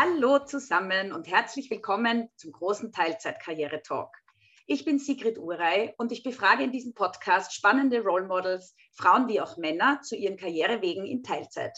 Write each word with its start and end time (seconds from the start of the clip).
Hallo 0.00 0.38
zusammen 0.38 1.10
und 1.12 1.26
herzlich 1.26 1.72
willkommen 1.72 2.28
zum 2.36 2.52
großen 2.52 2.92
Teilzeitkarriere-Talk. 2.92 4.14
Ich 4.66 4.84
bin 4.84 5.00
Sigrid 5.00 5.38
Urey 5.38 5.92
und 5.98 6.12
ich 6.12 6.22
befrage 6.22 6.62
in 6.62 6.70
diesem 6.70 6.94
Podcast 6.94 7.52
spannende 7.52 8.04
Role 8.04 8.28
Models, 8.28 8.76
Frauen 8.92 9.26
wie 9.26 9.40
auch 9.40 9.56
Männer, 9.56 10.00
zu 10.02 10.14
ihren 10.14 10.36
Karrierewegen 10.36 11.04
in 11.04 11.24
Teilzeit. 11.24 11.76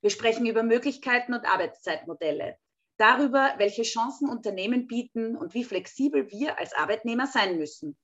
Wir 0.00 0.08
sprechen 0.08 0.46
über 0.46 0.62
Möglichkeiten 0.62 1.34
und 1.34 1.44
Arbeitszeitmodelle, 1.44 2.56
darüber, 2.96 3.52
welche 3.58 3.82
Chancen 3.82 4.30
Unternehmen 4.30 4.86
bieten 4.86 5.36
und 5.36 5.52
wie 5.52 5.64
flexibel 5.64 6.30
wir 6.30 6.58
als 6.58 6.72
Arbeitnehmer 6.72 7.26
sein 7.26 7.58
müssen. 7.58 7.98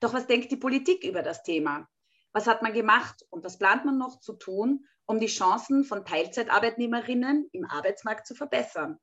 Doch 0.00 0.14
was 0.14 0.26
denkt 0.26 0.50
die 0.50 0.56
Politik 0.56 1.04
über 1.04 1.22
das 1.22 1.44
Thema? 1.44 1.88
Was 2.32 2.48
hat 2.48 2.60
man 2.60 2.72
gemacht 2.72 3.24
und 3.30 3.44
was 3.44 3.56
plant 3.56 3.84
man 3.84 3.98
noch 3.98 4.18
zu 4.18 4.32
tun, 4.32 4.84
um 5.06 5.20
die 5.20 5.26
Chancen 5.26 5.84
von 5.84 6.04
Teilzeitarbeitnehmerinnen 6.04 7.48
im 7.52 7.64
Arbeitsmarkt 7.64 8.26
zu 8.26 8.34
verbessern? 8.34 8.98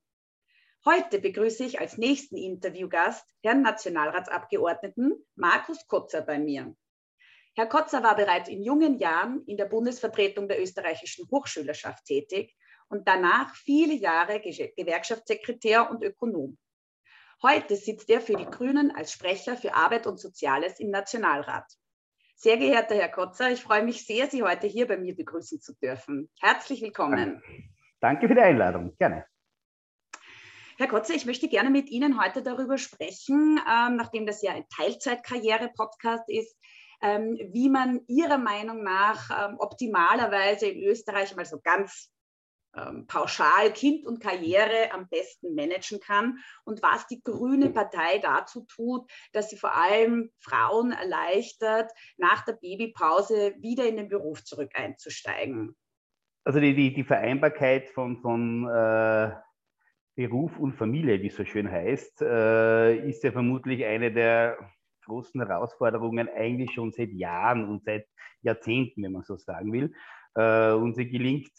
Heute 0.85 1.19
begrüße 1.19 1.63
ich 1.63 1.79
als 1.79 1.97
nächsten 1.97 2.35
Interviewgast 2.35 3.25
Herrn 3.41 3.61
Nationalratsabgeordneten 3.61 5.13
Markus 5.35 5.87
Kotzer 5.87 6.21
bei 6.21 6.37
mir. 6.37 6.75
Herr 7.55 7.67
Kotzer 7.67 8.03
war 8.03 8.17
bereits 8.17 8.49
in 8.49 8.61
jungen 8.61 8.99
Jahren 8.99 9.45
in 9.45 9.55
der 9.55 9.67
Bundesvertretung 9.67 10.49
der 10.49 10.61
österreichischen 10.61 11.25
Hochschülerschaft 11.31 12.03
tätig 12.03 12.53
und 12.89 13.07
danach 13.07 13.55
viele 13.55 13.93
Jahre 13.93 14.41
Gewerkschaftssekretär 14.41 15.89
und 15.89 16.03
Ökonom. 16.03 16.57
Heute 17.41 17.77
sitzt 17.77 18.09
er 18.09 18.19
für 18.19 18.35
die 18.35 18.45
Grünen 18.45 18.91
als 18.91 19.13
Sprecher 19.13 19.55
für 19.55 19.73
Arbeit 19.75 20.05
und 20.05 20.19
Soziales 20.19 20.81
im 20.81 20.89
Nationalrat. 20.89 21.71
Sehr 22.35 22.57
geehrter 22.57 22.95
Herr 22.95 23.09
Kotzer, 23.09 23.51
ich 23.51 23.63
freue 23.63 23.83
mich 23.83 24.05
sehr, 24.05 24.27
Sie 24.27 24.43
heute 24.43 24.67
hier 24.67 24.85
bei 24.85 24.97
mir 24.97 25.15
begrüßen 25.15 25.61
zu 25.61 25.75
dürfen. 25.75 26.29
Herzlich 26.41 26.81
willkommen. 26.81 27.41
Danke 28.01 28.27
für 28.27 28.35
die 28.35 28.41
Einladung. 28.41 28.93
Gerne. 28.97 29.25
Herr 30.83 30.89
Kotzer, 30.89 31.13
ich 31.13 31.25
möchte 31.25 31.47
gerne 31.47 31.69
mit 31.69 31.89
Ihnen 31.91 32.21
heute 32.21 32.43
darüber 32.43 32.77
sprechen, 32.77 33.57
ähm, 33.57 33.95
nachdem 33.95 34.25
das 34.25 34.41
ja 34.41 34.51
ein 34.51 34.65
Teilzeitkarriere-Podcast 34.67 36.25
ist, 36.27 36.59
ähm, 37.01 37.39
wie 37.53 37.69
man 37.69 38.01
Ihrer 38.09 38.37
Meinung 38.37 38.83
nach 38.83 39.29
ähm, 39.29 39.55
optimalerweise 39.59 40.67
in 40.67 40.83
Österreich 40.83 41.33
mal 41.37 41.45
so 41.45 41.61
ganz 41.63 42.11
ähm, 42.75 43.07
pauschal 43.07 43.71
Kind 43.71 44.05
und 44.05 44.19
Karriere 44.19 44.91
am 44.91 45.07
besten 45.07 45.55
managen 45.55 46.01
kann 46.01 46.39
und 46.65 46.83
was 46.83 47.07
die 47.07 47.23
Grüne 47.23 47.69
Partei 47.69 48.17
dazu 48.17 48.65
tut, 48.65 49.09
dass 49.31 49.49
sie 49.49 49.57
vor 49.57 49.73
allem 49.73 50.31
Frauen 50.39 50.91
erleichtert, 50.91 51.93
nach 52.17 52.43
der 52.43 52.57
Babypause 52.59 53.55
wieder 53.59 53.87
in 53.87 53.95
den 53.95 54.09
Beruf 54.09 54.43
zurück 54.43 54.71
einzusteigen. 54.73 55.77
Also 56.43 56.59
die, 56.59 56.75
die, 56.75 56.93
die 56.93 57.05
Vereinbarkeit 57.05 57.87
von, 57.87 58.17
von 58.17 58.67
äh, 58.67 59.31
Beruf 60.15 60.59
und 60.59 60.73
Familie, 60.73 61.21
wie 61.21 61.27
es 61.27 61.35
so 61.35 61.45
schön 61.45 61.69
heißt, 61.69 62.21
äh, 62.21 63.09
ist 63.09 63.23
ja 63.23 63.31
vermutlich 63.31 63.83
eine 63.85 64.11
der 64.11 64.57
großen 65.05 65.41
Herausforderungen 65.41 66.29
eigentlich 66.29 66.71
schon 66.71 66.91
seit 66.91 67.11
Jahren 67.11 67.67
und 67.67 67.83
seit 67.83 68.07
Jahrzehnten, 68.41 69.03
wenn 69.03 69.11
man 69.11 69.23
so 69.23 69.37
sagen 69.37 69.73
will. 69.73 69.93
Äh, 70.35 70.73
und 70.73 70.95
sie 70.95 71.09
gelingt 71.09 71.51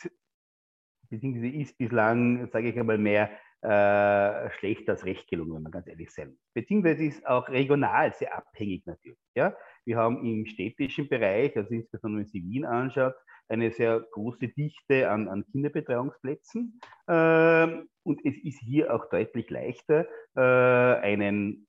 beziehungsweise 1.10 1.48
ist 1.48 1.78
bislang, 1.78 2.48
sage 2.50 2.68
ich 2.68 2.78
einmal, 2.78 2.98
mehr 2.98 3.30
äh, 3.62 4.50
schlecht 4.58 4.88
als 4.90 5.04
recht 5.04 5.28
gelungen, 5.28 5.54
wenn 5.54 5.62
man 5.62 5.72
ganz 5.72 5.86
ehrlich 5.86 6.10
sein 6.10 6.30
muss. 6.30 6.38
Beziehungsweise 6.52 7.04
ist 7.04 7.26
auch 7.26 7.48
regional 7.48 8.12
sehr 8.12 8.36
abhängig 8.36 8.84
natürlich. 8.86 9.18
Ja? 9.34 9.56
Wir 9.84 9.96
haben 9.96 10.24
im 10.24 10.46
städtischen 10.46 11.08
Bereich, 11.08 11.56
also 11.56 11.72
insbesondere 11.72 12.20
wenn 12.20 12.26
man 12.26 12.30
sich 12.30 12.42
Wien 12.42 12.64
anschaut, 12.64 13.14
eine 13.48 13.70
sehr 13.70 14.00
große 14.12 14.48
Dichte 14.48 15.10
an, 15.10 15.28
an 15.28 15.44
Kinderbetreuungsplätzen. 15.50 16.80
Äh, 17.06 17.68
und 18.02 18.20
es 18.24 18.36
ist 18.42 18.60
hier 18.60 18.94
auch 18.94 19.08
deutlich 19.08 19.48
leichter, 19.50 20.06
äh, 20.36 20.40
einen 20.40 21.66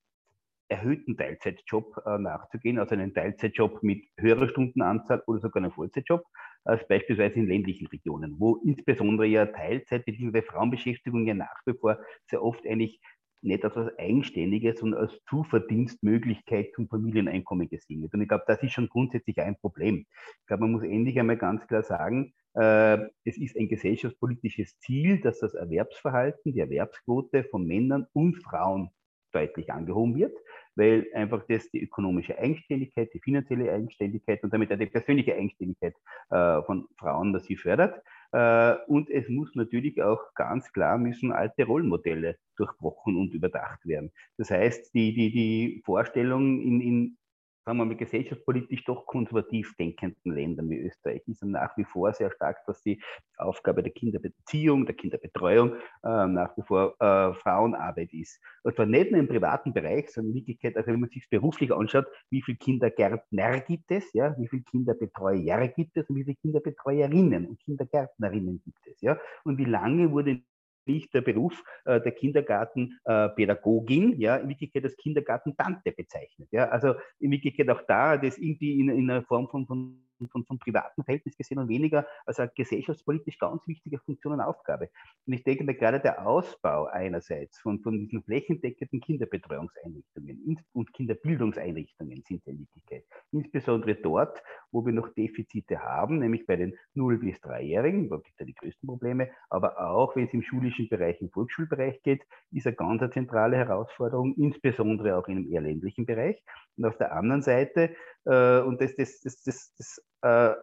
erhöhten 0.68 1.16
Teilzeitjob 1.16 2.02
äh, 2.06 2.18
nachzugehen, 2.18 2.78
also 2.78 2.94
einen 2.94 3.14
Teilzeitjob 3.14 3.82
mit 3.82 4.04
höherer 4.18 4.48
Stundenanzahl 4.48 5.22
oder 5.26 5.40
sogar 5.40 5.62
einen 5.62 5.72
Vollzeitjob, 5.72 6.24
als 6.64 6.86
beispielsweise 6.88 7.36
in 7.36 7.46
ländlichen 7.46 7.86
Regionen, 7.86 8.34
wo 8.38 8.56
insbesondere 8.64 9.26
ja 9.26 9.46
Teilzeit 9.46 10.04
bzw. 10.04 10.42
Frauenbeschäftigung 10.42 11.26
ja 11.26 11.34
nach 11.34 11.60
wie 11.66 11.74
vor 11.74 11.98
sehr 12.28 12.42
oft 12.42 12.66
eigentlich 12.66 13.00
nicht 13.46 13.64
als 13.64 13.76
etwas 13.76 13.98
Eigenständiges, 13.98 14.80
sondern 14.80 15.00
als 15.00 15.18
Zuverdienstmöglichkeit 15.28 16.72
zum 16.74 16.88
Familieneinkommen 16.88 17.68
gesehen 17.68 18.02
wird. 18.02 18.14
Und 18.14 18.22
ich 18.22 18.28
glaube, 18.28 18.44
das 18.46 18.62
ist 18.62 18.72
schon 18.72 18.88
grundsätzlich 18.88 19.38
ein 19.40 19.56
Problem. 19.56 20.06
Ich 20.40 20.46
glaube, 20.46 20.62
man 20.62 20.72
muss 20.72 20.82
endlich 20.82 21.18
einmal 21.18 21.36
ganz 21.36 21.66
klar 21.66 21.82
sagen, 21.82 22.34
äh, 22.54 22.98
es 23.24 23.36
ist 23.38 23.56
ein 23.56 23.68
gesellschaftspolitisches 23.68 24.78
Ziel, 24.78 25.20
dass 25.20 25.40
das 25.40 25.54
Erwerbsverhalten, 25.54 26.52
die 26.52 26.60
Erwerbsquote 26.60 27.44
von 27.44 27.66
Männern 27.66 28.06
und 28.12 28.36
Frauen 28.42 28.90
deutlich 29.32 29.70
angehoben 29.70 30.16
wird, 30.16 30.34
weil 30.76 31.06
einfach 31.14 31.44
das 31.48 31.70
die 31.70 31.82
ökonomische 31.82 32.38
Eigenständigkeit, 32.38 33.12
die 33.12 33.20
finanzielle 33.20 33.70
Eigenständigkeit 33.70 34.42
und 34.42 34.52
damit 34.52 34.72
auch 34.72 34.78
die 34.78 34.86
persönliche 34.86 35.34
Eigenständigkeit 35.34 35.94
äh, 36.30 36.62
von 36.62 36.86
Frauen 36.98 37.32
massiv 37.32 37.62
fördert. 37.62 38.02
Äh, 38.36 38.76
und 38.86 39.08
es 39.08 39.30
muss 39.30 39.54
natürlich 39.54 40.02
auch 40.02 40.34
ganz 40.34 40.70
klar 40.70 40.98
müssen 40.98 41.32
alte 41.32 41.64
Rollenmodelle 41.64 42.36
durchbrochen 42.56 43.16
und 43.16 43.32
überdacht 43.32 43.86
werden. 43.86 44.12
Das 44.36 44.50
heißt, 44.50 44.92
die, 44.92 45.14
die, 45.14 45.32
die 45.32 45.82
Vorstellung 45.86 46.60
in, 46.60 46.80
in 46.82 47.18
sagen 47.66 47.78
wir 47.78 47.84
mal, 47.84 47.96
gesellschaftspolitisch 47.96 48.84
doch 48.84 49.06
konservativ 49.06 49.74
denkenden 49.76 50.32
Ländern 50.32 50.70
wie 50.70 50.78
Österreich 50.78 51.22
ist 51.26 51.42
nach 51.44 51.76
wie 51.76 51.84
vor 51.84 52.12
sehr 52.12 52.30
stark, 52.30 52.64
dass 52.64 52.80
die 52.82 53.02
Aufgabe 53.38 53.82
der 53.82 53.92
Kinderbeziehung, 53.92 54.86
der 54.86 54.94
Kinderbetreuung 54.94 55.74
äh, 56.04 56.26
nach 56.28 56.56
wie 56.56 56.62
vor 56.62 56.94
äh, 57.00 57.34
Frauenarbeit 57.34 58.12
ist. 58.12 58.40
Und 58.62 58.76
zwar 58.76 58.86
nicht 58.86 59.10
nur 59.10 59.18
im 59.18 59.26
privaten 59.26 59.72
Bereich, 59.72 60.10
sondern 60.10 60.30
in 60.30 60.36
Wirklichkeit, 60.36 60.76
also 60.76 60.92
wenn 60.92 61.00
man 61.00 61.10
sich 61.10 61.24
es 61.24 61.28
beruflich 61.28 61.72
anschaut, 61.72 62.06
wie 62.30 62.40
viele 62.40 62.56
Kindergärtner 62.56 63.58
gibt 63.60 63.90
es, 63.90 64.12
ja, 64.12 64.36
wie 64.38 64.46
viele 64.46 64.62
Kinderbetreuer 64.62 65.66
gibt 65.66 65.96
es 65.96 66.08
und 66.08 66.14
wie 66.14 66.24
viele 66.24 66.36
Kinderbetreuerinnen 66.36 67.48
und 67.48 67.58
Kindergärtnerinnen 67.58 68.62
gibt 68.64 68.86
es, 68.86 69.00
ja, 69.00 69.18
und 69.42 69.58
wie 69.58 69.64
lange 69.64 70.12
wurde 70.12 70.40
der 70.86 71.20
Beruf 71.20 71.62
äh, 71.84 72.00
der 72.00 72.12
Kindergartenpädagogin, 72.12 74.18
ja, 74.18 74.36
in 74.36 74.48
Wirklichkeit 74.48 74.84
als 74.84 74.96
Kindergartentante 74.96 75.92
bezeichnet. 75.92 76.48
Ja. 76.52 76.68
Also 76.68 76.94
in 77.18 77.30
Wirklichkeit 77.30 77.68
auch 77.70 77.82
da, 77.86 78.16
das 78.16 78.38
irgendwie 78.38 78.80
in, 78.80 78.88
in 78.88 79.10
einer 79.10 79.22
Form 79.22 79.48
von, 79.48 79.66
von 79.66 80.05
von, 80.30 80.44
von 80.44 80.58
privaten 80.58 81.04
Verhältnis 81.04 81.36
gesehen 81.36 81.58
und 81.58 81.68
weniger 81.68 82.06
als 82.24 82.40
eine 82.40 82.50
gesellschaftspolitisch 82.54 83.38
ganz 83.38 83.66
wichtige 83.66 83.98
Funktion 83.98 84.34
und 84.34 84.40
Aufgabe. 84.40 84.90
Und 85.26 85.32
ich 85.32 85.44
denke 85.44 85.64
mir 85.64 85.74
gerade 85.74 86.00
der 86.00 86.26
Ausbau 86.26 86.86
einerseits 86.86 87.58
von, 87.60 87.80
von 87.80 87.98
diesen 87.98 88.22
flächendeckenden 88.22 89.00
Kinderbetreuungseinrichtungen 89.00 90.60
und 90.72 90.92
Kinderbildungseinrichtungen 90.92 92.22
sind 92.26 92.46
in 92.46 92.60
Wirklichkeit. 92.60 93.04
Insbesondere 93.32 93.94
dort, 93.96 94.42
wo 94.70 94.84
wir 94.86 94.92
noch 94.92 95.12
Defizite 95.14 95.80
haben, 95.80 96.18
nämlich 96.18 96.46
bei 96.46 96.56
den 96.56 96.74
0- 96.94 97.18
bis 97.18 97.36
3-Jährigen, 97.38 98.08
da 98.08 98.16
gibt 98.16 98.32
es 98.32 98.38
ja 98.40 98.46
die 98.46 98.54
größten 98.54 98.86
Probleme, 98.86 99.30
aber 99.50 99.80
auch 99.80 100.16
wenn 100.16 100.26
es 100.26 100.34
im 100.34 100.42
schulischen 100.42 100.88
Bereich, 100.88 101.20
im 101.20 101.30
Volksschulbereich 101.30 102.02
geht, 102.02 102.22
ist 102.52 102.66
eine 102.66 102.76
ganz 102.76 103.02
zentrale 103.12 103.56
Herausforderung, 103.56 104.34
insbesondere 104.36 105.16
auch 105.16 105.28
einem 105.28 105.50
eher 105.50 105.60
ländlichen 105.60 106.06
Bereich. 106.06 106.42
Und 106.76 106.84
auf 106.84 106.96
der 106.98 107.12
anderen 107.12 107.42
Seite, 107.42 107.94
und 108.30 108.80
das, 108.80 108.94
das, 108.96 109.20
das, 109.20 109.42
das, 109.42 109.74
das 109.76 109.98
äh, 110.22 110.54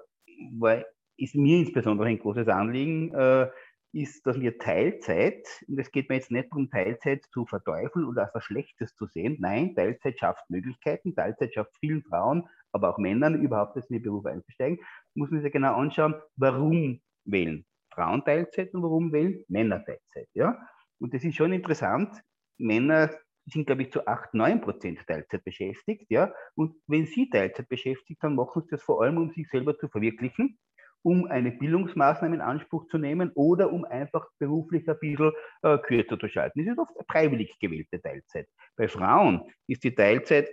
war, 0.57 0.83
ist 1.17 1.35
mir 1.35 1.59
insbesondere 1.59 2.07
ein 2.07 2.19
großes 2.19 2.47
Anliegen, 2.47 3.13
äh, 3.13 3.49
ist, 3.93 4.25
dass 4.25 4.39
wir 4.39 4.57
Teilzeit, 4.57 5.45
und 5.67 5.79
es 5.79 5.91
geht 5.91 6.09
mir 6.09 6.15
jetzt 6.15 6.31
nicht 6.31 6.49
darum, 6.51 6.69
Teilzeit 6.69 7.25
zu 7.31 7.45
verteufeln 7.45 8.05
oder 8.05 8.23
als 8.23 8.33
was 8.33 8.43
Schlechtes 8.43 8.95
zu 8.95 9.05
sehen. 9.05 9.37
Nein, 9.39 9.75
Teilzeit 9.75 10.17
schafft 10.17 10.49
Möglichkeiten, 10.49 11.15
Teilzeit 11.15 11.53
schafft 11.53 11.77
vielen 11.79 12.01
Frauen, 12.01 12.49
aber 12.71 12.89
auch 12.89 12.97
Männern 12.97 13.39
überhaupt 13.39 13.77
in 13.77 13.83
den 13.89 14.01
Beruf 14.01 14.25
einzusteigen. 14.25 14.79
Muss 15.13 15.29
man 15.29 15.43
sich 15.43 15.51
genau 15.51 15.75
anschauen, 15.75 16.15
warum 16.35 17.01
wählen 17.25 17.65
Frauen 17.93 18.25
Teilzeit 18.25 18.73
und 18.73 18.81
warum 18.81 19.13
wählen 19.13 19.43
Männer 19.47 19.85
Teilzeit. 19.85 20.27
Ja? 20.33 20.57
Und 20.99 21.13
das 21.13 21.23
ist 21.23 21.35
schon 21.35 21.53
interessant. 21.53 22.19
Männer 22.57 23.11
sind, 23.45 23.65
glaube 23.65 23.83
ich, 23.83 23.91
zu 23.91 24.07
8, 24.07 24.33
9 24.33 24.61
Prozent 24.61 25.05
Teilzeit 25.05 25.43
beschäftigt. 25.43 26.05
Ja? 26.09 26.33
Und 26.55 26.75
wenn 26.87 27.05
sie 27.05 27.29
Teilzeit 27.29 27.67
beschäftigt, 27.67 28.23
dann 28.23 28.35
machen 28.35 28.61
sie 28.63 28.69
das 28.69 28.83
vor 28.83 29.03
allem, 29.03 29.17
um 29.17 29.31
sich 29.31 29.49
selber 29.49 29.77
zu 29.77 29.87
verwirklichen, 29.89 30.57
um 31.01 31.25
eine 31.27 31.51
Bildungsmaßnahme 31.51 32.35
in 32.35 32.41
Anspruch 32.41 32.87
zu 32.87 32.97
nehmen 32.97 33.31
oder 33.35 33.71
um 33.71 33.83
einfach 33.85 34.25
beruflich 34.39 34.87
ein 34.89 34.97
bisschen 34.99 35.31
äh, 35.61 35.77
kürzer 35.77 36.17
zu 36.17 36.29
schalten. 36.29 36.63
Das 36.63 36.73
ist 36.73 36.79
oft 36.79 36.93
freiwillig 37.11 37.59
gewählte 37.59 38.01
Teilzeit. 38.01 38.47
Bei 38.77 38.87
Frauen 38.87 39.41
ist 39.67 39.83
die 39.83 39.93
Teilzeit 39.93 40.49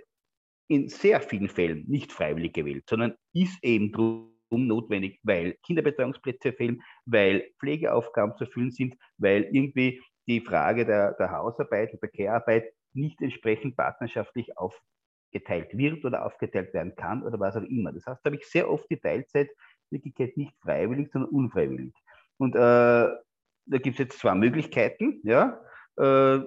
in 0.67 0.89
sehr 0.89 1.21
vielen 1.21 1.49
Fällen 1.49 1.85
nicht 1.87 2.11
freiwillig 2.11 2.53
gewählt, 2.53 2.85
sondern 2.89 3.15
ist 3.33 3.61
eben 3.63 3.91
drum 3.91 4.31
notwendig, 4.51 5.19
weil 5.23 5.55
Kinderbetreuungsplätze 5.63 6.53
fehlen, 6.53 6.81
weil 7.05 7.49
Pflegeaufgaben 7.59 8.35
zu 8.37 8.45
erfüllen 8.45 8.71
sind, 8.71 8.95
weil 9.17 9.43
irgendwie 9.51 10.01
die 10.27 10.41
Frage 10.41 10.85
der, 10.85 11.13
der 11.13 11.31
Hausarbeit 11.31 11.93
und 11.93 12.01
der 12.01 12.09
Care-Arbeit 12.09 12.73
nicht 12.93 13.21
entsprechend 13.21 13.77
partnerschaftlich 13.77 14.57
aufgeteilt 14.57 15.77
wird 15.77 16.03
oder 16.05 16.25
aufgeteilt 16.25 16.73
werden 16.73 16.95
kann 16.95 17.23
oder 17.23 17.39
was 17.39 17.55
auch 17.55 17.63
immer. 17.63 17.91
Das 17.91 18.05
heißt, 18.05 18.21
da 18.23 18.29
habe 18.29 18.37
ich 18.37 18.45
sehr 18.45 18.69
oft 18.69 18.89
die 18.89 18.97
Teilzeit 18.97 19.49
Wirklichkeit 19.91 20.37
nicht 20.37 20.55
freiwillig, 20.61 21.11
sondern 21.11 21.31
unfreiwillig. 21.31 21.93
Und 22.37 22.55
äh, 22.55 22.59
da 22.59 23.77
gibt 23.77 23.95
es 23.95 23.97
jetzt 23.99 24.19
zwei 24.19 24.35
Möglichkeiten. 24.35 25.19
Ja. 25.23 25.61
Äh, 25.97 26.39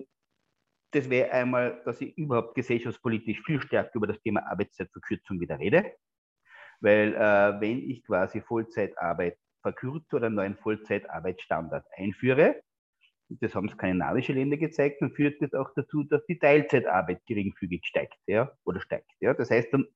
das 0.91 1.11
wäre 1.11 1.31
einmal, 1.33 1.83
dass 1.85 2.01
ich 2.01 2.17
überhaupt 2.17 2.55
gesellschaftspolitisch 2.55 3.43
viel 3.45 3.61
stärker 3.61 3.95
über 3.95 4.07
das 4.07 4.21
Thema 4.21 4.47
Arbeitszeitverkürzung 4.47 5.41
wieder 5.41 5.59
rede. 5.59 5.93
Weil 6.81 7.15
äh, 7.15 7.61
wenn 7.61 7.91
ich 7.91 8.05
quasi 8.05 8.41
Vollzeitarbeit 8.41 9.39
verkürze 9.63 10.17
oder 10.17 10.27
einen 10.27 10.37
neuen 10.37 10.57
Vollzeitarbeitsstandard 10.57 11.87
einführe, 11.97 12.63
das 13.29 13.55
haben 13.55 13.69
skandinavische 13.69 14.33
Länder 14.33 14.57
gezeigt, 14.57 15.01
dann 15.01 15.13
führt 15.13 15.41
das 15.41 15.55
auch 15.55 15.71
dazu, 15.75 16.05
dass 16.05 16.25
die 16.27 16.39
Teilzeitarbeit 16.39 17.25
geringfügig 17.27 17.85
steigt, 17.85 18.19
ja, 18.27 18.53
oder 18.65 18.81
steigt. 18.81 19.11
Ja. 19.21 19.35
Das 19.35 19.51
heißt, 19.51 19.73
dann, 19.73 19.87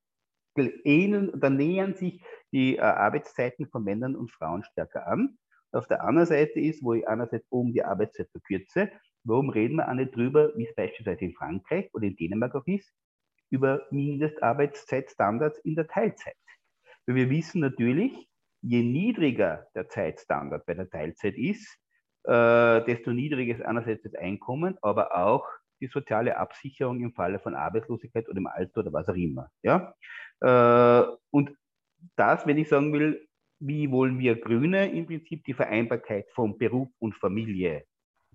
dann 0.55 1.57
nähern 1.57 1.95
sich 1.95 2.23
die 2.53 2.77
äh, 2.77 2.81
Arbeitszeiten 2.81 3.69
von 3.69 3.85
Männern 3.85 4.17
und 4.17 4.31
Frauen 4.31 4.65
stärker 4.65 5.07
an. 5.07 5.39
Auf 5.73 5.87
der 5.87 6.03
anderen 6.03 6.27
Seite 6.27 6.59
ist, 6.61 6.83
wo 6.83 6.95
ich 6.95 7.07
einerseits 7.07 7.47
oben 7.51 7.73
die 7.73 7.85
Arbeitszeit 7.85 8.31
verkürze, 8.31 8.91
warum 9.25 9.51
reden 9.51 9.77
wir 9.77 9.89
auch 9.89 9.95
nicht 9.95 10.17
drüber, 10.17 10.53
wie 10.57 10.67
es 10.67 10.75
beispielsweise 10.75 11.27
in 11.27 11.35
Frankreich 11.35 11.91
oder 11.93 12.07
in 12.07 12.17
Dänemark 12.17 12.55
auch 12.55 12.67
ist, 12.67 12.93
über 13.51 13.87
Mindestarbeitszeitstandards 13.91 15.59
in 15.61 15.75
der 15.75 15.87
Teilzeit. 15.87 16.37
Weil 17.07 17.17
wir 17.17 17.31
wissen 17.31 17.61
natürlich, 17.61 18.29
je 18.63 18.83
niedriger 18.83 19.69
der 19.75 19.89
Zeitstandard 19.89 20.67
bei 20.67 20.75
der 20.75 20.89
Teilzeit 20.89 21.37
ist, 21.37 21.79
äh, 22.29 22.85
desto 22.85 23.13
niedriger 23.13 23.55
ist 23.55 23.65
einerseits 23.65 24.03
das 24.03 24.15
Einkommen, 24.15 24.77
aber 24.83 25.17
auch 25.17 25.47
die 25.81 25.87
soziale 25.87 26.37
Absicherung 26.37 27.01
im 27.01 27.13
Falle 27.13 27.39
von 27.39 27.55
Arbeitslosigkeit 27.55 28.29
oder 28.29 28.37
im 28.37 28.47
Alter 28.47 28.81
oder 28.81 28.93
was 28.93 29.09
auch 29.09 29.15
immer. 29.15 29.51
Ja? 29.63 29.95
Äh, 30.41 31.17
und 31.31 31.57
das, 32.17 32.47
wenn 32.47 32.59
ich 32.59 32.69
sagen 32.69 32.93
will, 32.93 33.27
wie 33.61 33.91
wollen 33.91 34.19
wir 34.19 34.41
Grüne 34.41 34.93
im 34.93 35.07
Prinzip 35.07 35.45
die 35.45 35.55
Vereinbarkeit 35.55 36.31
von 36.35 36.59
Beruf 36.59 36.89
und 36.99 37.15
Familie, 37.15 37.85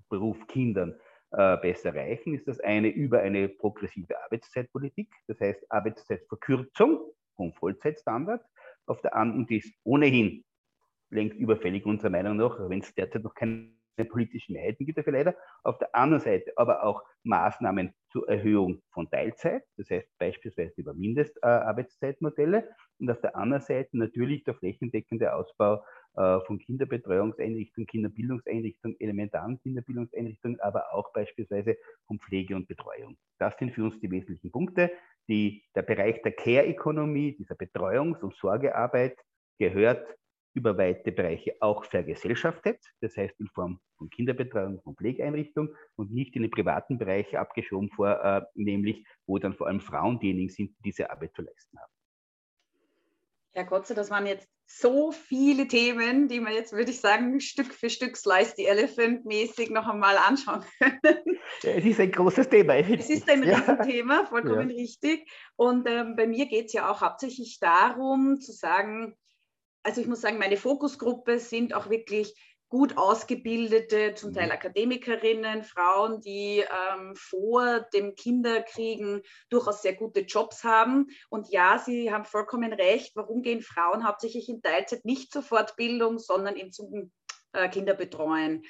Beruf, 0.10 0.38
Kindern 0.48 0.96
äh, 1.32 1.58
besser 1.58 1.96
erreichen, 1.96 2.34
ist 2.34 2.48
das 2.48 2.60
eine 2.60 2.90
über 2.90 3.20
eine 3.20 3.48
progressive 3.48 4.20
Arbeitszeitpolitik, 4.24 5.10
das 5.28 5.40
heißt 5.40 5.72
Arbeitszeitverkürzung 5.72 7.00
vom 7.36 7.54
Vollzeitstandard, 7.54 8.44
auf 8.88 9.02
der 9.02 9.16
anderen, 9.16 9.48
ist 9.48 9.74
ohnehin 9.84 10.44
längst 11.12 11.38
überfällig 11.38 11.86
unserer 11.86 12.10
Meinung 12.10 12.38
nach, 12.38 12.58
wenn 12.70 12.80
es 12.80 12.94
derzeit 12.94 13.24
noch 13.24 13.36
keine 13.36 13.72
politischen 13.98 14.54
Mehrheiten 14.54 14.86
gibt 14.86 14.98
dafür 14.98 15.14
leider. 15.14 15.36
Auf 15.64 15.78
der 15.78 15.96
anderen 15.96 16.24
Seite 16.24 16.52
aber 16.56 16.84
auch 16.84 17.04
Maßnahmen 17.24 17.94
zur 18.12 18.28
Erhöhung 18.28 18.82
von 18.92 19.10
Teilzeit, 19.10 19.64
das 19.78 19.90
heißt 19.90 20.08
beispielsweise 20.18 20.74
über 20.78 20.94
Mindestarbeitszeitmodelle. 20.94 22.70
Und 23.00 23.10
auf 23.10 23.22
der 23.22 23.36
anderen 23.36 23.64
Seite 23.64 23.98
natürlich 23.98 24.44
der 24.44 24.56
flächendeckende 24.56 25.34
Ausbau 25.34 25.84
äh, 26.16 26.40
von 26.42 26.60
Kinderbetreuungseinrichtungen, 26.60 27.88
Kinderbildungseinrichtungen, 27.88 29.00
elementaren 29.00 29.60
Kinderbildungseinrichtungen, 29.62 30.60
aber 30.60 30.94
auch 30.94 31.12
beispielsweise 31.12 31.76
von 32.06 32.20
Pflege 32.20 32.56
und 32.56 32.68
Betreuung. 32.68 33.18
Das 33.40 33.58
sind 33.58 33.74
für 33.74 33.86
uns 33.86 34.00
die 34.00 34.12
wesentlichen 34.12 34.52
Punkte. 34.52 34.92
Die, 35.28 35.64
der 35.76 35.82
Bereich 35.82 36.22
der 36.22 36.34
Care-Ökonomie, 36.34 37.36
dieser 37.36 37.56
Betreuungs- 37.56 38.22
und 38.22 38.36
Sorgearbeit, 38.36 39.18
gehört 39.58 40.06
über 40.54 40.78
weite 40.78 41.12
Bereiche 41.12 41.56
auch 41.60 41.84
vergesellschaftet, 41.86 42.80
das 43.02 43.18
heißt 43.18 43.40
in 43.40 43.48
Form 43.48 43.80
von 43.98 44.10
Kinderbetreuung, 44.10 44.82
von 44.82 44.96
Pflegeeinrichtungen 44.96 45.76
und 45.96 46.12
nicht 46.12 46.36
in 46.36 46.44
den 46.44 46.52
privaten 46.52 46.98
Bereich 46.98 47.38
abgeschoben 47.38 47.90
vor, 47.90 48.24
äh, 48.24 48.42
nämlich 48.56 49.06
wo 49.26 49.40
dann 49.40 49.54
vor 49.54 49.68
allem 49.68 49.82
Frauen 49.82 50.20
diejenigen 50.20 50.50
sind, 50.50 50.70
die 50.78 50.84
diese 50.84 51.10
Arbeit 51.10 51.36
zu 51.36 51.42
leisten 51.42 51.80
haben. 51.80 51.92
Herr 53.56 53.66
Kotze, 53.66 53.94
das 53.94 54.10
waren 54.10 54.26
jetzt 54.26 54.50
so 54.66 55.12
viele 55.12 55.68
Themen, 55.68 56.28
die 56.28 56.40
man 56.40 56.54
jetzt, 56.54 56.74
würde 56.74 56.90
ich 56.90 57.00
sagen, 57.00 57.40
Stück 57.40 57.74
für 57.74 57.90
Stück 57.90 58.18
Slice 58.18 58.54
the 58.58 58.66
Elephant 58.66 59.26
mäßig 59.26 59.70
noch 59.70 59.88
einmal 59.88 60.18
anschauen 60.18 60.64
können. 60.80 61.40
Es 61.62 61.86
ist 61.86 62.00
ein 62.00 62.12
großes 62.12 62.50
Thema. 62.50 62.76
Es 62.78 63.10
ist 63.10 63.30
ein 63.30 63.44
Riesenthema, 63.44 64.26
vollkommen 64.26 64.72
ja. 64.72 64.76
richtig. 64.76 65.30
Und 65.56 65.88
ähm, 65.88 66.16
bei 66.16 66.26
mir 66.26 66.48
geht 66.48 66.68
es 66.68 66.74
ja 66.74 66.90
auch 66.90 67.02
hauptsächlich 67.02 67.60
darum, 67.60 68.40
zu 68.40 68.52
sagen, 68.52 69.16
also 69.84 70.02
ich 70.02 70.08
muss 70.08 70.22
sagen, 70.22 70.38
meine 70.38 70.58
Fokusgruppe 70.58 71.40
sind 71.40 71.74
auch 71.74 71.90
wirklich 71.90 72.34
gut 72.74 72.98
ausgebildete, 72.98 74.16
zum 74.16 74.34
Teil 74.34 74.48
mhm. 74.48 74.54
Akademikerinnen, 74.54 75.62
Frauen, 75.62 76.22
die 76.22 76.64
ähm, 76.64 77.14
vor 77.16 77.82
dem 77.94 78.16
Kinderkriegen 78.16 79.22
durchaus 79.50 79.84
sehr 79.84 79.94
gute 79.94 80.22
Jobs 80.22 80.64
haben. 80.64 81.06
Und 81.30 81.52
ja, 81.52 81.78
Sie 81.78 82.12
haben 82.12 82.26
vollkommen 82.26 82.74
recht. 82.74 83.16
Warum 83.16 83.44
gehen 83.44 83.62
Frauen 83.62 84.08
hauptsächlich 84.08 84.50
in 84.50 84.64
Teilzeit 84.64 85.06
nicht 85.06 85.32
zur 85.32 85.44
Fortbildung, 85.44 86.18
sondern 86.18 86.56
eben 86.56 86.72
zum 86.72 87.12
äh, 87.52 87.70
Kinderbetreuen? 87.70 88.64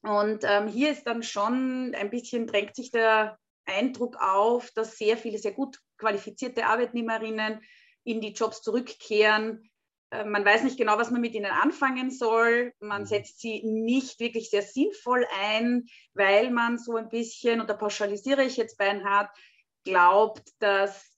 Und 0.00 0.44
ähm, 0.44 0.66
hier 0.66 0.90
ist 0.90 1.06
dann 1.06 1.22
schon 1.22 1.94
ein 1.94 2.08
bisschen, 2.08 2.46
drängt 2.46 2.74
sich 2.74 2.90
der 2.90 3.36
Eindruck 3.66 4.16
auf, 4.18 4.70
dass 4.70 4.96
sehr 4.96 5.18
viele 5.18 5.36
sehr 5.36 5.52
gut 5.52 5.78
qualifizierte 5.98 6.64
Arbeitnehmerinnen 6.66 7.60
in 8.04 8.22
die 8.22 8.32
Jobs 8.32 8.62
zurückkehren, 8.62 9.70
man 10.24 10.44
weiß 10.44 10.62
nicht 10.64 10.76
genau, 10.76 10.98
was 10.98 11.10
man 11.10 11.20
mit 11.20 11.34
ihnen 11.34 11.50
anfangen 11.50 12.10
soll. 12.10 12.72
Man 12.80 13.02
mhm. 13.02 13.06
setzt 13.06 13.40
sie 13.40 13.62
nicht 13.64 14.20
wirklich 14.20 14.50
sehr 14.50 14.62
sinnvoll 14.62 15.26
ein, 15.40 15.86
weil 16.14 16.50
man 16.50 16.78
so 16.78 16.96
ein 16.96 17.08
bisschen, 17.08 17.60
und 17.60 17.70
da 17.70 17.74
pauschalisiere 17.74 18.44
ich 18.44 18.56
jetzt 18.56 18.76
beinhart, 18.76 19.30
glaubt, 19.84 20.42
dass 20.58 21.12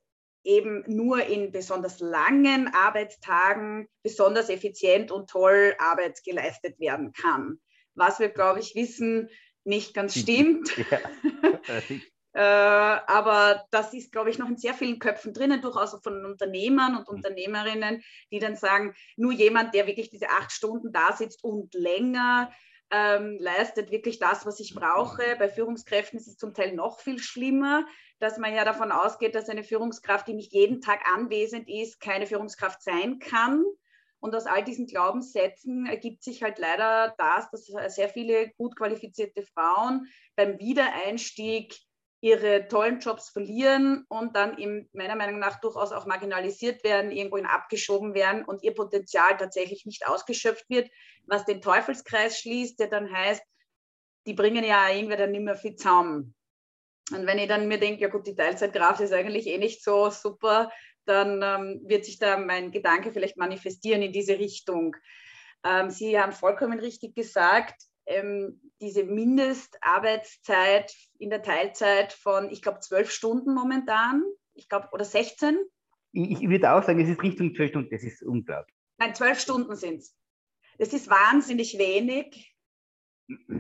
eben 0.45 0.85
nur 0.87 1.25
in 1.25 1.53
besonders 1.53 2.01
langen 2.01 2.69
Arbeitstagen 2.69 3.89
besonders 4.03 4.49
effizient 4.49 5.11
und 5.11 5.29
toll 5.29 5.75
Arbeit 5.79 6.23
geleistet 6.23 6.79
werden 6.79 7.13
kann. 7.13 7.61
Was 7.95 8.21
wir, 8.21 8.29
glaube 8.29 8.61
ich, 8.61 8.75
wissen, 8.75 9.31
nicht 9.65 9.95
ganz 9.95 10.19
stimmt. 10.19 10.71
Ja. 10.91 11.01
Äh, 12.35 12.41
aber 12.41 13.65
das 13.71 13.95
ist, 13.95 14.11
glaube 14.11 14.29
ich, 14.29 14.39
noch 14.39 14.49
in 14.49 14.57
sehr 14.57 14.75
vielen 14.75 14.99
Köpfen 14.99 15.33
drinnen, 15.33 15.63
durchaus 15.63 15.97
von 16.03 16.25
Unternehmern 16.27 16.97
und 16.97 17.09
mhm. 17.09 17.17
Unternehmerinnen, 17.17 18.03
die 18.33 18.41
dann 18.41 18.57
sagen, 18.57 18.95
nur 19.17 19.33
jemand, 19.33 19.73
der 19.73 19.87
wirklich 19.87 20.11
diese 20.11 20.29
acht 20.29 20.51
Stunden 20.51 20.93
da 20.93 21.13
sitzt 21.13 21.45
und 21.45 21.73
länger, 21.75 22.51
ähm, 22.91 23.39
leistet 23.39 23.93
wirklich 23.93 24.19
das, 24.19 24.47
was 24.47 24.59
ich 24.59 24.75
brauche. 24.75 25.37
Bei 25.39 25.49
Führungskräften 25.49 26.19
ist 26.19 26.27
es 26.27 26.37
zum 26.37 26.55
Teil 26.55 26.75
noch 26.75 26.99
viel 26.99 27.21
schlimmer, 27.21 27.87
dass 28.19 28.37
man 28.39 28.53
ja 28.53 28.65
davon 28.65 28.91
ausgeht, 28.91 29.37
dass 29.37 29.49
eine 29.49 29.63
Führungskraft, 29.63 30.27
die 30.27 30.35
nicht 30.35 30.53
jeden 30.53 30.81
Tag 30.81 31.03
anwesend 31.15 31.69
ist, 31.69 32.01
keine 32.01 32.27
Führungskraft 32.27 32.83
sein 32.83 33.21
kann. 33.21 33.65
Und 34.19 34.35
aus 34.35 34.47
all 34.47 34.65
diesen 34.65 34.87
Glaubenssätzen 34.87 35.87
ergibt 35.87 36.25
sich 36.25 36.43
halt 36.43 36.59
leider 36.59 37.15
das, 37.17 37.49
dass 37.51 37.67
sehr 37.95 38.09
viele 38.09 38.51
gut 38.57 38.75
qualifizierte 38.75 39.43
Frauen 39.43 40.07
beim 40.35 40.59
Wiedereinstieg 40.59 41.77
ihre 42.25 42.69
tollen 42.69 43.01
Jobs 43.01 43.29
verlieren 43.29 44.07
und 44.09 44.35
dann 44.35 44.57
eben 44.57 44.89
meiner 44.95 45.15
Meinung 45.15 45.39
nach 45.39 45.61
durchaus 45.61 45.93
auch 45.93 46.07
marginalisiert 46.07 46.83
werden, 46.83 47.11
irgendwohin 47.11 47.45
abgeschoben 47.45 48.15
werden 48.15 48.47
und 48.47 48.63
ihr 48.63 48.73
Potenzial 48.73 49.37
tatsächlich 49.37 49.85
nicht 49.85 50.07
ausgeschöpft 50.07 50.65
wird, 50.71 50.91
was 51.27 51.45
den 51.45 51.61
Teufelskreis 51.61 52.41
schließt, 52.41 52.81
der 52.81 52.87
dann 52.87 53.13
heißt, 53.13 53.43
die 54.27 54.33
bringen 54.33 54.65
ja 54.65 54.89
irgendwie 54.89 55.19
dann 55.19 55.33
nicht 55.33 55.45
mehr 55.45 55.55
viel 55.55 55.77
zusammen. 55.77 56.35
Und 57.11 57.27
wenn 57.27 57.39
ich 57.39 57.47
dann 57.47 57.69
mir 57.69 57.79
denke, 57.79 58.01
ja 58.01 58.09
gut, 58.09 58.27
die 58.27 58.35
Teilzeitkraft 58.35 59.03
ist 59.03 59.13
eigentlich 59.13 59.47
eh 59.47 59.59
nicht 59.59 59.85
so 59.85 60.09
super, 60.09 60.73
dann 61.05 61.43
ähm, 61.43 61.83
wird 61.85 62.07
sich 62.07 62.19
da 62.19 62.39
mein 62.39 62.71
Gedanke 62.71 63.13
vielleicht 63.13 63.37
manifestieren 63.37 64.01
in 64.01 64.13
diese 64.13 64.39
Richtung. 64.39 64.97
Ähm, 65.63 65.91
Sie 65.91 66.19
haben 66.19 66.33
vollkommen 66.33 66.79
richtig 66.79 67.15
gesagt, 67.15 67.75
ähm, 68.07 68.63
diese 68.85 69.05
Mindestarbeitszeit 69.05 70.95
in 71.19 71.31
der 71.31 71.43
Teilzeit 71.43 72.13
von, 72.13 72.51
ich 72.51 72.63
glaube, 72.63 72.81
zwölf 72.81 73.11
Stunden 73.11 73.55
momentan, 73.55 74.23
ich 74.55 74.69
glaube, 74.69 74.89
oder 74.93 75.05
16. 75.05 75.59
Ich, 76.13 76.43
ich 76.43 76.49
würde 76.49 76.73
auch 76.73 76.83
sagen, 76.83 77.01
es 77.01 77.09
ist 77.09 77.23
Richtung 77.23 77.55
zwölf 77.55 77.71
Stunden, 77.71 77.91
das 77.91 78.05
ist 78.05 78.23
unglaublich. 78.23 78.77
Nein, 78.99 79.15
zwölf 79.15 79.41
Stunden 79.41 79.75
sind 79.75 79.99
es. 79.99 80.17
Das 80.79 80.93
ist 80.93 81.09
wahnsinnig 81.09 81.79
wenig. 81.79 82.55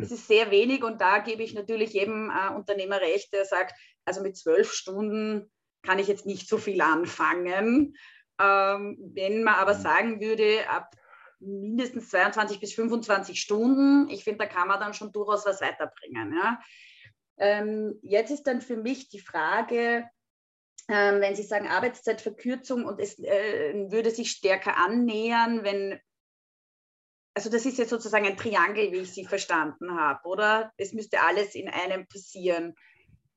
Es 0.01 0.13
ist 0.13 0.29
sehr 0.29 0.51
wenig 0.51 0.85
und 0.85 1.01
da 1.01 1.19
gebe 1.19 1.43
ich 1.43 1.55
natürlich 1.55 1.95
jedem 1.95 2.31
äh, 2.31 2.55
Unternehmer 2.55 3.01
recht, 3.01 3.33
der 3.33 3.45
sagt, 3.45 3.75
also 4.05 4.23
mit 4.23 4.37
zwölf 4.37 4.73
Stunden 4.73 5.51
kann 5.83 5.99
ich 5.99 6.07
jetzt 6.07 6.27
nicht 6.27 6.49
so 6.49 6.59
viel 6.59 6.81
anfangen. 6.81 7.97
Ähm, 8.39 8.99
wenn 9.15 9.43
man 9.43 9.55
aber 9.55 9.75
mhm. 9.75 9.81
sagen 9.81 10.21
würde, 10.21 10.69
ab 10.69 10.95
mindestens 11.45 12.11
22 12.11 12.61
bis 12.61 12.75
25 12.75 13.41
Stunden. 13.41 14.09
Ich 14.11 14.25
finde, 14.25 14.39
da 14.39 14.47
kann 14.47 14.69
man 14.69 14.81
dann 14.81 14.95
schon 14.95 15.13
durchaus 15.13 15.47
was 15.47 15.61
weiterbringen. 15.61 16.35
Ja. 16.37 16.61
Ähm, 17.39 17.99
jetzt 18.03 18.31
ist 18.31 18.45
dann 18.45 18.61
für 18.61 18.77
mich 18.77 19.09
die 19.09 19.21
Frage, 19.21 20.09
ähm, 20.89 21.21
wenn 21.21 21.35
Sie 21.35 21.43
sagen 21.43 21.67
Arbeitszeitverkürzung 21.67 22.85
und 22.85 23.01
es 23.01 23.19
äh, 23.19 23.91
würde 23.91 24.11
sich 24.11 24.31
stärker 24.31 24.77
annähern, 24.77 25.65
wenn, 25.65 25.99
also 27.35 27.51
das 27.51 27.65
ist 27.65 27.79
jetzt 27.79 27.91
sozusagen 27.91 28.27
ein 28.27 28.37
Triangel, 28.37 28.93
wie 28.93 28.99
ich 28.99 29.13
Sie 29.13 29.25
verstanden 29.25 29.99
habe, 29.99 30.29
oder? 30.29 30.73
Es 30.77 30.93
müsste 30.93 31.21
alles 31.21 31.55
in 31.55 31.69
einem 31.69 32.07
passieren. 32.07 32.75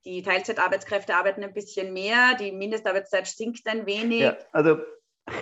Die 0.05 0.21
Teilzeitarbeitskräfte 0.21 1.15
arbeiten 1.15 1.43
ein 1.43 1.53
bisschen 1.53 1.93
mehr, 1.93 2.35
die 2.35 2.51
Mindestarbeitszeit 2.51 3.27
sinkt 3.27 3.67
ein 3.67 3.85
wenig. 3.85 4.21
Ja, 4.21 4.37
also 4.51 4.77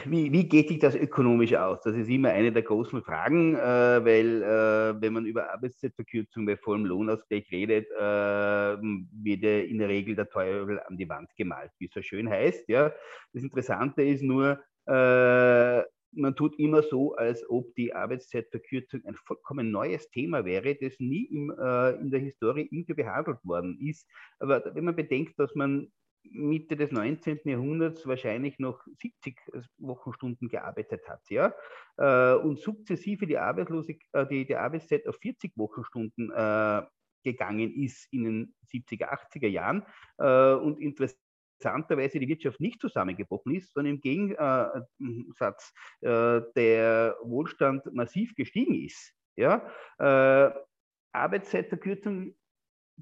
wie, 0.06 0.32
wie, 0.32 0.48
geht 0.48 0.70
sich 0.70 0.80
das 0.80 0.96
ökonomisch 0.96 1.54
aus? 1.54 1.82
Das 1.84 1.96
ist 1.96 2.10
immer 2.10 2.30
eine 2.30 2.51
der 2.51 2.63
großen 2.63 3.04
Fragen, 3.04 3.56
äh, 3.56 3.60
weil 3.60 4.42
äh, 4.42 5.01
wenn 5.01 5.13
man 5.13 5.25
über 5.25 5.51
Arbeitszeitverkürzung 5.54 6.46
bei 6.46 6.58
vollem 6.58 6.86
Lohnausgleich 6.86 7.51
redet, 7.51 7.88
äh, 7.92 8.01
wird 8.01 9.44
in 9.44 9.77
der 9.77 9.88
Regel 9.88 10.15
der 10.15 10.30
Teufel 10.30 10.80
an 10.80 10.98
die 10.98 11.08
Wand 11.08 11.30
gemalt, 11.38 11.72
wie 11.77 11.86
es 11.86 11.94
so 11.94 12.01
schön 12.01 12.30
heißt. 12.30 12.68
Ja? 12.68 12.92
Das 13.34 13.44
Interessante 13.44 14.01
ist 14.01 14.24
nur, 14.24 14.60
äh, 14.88 15.84
man 16.18 16.36
tut 16.36 16.58
immer 16.58 16.82
so, 16.82 17.15
als 17.15 17.48
ob 17.50 17.75
die 17.75 17.94
Arbeitszeitverkürzung 17.94 19.01
ein 19.06 19.15
vollkommen 19.15 19.70
neues 19.70 20.10
Thema 20.10 20.46
wäre, 20.46 20.75
das 20.75 21.00
nie 21.00 21.25
im, 21.25 21.51
äh, 21.51 21.92
in 22.00 22.10
der 22.10 22.22
Historie 22.22 22.68
irgendwie 22.72 22.94
behandelt 22.94 23.38
worden 23.44 23.77
ist. 23.80 24.08
Aber 24.39 24.63
wenn 24.74 24.86
man 24.86 24.96
bedenkt, 24.96 25.38
dass 25.38 25.54
man 25.54 25.92
Mitte 26.32 26.75
des 26.75 26.91
19. 26.91 27.39
Jahrhunderts 27.46 28.05
wahrscheinlich 28.08 28.60
noch 28.60 28.86
70 29.01 29.39
Wochenstunden 29.77 30.48
gearbeitet 30.48 31.08
hat, 31.08 31.22
ja, 31.29 31.53
äh, 31.98 32.34
und 32.36 32.60
sukzessive 32.60 33.25
die, 33.27 33.38
Arbeitslosig 33.38 34.03
äh, 34.13 34.25
die, 34.27 34.46
die 34.46 34.55
Arbeitszeit 34.55 35.08
auf 35.08 35.17
40 35.22 35.53
Wochenstunden 35.55 36.32
äh, 36.32 36.84
gegangen 37.24 37.74
ist 37.74 38.08
in 38.12 38.24
den 38.24 38.55
70er, 38.72 39.10
80er 39.10 39.48
Jahren 39.48 39.84
und 40.17 40.79
interessanterweise 40.79 42.20
die 42.20 42.27
Wirtschaft 42.27 42.60
nicht 42.60 42.79
zusammengebrochen 42.79 43.55
ist, 43.55 43.74
sondern 43.74 43.96
im 43.96 44.01
Gegensatz 44.01 45.74
der 46.03 47.17
Wohlstand 47.24 47.91
massiv 47.96 48.36
gestiegen 48.36 48.75
ist. 48.86 49.12
Ja? 49.36 49.67
Arbeitszeitverkürzung 51.13 52.36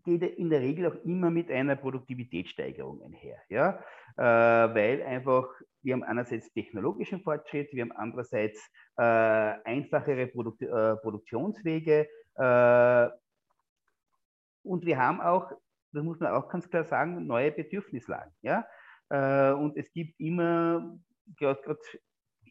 geht 0.04 0.22
in 0.24 0.50
der 0.50 0.62
Regel 0.62 0.88
auch 0.88 0.96
immer 1.06 1.30
mit 1.30 1.52
einer 1.52 1.76
Produktivitätssteigerung 1.76 3.02
einher. 3.04 3.38
Ja? 3.50 3.80
Äh, 4.18 4.74
weil 4.76 5.04
einfach, 5.04 5.48
wir 5.82 5.94
haben 5.94 6.04
einerseits 6.04 6.52
technologischen 6.54 7.22
Fortschritt, 7.22 7.72
wir 7.74 7.84
haben 7.84 7.92
andererseits 7.92 8.60
äh, 8.98 9.04
einfachere 9.04 10.28
Produk 10.28 10.62
äh, 10.62 10.96
Produktionswege 10.98 12.08
äh, 12.36 13.10
und 14.64 14.86
wir 14.86 14.98
haben 14.98 15.22
auch, 15.22 15.52
das 15.92 16.04
muss 16.04 16.20
man 16.20 16.32
auch 16.32 16.50
ganz 16.50 16.70
klar 16.70 16.86
sagen, 16.86 17.28
neue 17.28 17.52
Bedürfnislagen. 17.52 18.34
Ja? 18.42 18.66
Äh, 19.10 19.54
und 19.54 19.78
es 19.78 19.92
gibt 19.92 20.20
immer, 20.20 20.98
gerade 21.38 21.62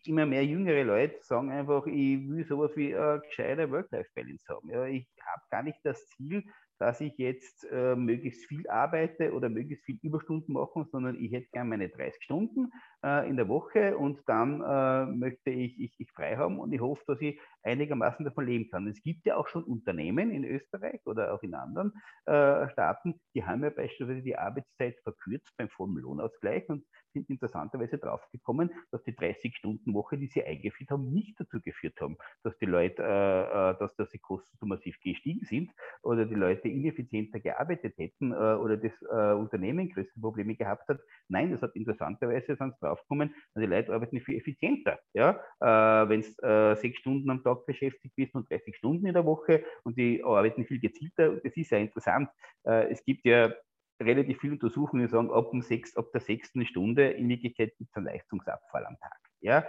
immer 0.07 0.27
mehr 0.27 0.45
jüngere 0.45 0.85
Leute 0.85 1.17
sagen 1.23 1.51
einfach, 1.51 1.87
ich 1.87 2.29
will 2.29 2.45
sowas 2.45 2.73
wie 2.77 2.95
eine 2.95 3.21
gescheite 3.21 3.71
Work-Life-Balance 3.71 4.45
haben. 4.49 4.71
Ja, 4.71 4.85
ich 4.87 5.09
habe 5.25 5.43
gar 5.51 5.63
nicht 5.63 5.79
das 5.85 6.07
Ziel, 6.09 6.45
dass 6.83 7.01
ich 7.01 7.17
jetzt 7.17 7.65
äh, 7.71 7.95
möglichst 7.95 8.45
viel 8.47 8.69
arbeite 8.69 9.33
oder 9.35 9.49
möglichst 9.49 9.85
viel 9.85 10.01
Überstunden 10.03 10.55
mache, 10.55 10.85
sondern 10.91 11.17
ich 11.17 11.31
hätte 11.31 11.47
gerne 11.53 11.71
meine 11.71 11.89
30 11.89 12.21
Stunden 12.25 12.73
äh, 13.05 13.29
in 13.29 13.37
der 13.37 13.49
Woche 13.49 13.97
und 13.97 14.21
dann 14.27 14.61
äh, 14.61 15.07
möchte 15.07 15.51
ich, 15.51 15.79
ich, 15.79 15.95
ich 15.99 16.11
frei 16.13 16.37
haben 16.37 16.59
und 16.59 16.73
ich 16.73 16.81
hoffe, 16.81 17.03
dass 17.07 17.21
ich 17.21 17.39
einigermaßen 17.63 18.25
davon 18.25 18.47
leben 18.47 18.71
kann. 18.71 18.87
Es 18.89 19.03
gibt 19.03 19.27
ja 19.27 19.37
auch 19.37 19.49
schon 19.49 19.65
Unternehmen 19.65 20.31
in 20.31 20.45
Österreich 20.45 21.01
oder 21.07 21.35
auch 21.35 21.43
in 21.43 21.55
anderen 21.55 21.93
äh, 22.27 22.69
Staaten, 22.71 23.21
die 23.35 23.45
haben 23.45 23.63
ja 23.63 23.71
beispielsweise 23.71 24.23
die 24.23 24.37
Arbeitszeit 24.37 24.97
verkürzt 25.03 25.53
beim 25.57 25.69
vollen 25.69 25.97
Lohnausgleich 25.97 26.69
und 26.69 26.85
sind 27.13 27.29
interessanterweise 27.29 27.99
draufgekommen, 27.99 28.71
dass 28.91 29.03
die 29.05 29.15
30-Stunden-Woche, 29.15 30.19
die 30.19 30.29
sie 30.29 30.45
eingeführt 30.45 30.91
haben, 30.91 31.11
nicht 31.13 31.39
dazu 31.39 31.61
geführt 31.61 32.01
haben, 32.01 32.17
dass 32.43 32.57
die 32.59 32.67
Leute, 32.67 33.03
äh, 33.03 33.71
äh 33.71 33.79
dass, 33.79 33.95
dass 33.97 34.11
die 34.11 34.19
Kosten 34.19 34.57
so 34.59 34.67
massiv 34.67 34.99
gestiegen 35.01 35.45
sind 35.45 35.71
oder 36.03 36.25
die 36.27 36.35
Leute 36.35 36.69
ineffizienter 36.69 37.41
gearbeitet 37.41 37.97
hätten 37.99 38.33
äh, 38.33 38.35
oder 38.35 38.77
das 38.77 38.93
äh, 39.03 39.35
Unternehmen 39.35 39.89
größere 39.91 40.21
Probleme 40.21 40.57
gehabt 40.57 40.89
hat. 40.89 41.01
Nein, 41.29 41.53
das 41.53 41.63
hat 41.63 41.75
interessanterweise 41.77 42.57
sonst 42.57 42.83
draufgekommen, 42.93 43.35
die 43.57 43.67
Leute 43.67 43.93
arbeiten 43.93 44.21
viel 44.21 44.37
effizienter. 44.37 44.99
Ja? 45.15 45.41
Äh, 45.61 46.09
Wenn 46.09 46.21
es 46.21 46.39
äh, 46.43 46.75
sechs 46.77 46.99
Stunden 46.99 47.31
am 47.31 47.43
Tag 47.43 47.67
beschäftigt 47.67 48.15
bist 48.17 48.35
und 48.35 48.51
30 48.51 48.77
Stunden 48.77 49.07
in 49.07 49.15
der 49.15 49.25
Woche 49.25 49.65
und 49.85 49.97
die 49.97 50.23
arbeiten 50.23 50.67
viel 50.67 50.81
gezielter, 50.81 51.37
das 51.37 51.57
ist 51.57 51.71
ja 51.71 51.79
interessant. 51.79 52.29
es 52.65 53.05
gibt 53.05 53.25
ja 53.25 53.53
relativ 54.01 54.41
viele 54.41 54.55
Untersuchungen, 54.55 55.07
die 55.07 55.11
sagen, 55.11 55.31
ab, 55.31 55.51
dem 55.51 55.63
sechs, 55.63 55.97
ab 55.97 56.07
der 56.13 56.21
sechsten 56.21 56.65
Stunde 56.67 57.11
in 57.11 57.29
Wirklichkeit 57.29 57.77
gibt 57.79 57.91
es 57.91 57.97
einen 57.97 58.07
Leistungsabfall 58.07 58.87
am 58.87 58.99
Tag. 58.99 59.19
Ja? 59.41 59.65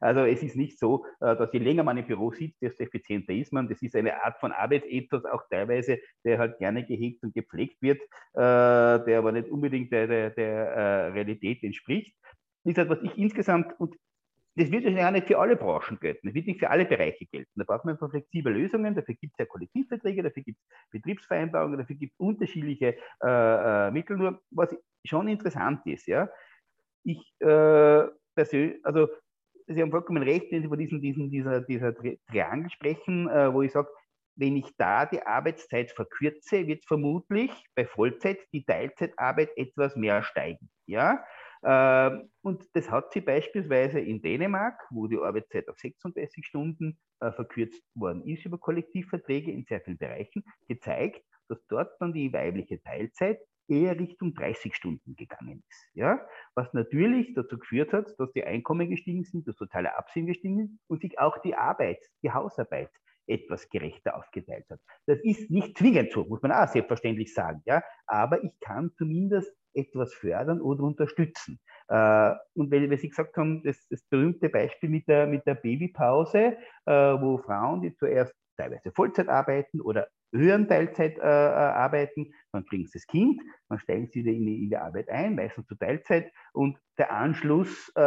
Also 0.00 0.24
es 0.24 0.42
ist 0.42 0.56
nicht 0.56 0.78
so, 0.78 1.04
äh, 1.20 1.36
dass 1.36 1.52
je 1.52 1.58
länger 1.58 1.82
man 1.82 1.98
im 1.98 2.06
Büro 2.06 2.32
sitzt, 2.32 2.60
desto 2.62 2.82
effizienter 2.82 3.34
ist 3.34 3.52
man. 3.52 3.68
Das 3.68 3.82
ist 3.82 3.94
eine 3.94 4.22
Art 4.24 4.40
von 4.40 4.50
Arbeitsethos, 4.50 5.24
auch 5.26 5.42
teilweise, 5.50 5.98
der 6.24 6.38
halt 6.38 6.58
gerne 6.58 6.84
gehegt 6.86 7.22
und 7.22 7.34
gepflegt 7.34 7.80
wird, 7.82 8.00
äh, 8.32 9.04
der 9.04 9.18
aber 9.18 9.32
nicht 9.32 9.50
unbedingt 9.50 9.92
der, 9.92 10.06
der, 10.06 10.30
der 10.30 10.52
äh, 10.54 11.06
Realität 11.08 11.62
entspricht. 11.62 12.16
Ist 12.64 12.78
halt, 12.78 12.88
was 12.88 13.02
ich 13.02 13.16
insgesamt, 13.16 13.78
und 13.78 13.96
das 14.56 14.70
wird 14.70 14.84
ja 14.84 15.10
nicht 15.10 15.26
für 15.26 15.38
alle 15.38 15.56
Branchen 15.56 15.98
gelten, 16.00 16.26
das 16.26 16.34
wird 16.34 16.46
nicht 16.46 16.58
für 16.58 16.70
alle 16.70 16.84
Bereiche 16.84 17.24
gelten. 17.26 17.50
Da 17.54 17.64
braucht 17.64 17.84
man 17.84 17.94
einfach 17.94 18.10
flexible 18.10 18.52
Lösungen, 18.52 18.94
dafür 18.94 19.14
gibt 19.14 19.34
es 19.34 19.38
ja 19.38 19.46
Kollektivverträge, 19.46 20.22
dafür 20.22 20.42
gibt 20.42 20.58
es 20.58 20.90
Betriebsvereinbarungen, 20.90 21.78
dafür 21.78 21.96
gibt 21.96 22.12
es 22.12 22.18
unterschiedliche 22.18 22.96
äh, 23.22 23.88
äh, 23.88 23.90
Mittel. 23.90 24.16
Nur 24.16 24.42
was 24.50 24.76
schon 25.04 25.28
interessant 25.28 25.86
ist, 25.86 26.06
ja, 26.06 26.28
ich 27.04 27.34
äh, 27.40 28.04
persönlich, 28.34 28.84
also 28.84 29.08
Sie 29.66 29.80
haben 29.80 29.92
vollkommen 29.92 30.22
recht, 30.24 30.50
wenn 30.50 30.62
Sie 30.62 30.68
von 30.68 30.78
diesem, 30.78 31.00
diesem, 31.00 31.30
dieser, 31.30 31.60
dieser 31.60 31.94
Triangel 31.94 32.70
sprechen, 32.70 33.28
äh, 33.28 33.54
wo 33.54 33.62
ich 33.62 33.70
sage, 33.70 33.88
wenn 34.34 34.56
ich 34.56 34.66
da 34.76 35.06
die 35.06 35.22
Arbeitszeit 35.22 35.92
verkürze, 35.92 36.66
wird 36.66 36.84
vermutlich 36.86 37.50
bei 37.76 37.86
Vollzeit 37.86 38.38
die 38.52 38.64
Teilzeitarbeit 38.64 39.50
etwas 39.56 39.94
mehr 39.96 40.22
steigen. 40.22 40.70
Ja? 40.86 41.22
Ähm, 41.62 42.30
und 42.42 42.64
das 42.74 42.90
hat 42.90 43.12
sie 43.12 43.20
beispielsweise 43.20 44.00
in 44.00 44.22
Dänemark, 44.22 44.80
wo 44.90 45.06
die 45.06 45.18
Arbeitszeit 45.18 45.68
auf 45.68 45.78
36 45.78 46.46
Stunden 46.46 46.98
äh, 47.20 47.32
verkürzt 47.32 47.82
worden 47.94 48.24
ist 48.26 48.44
über 48.46 48.58
Kollektivverträge 48.58 49.52
in 49.52 49.64
sehr 49.64 49.80
vielen 49.80 49.98
Bereichen, 49.98 50.42
gezeigt, 50.68 51.22
dass 51.48 51.64
dort 51.66 51.90
dann 52.00 52.12
die 52.12 52.32
weibliche 52.32 52.80
Teilzeit 52.80 53.38
eher 53.68 53.98
Richtung 53.98 54.34
30 54.34 54.74
Stunden 54.74 55.14
gegangen 55.16 55.62
ist. 55.68 55.90
Ja? 55.94 56.20
Was 56.54 56.72
natürlich 56.72 57.34
dazu 57.34 57.58
geführt 57.58 57.92
hat, 57.92 58.12
dass 58.18 58.32
die 58.32 58.44
Einkommen 58.44 58.90
gestiegen 58.90 59.24
sind, 59.24 59.46
das 59.46 59.56
totale 59.56 59.96
Absehen 59.96 60.26
gestiegen 60.26 60.60
ist 60.60 60.78
und 60.88 61.02
sich 61.02 61.18
auch 61.18 61.38
die 61.38 61.54
Arbeit, 61.54 61.98
die 62.22 62.32
Hausarbeit 62.32 62.90
etwas 63.26 63.68
gerechter 63.68 64.16
aufgeteilt 64.16 64.68
hat. 64.70 64.80
Das 65.06 65.18
ist 65.22 65.50
nicht 65.50 65.78
zwingend 65.78 66.10
so, 66.10 66.24
muss 66.24 66.42
man 66.42 66.50
auch 66.50 66.66
selbstverständlich 66.68 67.32
sagen. 67.32 67.62
Ja? 67.64 67.82
Aber 68.06 68.42
ich 68.42 68.58
kann 68.60 68.90
zumindest 68.96 69.54
etwas 69.74 70.14
fördern 70.14 70.60
oder 70.60 70.82
unterstützen. 70.82 71.58
Äh, 71.88 72.34
und 72.54 72.70
weil, 72.70 72.90
weil 72.90 72.98
Sie 72.98 73.08
gesagt 73.08 73.36
haben, 73.36 73.62
das, 73.62 73.86
das 73.88 74.02
berühmte 74.04 74.48
Beispiel 74.48 74.90
mit 74.90 75.08
der, 75.08 75.26
mit 75.26 75.46
der 75.46 75.54
Babypause, 75.54 76.56
äh, 76.86 76.92
wo 76.92 77.38
Frauen, 77.38 77.82
die 77.82 77.94
zuerst 77.94 78.34
teilweise 78.56 78.92
Vollzeit 78.92 79.28
arbeiten 79.28 79.80
oder 79.80 80.08
höheren 80.32 80.68
Teilzeit 80.68 81.18
äh, 81.18 81.22
arbeiten, 81.22 82.32
dann 82.52 82.64
kriegen 82.64 82.86
sie 82.86 82.98
das 82.98 83.06
Kind, 83.06 83.40
dann 83.68 83.78
steigen 83.78 84.06
sie 84.06 84.20
wieder 84.20 84.32
in 84.32 84.46
die, 84.46 84.64
in 84.64 84.70
die 84.70 84.76
Arbeit 84.76 85.08
ein, 85.08 85.34
meistens 85.34 85.66
zur 85.66 85.78
Teilzeit 85.78 86.30
und 86.52 86.78
der 86.98 87.12
Anschluss 87.12 87.90
äh, 87.96 88.00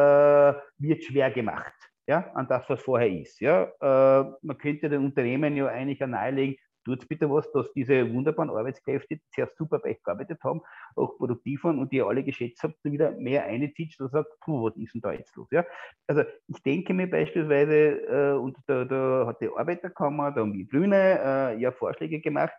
wird 0.77 1.03
schwer 1.03 1.31
gemacht 1.31 1.73
ja, 2.07 2.31
an 2.33 2.47
das, 2.47 2.69
was 2.69 2.81
vorher 2.81 3.09
ist. 3.09 3.39
Ja. 3.39 3.63
Äh, 3.81 4.31
man 4.41 4.57
könnte 4.57 4.89
den 4.89 5.05
Unternehmen 5.05 5.55
ja 5.55 5.67
eigentlich 5.67 5.99
nahelegen, 5.99 6.57
tut 6.83 7.07
bitte 7.07 7.29
was, 7.29 7.51
dass 7.51 7.71
diese 7.73 8.11
wunderbaren 8.13 8.49
Arbeitskräfte, 8.49 9.17
die 9.17 9.21
sehr 9.35 9.49
super 9.57 9.79
bei 9.79 9.91
euch 9.91 10.03
gearbeitet 10.03 10.39
haben, 10.43 10.61
auch 10.95 11.17
produktiv 11.17 11.63
waren 11.63 11.79
und 11.79 11.91
die 11.91 11.97
ihr 11.97 12.07
alle 12.07 12.23
geschätzt 12.23 12.63
habt, 12.63 12.75
wieder 12.83 13.11
mehr 13.11 13.45
einzieht 13.45 13.99
und 13.99 14.11
sagt, 14.11 14.29
puh, 14.41 14.65
was 14.65 14.75
ist 14.77 14.93
denn 14.93 15.01
da 15.01 15.13
jetzt 15.13 15.35
los? 15.35 15.47
Ja? 15.51 15.65
Also 16.07 16.23
ich 16.47 16.61
denke 16.63 16.93
mir 16.93 17.09
beispielsweise, 17.09 17.73
äh, 17.73 18.33
und 18.33 18.57
da, 18.67 18.85
da, 18.85 19.25
hat 19.27 19.41
die 19.41 19.49
Arbeiterkammer, 19.49 20.31
da 20.31 20.41
haben 20.41 20.53
die 20.53 20.65
Blühne 20.65 21.19
äh, 21.23 21.59
ja 21.59 21.71
Vorschläge 21.71 22.19
gemacht, 22.19 22.53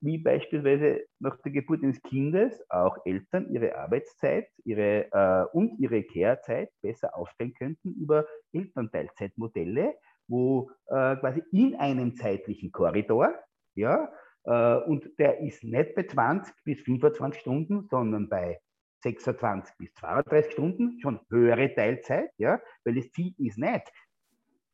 wie 0.00 0.18
beispielsweise 0.18 1.04
nach 1.18 1.36
der 1.42 1.52
Geburt 1.52 1.82
eines 1.82 2.02
Kindes 2.02 2.58
auch 2.70 2.96
Eltern 3.04 3.52
ihre 3.52 3.76
Arbeitszeit 3.76 4.48
ihre, 4.64 5.12
äh, 5.12 5.44
und 5.56 5.78
ihre 5.78 6.02
Kehrzeit 6.02 6.70
besser 6.80 7.14
aufteilen 7.16 7.54
könnten 7.54 7.92
über 7.92 8.26
Elternteilzeitmodelle, 8.52 9.94
wo 10.26 10.70
äh, 10.86 11.16
quasi 11.16 11.42
in 11.52 11.76
einem 11.76 12.16
zeitlichen 12.16 12.72
Korridor 12.72 13.34
ja, 13.80 14.08
äh, 14.44 14.76
und 14.84 15.18
der 15.18 15.40
ist 15.40 15.64
nicht 15.64 15.94
bei 15.94 16.04
20 16.04 16.54
bis 16.64 16.80
25 16.82 17.40
Stunden, 17.40 17.88
sondern 17.90 18.28
bei 18.28 18.60
26 19.02 19.76
bis 19.78 19.94
32 19.94 20.52
Stunden, 20.52 20.98
schon 21.00 21.20
höhere 21.30 21.74
Teilzeit, 21.74 22.30
ja, 22.36 22.60
weil 22.84 22.94
das 22.94 23.10
Ziel 23.12 23.34
ist 23.38 23.58
nicht, 23.58 23.90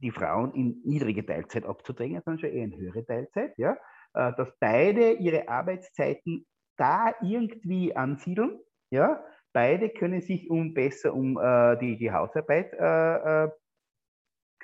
die 0.01 0.11
Frauen 0.11 0.53
in 0.55 0.83
niedrige 0.85 1.25
Teilzeit 1.25 1.65
abzudrängen, 1.65 2.23
sondern 2.25 2.41
schon 2.41 2.51
eher 2.51 2.65
in 2.65 2.77
höhere 2.77 3.05
Teilzeit, 3.05 3.57
ja, 3.57 3.77
äh, 4.15 4.33
dass 4.37 4.53
beide 4.59 5.13
ihre 5.13 5.49
Arbeitszeiten 5.49 6.47
da 6.77 7.15
irgendwie 7.23 7.97
ansiedeln, 7.97 8.59
ja, 8.91 9.25
beide 9.53 9.89
können 9.89 10.21
sich 10.21 10.51
um 10.51 10.75
besser 10.75 11.15
um 11.15 11.39
äh, 11.39 11.79
die, 11.79 11.97
die 11.97 12.13
Hausarbeit 12.13 12.73
äh, 12.75 13.45
äh 13.45 13.51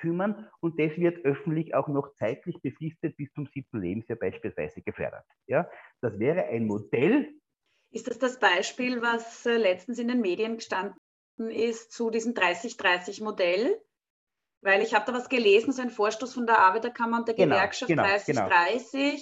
kümmern 0.03 0.49
und 0.59 0.79
das 0.79 0.97
wird 0.97 1.23
öffentlich 1.25 1.73
auch 1.73 1.87
noch 1.87 2.13
zeitlich 2.15 2.61
befristet 2.61 3.15
bis 3.15 3.31
zum 3.33 3.47
siebten 3.47 3.81
Lebensjahr 3.81 4.19
beispielsweise 4.19 4.81
gefördert. 4.81 5.25
Ja, 5.47 5.67
das 6.01 6.19
wäre 6.19 6.45
ein 6.47 6.67
Modell. 6.67 7.33
Ist 7.91 8.07
das 8.07 8.19
das 8.19 8.39
Beispiel, 8.39 9.01
was 9.01 9.45
äh, 9.45 9.55
letztens 9.55 9.97
in 9.99 10.09
den 10.09 10.19
Medien 10.19 10.57
gestanden 10.57 10.97
ist 11.37 11.93
zu 11.93 12.09
diesem 12.09 12.33
30-30-Modell? 12.33 13.81
Weil 14.61 14.81
ich 14.81 14.93
habe 14.93 15.05
da 15.05 15.13
was 15.13 15.29
gelesen, 15.29 15.71
so 15.71 15.81
ein 15.81 15.89
Vorstoß 15.89 16.33
von 16.33 16.45
der 16.45 16.59
Arbeiterkammer 16.59 17.17
und 17.19 17.27
der 17.27 17.35
genau, 17.35 17.55
Gewerkschaft 17.55 17.89
genau, 17.89 18.03
30-30 18.03 18.25
genau. 18.25 19.17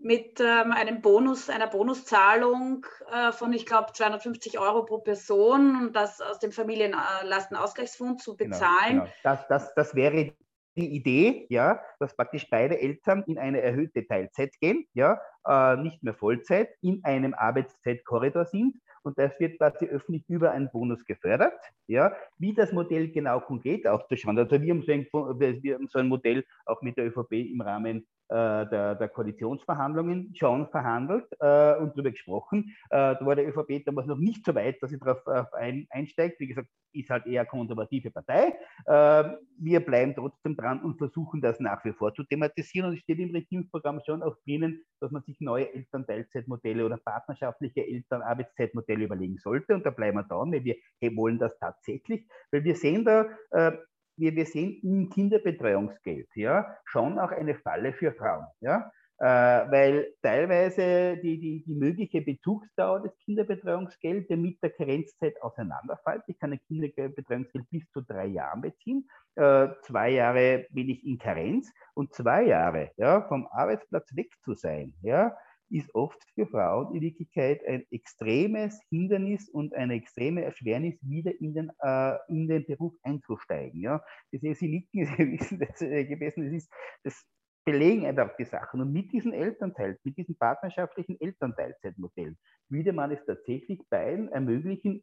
Mit 0.00 0.40
ähm, 0.40 0.72
einem 0.72 1.02
Bonus, 1.02 1.50
einer 1.50 1.66
Bonuszahlung 1.66 2.86
äh, 3.12 3.32
von, 3.32 3.52
ich 3.52 3.66
glaube, 3.66 3.92
250 3.92 4.58
Euro 4.58 4.84
pro 4.84 4.98
Person 4.98 5.76
und 5.76 5.92
das 5.94 6.20
aus 6.20 6.38
dem 6.38 6.52
Familienlastenausgleichsfonds 6.52 8.24
zu 8.24 8.36
genau, 8.36 8.50
bezahlen. 8.50 9.00
Genau, 9.00 9.08
Das, 9.22 9.46
das, 9.48 9.74
das 9.74 9.94
wäre 9.94 10.32
die 10.76 10.94
Idee, 10.94 11.46
ja, 11.50 11.82
dass 11.98 12.16
praktisch 12.16 12.48
beide 12.48 12.80
Eltern 12.80 13.24
in 13.26 13.38
eine 13.38 13.60
erhöhte 13.60 14.06
Teilzeit 14.06 14.58
gehen, 14.60 14.86
ja, 14.94 15.20
äh, 15.46 15.76
nicht 15.76 16.02
mehr 16.02 16.14
Vollzeit, 16.14 16.70
in 16.80 17.04
einem 17.04 17.34
Arbeitszeitkorridor 17.34 18.46
sind 18.46 18.80
und 19.02 19.18
das 19.18 19.38
wird 19.38 19.58
quasi 19.58 19.86
öffentlich 19.86 20.24
über 20.28 20.52
einen 20.52 20.70
Bonus 20.70 21.04
gefördert. 21.04 21.60
Ja, 21.86 22.14
wie 22.38 22.54
das 22.54 22.72
Modell 22.72 23.10
genau 23.10 23.40
konkret 23.40 23.86
auszuschauen. 23.86 24.38
Also 24.38 24.60
wir 24.60 24.72
haben 24.72 24.82
so 24.82 24.92
ein, 24.92 25.06
wir 25.12 25.74
haben 25.74 25.88
so 25.88 25.98
ein 25.98 26.08
Modell 26.08 26.44
auch 26.66 26.82
mit 26.82 26.96
der 26.96 27.06
ÖVP 27.06 27.32
im 27.32 27.60
Rahmen 27.60 28.06
der, 28.34 28.94
der, 28.94 29.08
Koalitionsverhandlungen 29.08 30.34
schon 30.36 30.68
verhandelt 30.68 31.26
äh, 31.40 31.76
und 31.76 31.92
darüber 31.94 32.10
gesprochen. 32.10 32.74
Äh, 32.90 33.16
da 33.16 33.18
war 33.20 33.36
der 33.36 33.48
ÖVP 33.48 33.84
damals 33.84 34.06
noch 34.06 34.18
nicht 34.18 34.44
so 34.44 34.54
weit, 34.54 34.80
dass 34.80 34.90
sie 34.90 34.98
darauf 34.98 35.52
ein, 35.54 35.86
einsteigt. 35.90 36.38
Wie 36.40 36.48
gesagt, 36.48 36.68
ist 36.92 37.10
halt 37.10 37.26
eher 37.26 37.46
konservative 37.46 38.10
Partei. 38.10 38.54
Äh, 38.86 39.36
wir 39.58 39.80
bleiben 39.80 40.14
trotzdem 40.14 40.56
dran 40.56 40.82
und 40.82 40.98
versuchen 40.98 41.40
das 41.40 41.60
nach 41.60 41.84
wie 41.84 41.92
vor 41.92 42.14
zu 42.14 42.24
thematisieren. 42.24 42.90
Und 42.90 42.96
es 42.96 43.00
steht 43.00 43.18
im 43.18 43.30
Regierungsprogramm 43.30 44.00
schon 44.04 44.22
auch 44.22 44.36
drinnen, 44.44 44.82
dass 45.00 45.10
man 45.10 45.22
sich 45.22 45.40
neue 45.40 45.72
Elternteilzeitmodelle 45.72 46.84
oder 46.84 46.96
partnerschaftliche 46.96 47.86
Elternarbeitszeitmodelle 47.86 49.04
überlegen 49.04 49.38
sollte. 49.38 49.74
Und 49.74 49.84
da 49.86 49.90
bleiben 49.90 50.18
wir 50.18 50.24
dran, 50.24 50.52
weil 50.52 50.64
wir 50.64 50.76
wollen 51.16 51.38
das 51.38 51.56
tatsächlich, 51.58 52.26
weil 52.50 52.64
wir 52.64 52.74
sehen 52.74 53.04
da, 53.04 53.26
äh, 53.50 53.72
wir, 54.20 54.36
wir 54.36 54.46
sehen 54.46 54.78
im 54.82 55.10
Kinderbetreuungsgeld 55.10 56.28
ja, 56.34 56.76
schon 56.84 57.18
auch 57.18 57.32
eine 57.32 57.54
Falle 57.56 57.92
für 57.92 58.12
Frauen. 58.12 58.46
Ja? 58.60 58.90
Äh, 59.18 59.26
weil 59.70 60.14
teilweise 60.22 61.18
die, 61.18 61.38
die, 61.38 61.62
die 61.62 61.74
mögliche 61.74 62.22
Bezugsdauer 62.22 63.02
des 63.02 63.18
Kinderbetreuungsgeldes 63.18 64.30
mit 64.38 64.62
der 64.62 64.70
Karenzzeit 64.70 65.34
auseinanderfällt. 65.42 66.22
Ich 66.26 66.38
kann 66.38 66.52
ein 66.52 66.60
Kinderbetreuungsgeld 66.66 67.68
bis 67.70 67.90
zu 67.90 68.00
drei 68.00 68.26
Jahren 68.26 68.62
beziehen. 68.62 69.06
Äh, 69.34 69.68
zwei 69.82 70.10
Jahre 70.10 70.66
bin 70.70 70.88
ich 70.88 71.04
in 71.04 71.18
Karenz 71.18 71.70
und 71.92 72.14
zwei 72.14 72.44
Jahre 72.44 72.92
ja, 72.96 73.20
vom 73.28 73.46
Arbeitsplatz 73.48 74.16
weg 74.16 74.32
zu 74.42 74.54
sein. 74.54 74.94
Ja, 75.02 75.36
ist 75.70 75.94
oft 75.94 76.18
für 76.34 76.46
Frauen 76.46 76.94
in 76.94 77.00
Wirklichkeit 77.00 77.64
ein 77.66 77.84
extremes 77.90 78.80
Hindernis 78.90 79.48
und 79.48 79.74
eine 79.74 79.94
extreme 79.94 80.44
Erschwernis, 80.44 80.98
wieder 81.02 81.32
in 81.40 81.54
den, 81.54 81.70
äh, 81.80 82.16
in 82.28 82.48
den 82.48 82.66
Beruf 82.66 82.94
einzusteigen. 83.02 83.80
Ja? 83.80 84.02
Das 84.32 84.40
Sie 84.58 84.68
nicken, 84.68 85.06
Sie 85.16 85.32
wissen 85.32 85.58
das 85.58 85.80
äh, 85.80 86.04
gewesen, 86.04 86.44
das 86.44 86.54
ist, 86.54 86.72
das 87.04 87.24
belegen 87.64 88.06
einfach 88.06 88.34
die 88.36 88.44
Sachen. 88.44 88.80
Und 88.80 88.92
mit 88.92 89.12
diesen 89.12 89.32
Elternteil, 89.32 89.98
mit 90.02 90.16
diesem 90.16 90.36
partnerschaftlichen 90.36 91.20
Elternteilzeitmodell 91.20 92.36
würde 92.68 92.92
man 92.92 93.10
es 93.10 93.24
tatsächlich 93.24 93.80
beiden 93.88 94.28
ermöglichen, 94.28 95.02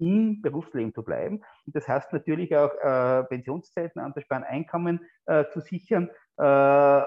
im 0.00 0.40
Berufsleben 0.40 0.94
zu 0.94 1.02
bleiben. 1.02 1.42
Und 1.66 1.76
das 1.76 1.86
heißt 1.86 2.12
natürlich 2.12 2.56
auch 2.56 2.72
äh, 2.80 3.24
Pensionszeiten 3.24 4.00
anzusparen, 4.00 4.44
Einkommen 4.44 5.00
äh, 5.26 5.44
zu 5.52 5.60
sichern. 5.60 6.08
Äh, 6.38 7.02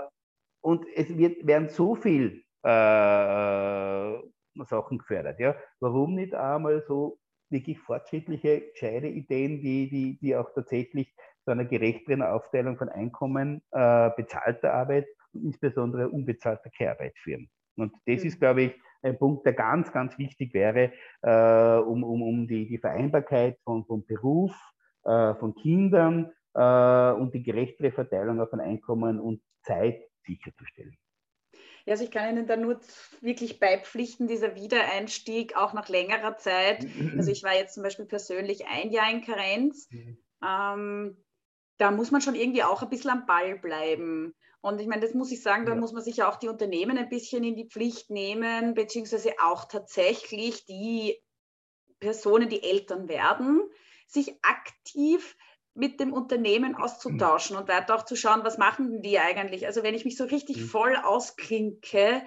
und 0.61 0.85
es 0.95 1.17
wird, 1.17 1.45
werden 1.45 1.69
so 1.69 1.95
viel 1.95 2.42
äh, 2.63 4.65
Sachen 4.65 4.97
gefördert. 4.97 5.39
Ja? 5.39 5.55
Warum 5.79 6.15
nicht 6.15 6.33
einmal 6.33 6.83
so 6.87 7.19
wirklich 7.49 7.79
fortschrittliche, 7.79 8.71
gescheite 8.71 9.07
Ideen, 9.07 9.61
die, 9.61 9.89
die, 9.89 10.17
die 10.19 10.35
auch 10.35 10.51
tatsächlich 10.53 11.13
zu 11.45 11.51
einer 11.51 11.65
gerechteren 11.65 12.21
Aufteilung 12.21 12.77
von 12.77 12.89
Einkommen, 12.89 13.61
äh, 13.71 14.09
bezahlter 14.15 14.73
Arbeit 14.73 15.05
und 15.33 15.43
insbesondere 15.43 16.09
unbezahlter 16.09 16.69
Kehrarbeit 16.69 17.17
führen. 17.17 17.49
Und 17.75 17.93
das 18.05 18.21
mhm. 18.21 18.27
ist, 18.27 18.39
glaube 18.39 18.61
ich, 18.63 18.73
ein 19.01 19.17
Punkt, 19.17 19.45
der 19.45 19.53
ganz, 19.53 19.91
ganz 19.91 20.17
wichtig 20.17 20.53
wäre, 20.53 20.93
äh, 21.21 21.77
um, 21.77 22.03
um, 22.03 22.21
um 22.21 22.47
die, 22.47 22.67
die 22.67 22.77
Vereinbarkeit 22.77 23.57
von, 23.63 23.85
von 23.85 24.05
Beruf, 24.05 24.55
äh, 25.03 25.35
von 25.35 25.53
Kindern 25.55 26.31
äh, 26.53 27.11
und 27.11 27.33
die 27.33 27.43
gerechtere 27.43 27.91
Verteilung 27.91 28.47
von 28.47 28.61
Einkommen 28.61 29.19
und 29.19 29.41
Zeit 29.63 30.01
sicherzustellen. 30.25 30.95
Ja, 31.85 31.93
also 31.93 32.03
ich 32.05 32.11
kann 32.11 32.29
Ihnen 32.29 32.47
da 32.47 32.55
nur 32.55 32.79
wirklich 33.19 33.59
beipflichten, 33.59 34.27
dieser 34.27 34.55
Wiedereinstieg 34.55 35.55
auch 35.57 35.73
nach 35.73 35.89
längerer 35.89 36.37
Zeit. 36.37 36.87
Also 37.17 37.31
ich 37.31 37.43
war 37.43 37.55
jetzt 37.55 37.73
zum 37.73 37.83
Beispiel 37.83 38.05
persönlich 38.05 38.65
ein 38.67 38.91
Jahr 38.91 39.11
in 39.11 39.21
Karenz. 39.21 39.89
Mhm. 39.91 40.17
Ähm, 40.43 41.17
da 41.77 41.91
muss 41.91 42.11
man 42.11 42.21
schon 42.21 42.35
irgendwie 42.35 42.63
auch 42.63 42.83
ein 42.83 42.89
bisschen 42.89 43.11
am 43.11 43.25
Ball 43.25 43.57
bleiben. 43.57 44.33
Und 44.61 44.79
ich 44.79 44.87
meine, 44.87 45.01
das 45.01 45.13
muss 45.13 45.31
ich 45.31 45.41
sagen, 45.41 45.65
da 45.65 45.73
ja. 45.73 45.79
muss 45.79 45.91
man 45.91 46.03
sich 46.03 46.17
ja 46.17 46.29
auch 46.29 46.37
die 46.37 46.47
Unternehmen 46.47 46.97
ein 46.97 47.09
bisschen 47.09 47.43
in 47.43 47.55
die 47.55 47.67
Pflicht 47.67 48.09
nehmen, 48.09 48.75
beziehungsweise 48.75 49.33
auch 49.41 49.65
tatsächlich 49.65 50.65
die 50.65 51.21
Personen, 51.99 52.47
die 52.47 52.63
Eltern 52.63 53.09
werden, 53.09 53.61
sich 54.07 54.37
aktiv 54.41 55.35
mit 55.75 55.99
dem 55.99 56.13
Unternehmen 56.13 56.75
auszutauschen 56.75 57.57
und 57.57 57.67
weiter 57.67 57.95
auch 57.95 58.05
zu 58.05 58.15
schauen, 58.15 58.43
was 58.43 58.57
machen 58.57 59.01
die 59.01 59.19
eigentlich. 59.19 59.65
Also 59.65 59.83
wenn 59.83 59.95
ich 59.95 60.05
mich 60.05 60.17
so 60.17 60.25
richtig 60.25 60.57
mhm. 60.57 60.65
voll 60.65 60.95
ausklinke, 60.95 62.21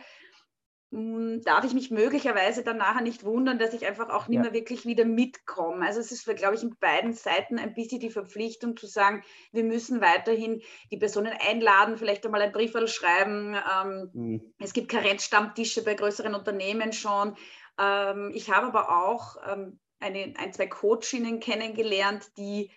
hm, 0.92 1.42
darf 1.42 1.64
ich 1.64 1.74
mich 1.74 1.90
möglicherweise 1.90 2.62
dann 2.62 2.78
nachher 2.78 3.02
nicht 3.02 3.24
wundern, 3.24 3.58
dass 3.58 3.74
ich 3.74 3.86
einfach 3.86 4.08
auch 4.08 4.28
nicht 4.28 4.36
ja. 4.36 4.42
mehr 4.42 4.52
wirklich 4.52 4.86
wieder 4.86 5.04
mitkomme. 5.04 5.84
Also 5.84 6.00
es 6.00 6.12
ist, 6.12 6.24
glaube 6.36 6.54
ich, 6.54 6.62
in 6.62 6.76
beiden 6.78 7.12
Seiten 7.12 7.58
ein 7.58 7.74
bisschen 7.74 8.00
die 8.00 8.10
Verpflichtung 8.10 8.76
zu 8.76 8.86
sagen, 8.86 9.22
wir 9.52 9.64
müssen 9.64 10.00
weiterhin 10.00 10.62
die 10.92 10.96
Personen 10.96 11.32
einladen, 11.38 11.96
vielleicht 11.96 12.24
einmal 12.24 12.42
ein 12.42 12.52
Brief 12.52 12.72
schreiben. 12.88 13.54
Ähm, 13.54 14.10
mhm. 14.12 14.54
Es 14.58 14.72
gibt 14.72 14.88
Karenzstammtische 14.88 15.84
bei 15.84 15.94
größeren 15.94 16.34
Unternehmen 16.34 16.92
schon. 16.92 17.36
Ähm, 17.80 18.30
ich 18.34 18.50
habe 18.50 18.68
aber 18.68 19.04
auch 19.04 19.36
ähm, 19.46 19.80
eine, 19.98 20.34
ein, 20.36 20.52
zwei 20.52 20.68
Coachinnen 20.68 21.40
kennengelernt, 21.40 22.30
die 22.36 22.70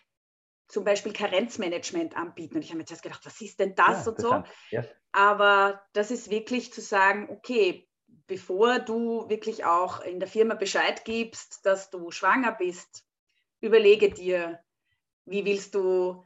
zum 0.69 0.83
Beispiel 0.83 1.11
Karenzmanagement 1.11 2.15
anbieten. 2.15 2.55
Und 2.55 2.61
ich 2.61 2.69
habe 2.69 2.77
mir 2.77 2.85
jetzt 2.87 3.03
gedacht, 3.03 3.25
was 3.25 3.41
ist 3.41 3.59
denn 3.59 3.75
das 3.75 4.05
ja, 4.05 4.11
und 4.11 4.21
so. 4.21 4.43
Ja. 4.69 4.85
Aber 5.11 5.81
das 5.93 6.11
ist 6.11 6.29
wirklich 6.29 6.71
zu 6.71 6.79
sagen, 6.79 7.27
okay, 7.29 7.89
bevor 8.27 8.79
du 8.79 9.27
wirklich 9.27 9.65
auch 9.65 10.01
in 10.01 10.19
der 10.19 10.29
Firma 10.29 10.53
Bescheid 10.53 11.03
gibst, 11.03 11.65
dass 11.65 11.89
du 11.89 12.11
schwanger 12.11 12.51
bist, 12.51 13.03
überlege 13.59 14.11
dir, 14.11 14.59
wie 15.25 15.43
willst 15.45 15.73
du 15.75 16.23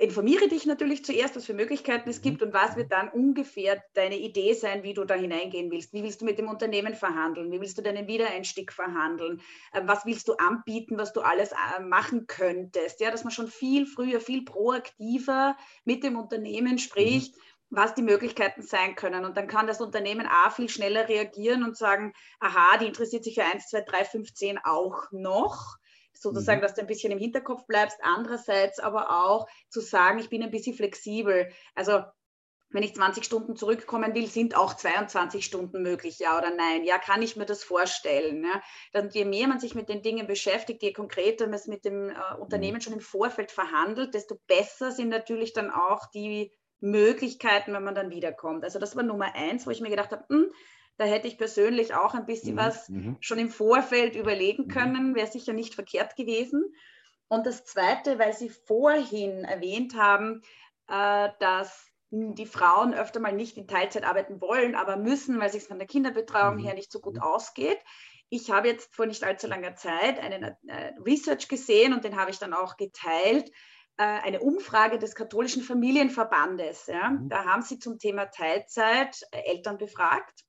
informiere 0.00 0.48
dich 0.48 0.64
natürlich 0.64 1.04
zuerst, 1.04 1.36
was 1.36 1.44
für 1.44 1.52
Möglichkeiten 1.52 2.08
es 2.08 2.18
mhm. 2.18 2.22
gibt 2.22 2.42
und 2.42 2.54
was 2.54 2.76
wird 2.76 2.90
dann 2.90 3.10
ungefähr 3.10 3.82
deine 3.92 4.18
Idee 4.18 4.54
sein, 4.54 4.82
wie 4.82 4.94
du 4.94 5.04
da 5.04 5.14
hineingehen 5.14 5.70
willst. 5.70 5.92
Wie 5.92 6.02
willst 6.02 6.22
du 6.22 6.24
mit 6.24 6.38
dem 6.38 6.48
Unternehmen 6.48 6.94
verhandeln? 6.94 7.52
Wie 7.52 7.60
willst 7.60 7.76
du 7.76 7.82
deinen 7.82 8.06
Wiedereinstieg 8.06 8.72
verhandeln? 8.72 9.42
Ähm, 9.74 9.86
was 9.86 10.06
willst 10.06 10.26
du 10.28 10.34
anbieten, 10.34 10.96
was 10.96 11.12
du 11.12 11.20
alles 11.20 11.52
äh, 11.52 11.82
machen 11.82 12.26
könntest? 12.26 13.00
Ja, 13.00 13.10
dass 13.10 13.24
man 13.24 13.30
schon 13.30 13.48
viel 13.48 13.86
früher, 13.86 14.20
viel 14.20 14.42
proaktiver 14.42 15.56
mit 15.84 16.02
dem 16.02 16.16
Unternehmen 16.16 16.78
spricht. 16.78 17.36
Mhm 17.36 17.40
was 17.72 17.94
die 17.94 18.02
Möglichkeiten 18.02 18.62
sein 18.62 18.96
können. 18.96 19.24
Und 19.24 19.36
dann 19.36 19.46
kann 19.46 19.68
das 19.68 19.80
Unternehmen 19.80 20.26
A 20.26 20.50
viel 20.50 20.68
schneller 20.68 21.08
reagieren 21.08 21.62
und 21.62 21.76
sagen, 21.76 22.12
aha, 22.40 22.78
die 22.78 22.86
interessiert 22.86 23.22
sich 23.22 23.36
für 23.36 23.44
1, 23.44 23.68
2, 23.68 23.82
3, 23.82 24.04
5, 24.04 24.34
10 24.34 24.58
auch 24.64 25.04
noch 25.12 25.76
sozusagen, 26.20 26.60
mhm. 26.60 26.62
dass 26.62 26.74
du 26.74 26.82
ein 26.82 26.86
bisschen 26.86 27.12
im 27.12 27.18
Hinterkopf 27.18 27.66
bleibst. 27.66 27.98
Andererseits 28.02 28.78
aber 28.78 29.24
auch 29.24 29.48
zu 29.68 29.80
sagen, 29.80 30.18
ich 30.18 30.28
bin 30.28 30.42
ein 30.42 30.50
bisschen 30.50 30.76
flexibel. 30.76 31.50
Also 31.74 32.02
wenn 32.72 32.82
ich 32.84 32.94
20 32.94 33.24
Stunden 33.24 33.56
zurückkommen 33.56 34.14
will, 34.14 34.26
sind 34.28 34.56
auch 34.56 34.74
22 34.74 35.44
Stunden 35.44 35.82
möglich, 35.82 36.20
ja 36.20 36.38
oder 36.38 36.54
nein? 36.54 36.84
Ja, 36.84 36.98
kann 36.98 37.20
ich 37.20 37.34
mir 37.34 37.46
das 37.46 37.64
vorstellen? 37.64 38.44
Ja? 38.44 38.62
Dann, 38.92 39.10
je 39.10 39.24
mehr 39.24 39.48
man 39.48 39.58
sich 39.58 39.74
mit 39.74 39.88
den 39.88 40.02
Dingen 40.02 40.26
beschäftigt, 40.26 40.82
je 40.82 40.92
konkreter 40.92 41.46
man 41.46 41.54
es 41.54 41.66
mit 41.66 41.84
dem 41.84 42.10
äh, 42.10 42.14
Unternehmen 42.38 42.76
mhm. 42.76 42.80
schon 42.80 42.92
im 42.92 43.00
Vorfeld 43.00 43.50
verhandelt, 43.50 44.14
desto 44.14 44.38
besser 44.46 44.92
sind 44.92 45.08
natürlich 45.08 45.52
dann 45.52 45.70
auch 45.70 46.06
die 46.14 46.52
Möglichkeiten, 46.80 47.72
wenn 47.72 47.84
man 47.84 47.94
dann 47.94 48.10
wiederkommt. 48.10 48.64
Also 48.64 48.78
das 48.78 48.96
war 48.96 49.02
Nummer 49.02 49.34
eins, 49.34 49.66
wo 49.66 49.70
ich 49.70 49.80
mir 49.80 49.90
gedacht 49.90 50.12
habe, 50.12 50.24
hm, 50.28 50.50
da 51.00 51.06
hätte 51.06 51.28
ich 51.28 51.38
persönlich 51.38 51.94
auch 51.94 52.12
ein 52.12 52.26
bisschen 52.26 52.56
mhm. 52.56 52.58
was 52.58 52.88
mhm. 52.90 53.16
schon 53.20 53.38
im 53.38 53.48
Vorfeld 53.48 54.14
überlegen 54.16 54.64
mhm. 54.64 54.68
können, 54.68 55.14
wäre 55.14 55.26
sicher 55.26 55.54
nicht 55.54 55.74
verkehrt 55.74 56.14
gewesen. 56.14 56.74
Und 57.26 57.46
das 57.46 57.64
Zweite, 57.64 58.18
weil 58.18 58.34
Sie 58.34 58.50
vorhin 58.50 59.44
erwähnt 59.44 59.96
haben, 59.96 60.42
äh, 60.88 61.30
dass 61.38 61.86
die 62.10 62.44
Frauen 62.44 62.92
öfter 62.92 63.18
mal 63.18 63.32
nicht 63.32 63.56
in 63.56 63.66
Teilzeit 63.66 64.04
arbeiten 64.04 64.42
wollen, 64.42 64.74
aber 64.74 64.98
müssen, 64.98 65.40
weil 65.40 65.46
es 65.46 65.52
sich 65.52 65.64
von 65.64 65.78
der 65.78 65.88
Kinderbetreuung 65.88 66.56
mhm. 66.56 66.64
her 66.64 66.74
nicht 66.74 66.92
so 66.92 67.00
gut 67.00 67.18
ausgeht. 67.18 67.78
Ich 68.28 68.50
habe 68.50 68.68
jetzt 68.68 68.94
vor 68.94 69.06
nicht 69.06 69.24
allzu 69.24 69.46
langer 69.46 69.76
Zeit 69.76 70.18
einen 70.18 70.42
äh, 70.66 70.92
Research 71.06 71.48
gesehen 71.48 71.94
und 71.94 72.04
den 72.04 72.16
habe 72.16 72.30
ich 72.30 72.38
dann 72.38 72.52
auch 72.52 72.76
geteilt, 72.76 73.48
äh, 73.96 74.02
eine 74.02 74.40
Umfrage 74.40 74.98
des 74.98 75.14
katholischen 75.14 75.62
Familienverbandes. 75.62 76.88
Ja. 76.88 77.16
Da 77.22 77.46
haben 77.46 77.62
sie 77.62 77.78
zum 77.78 77.98
Thema 77.98 78.26
Teilzeit 78.26 79.18
Eltern 79.30 79.78
befragt 79.78 80.44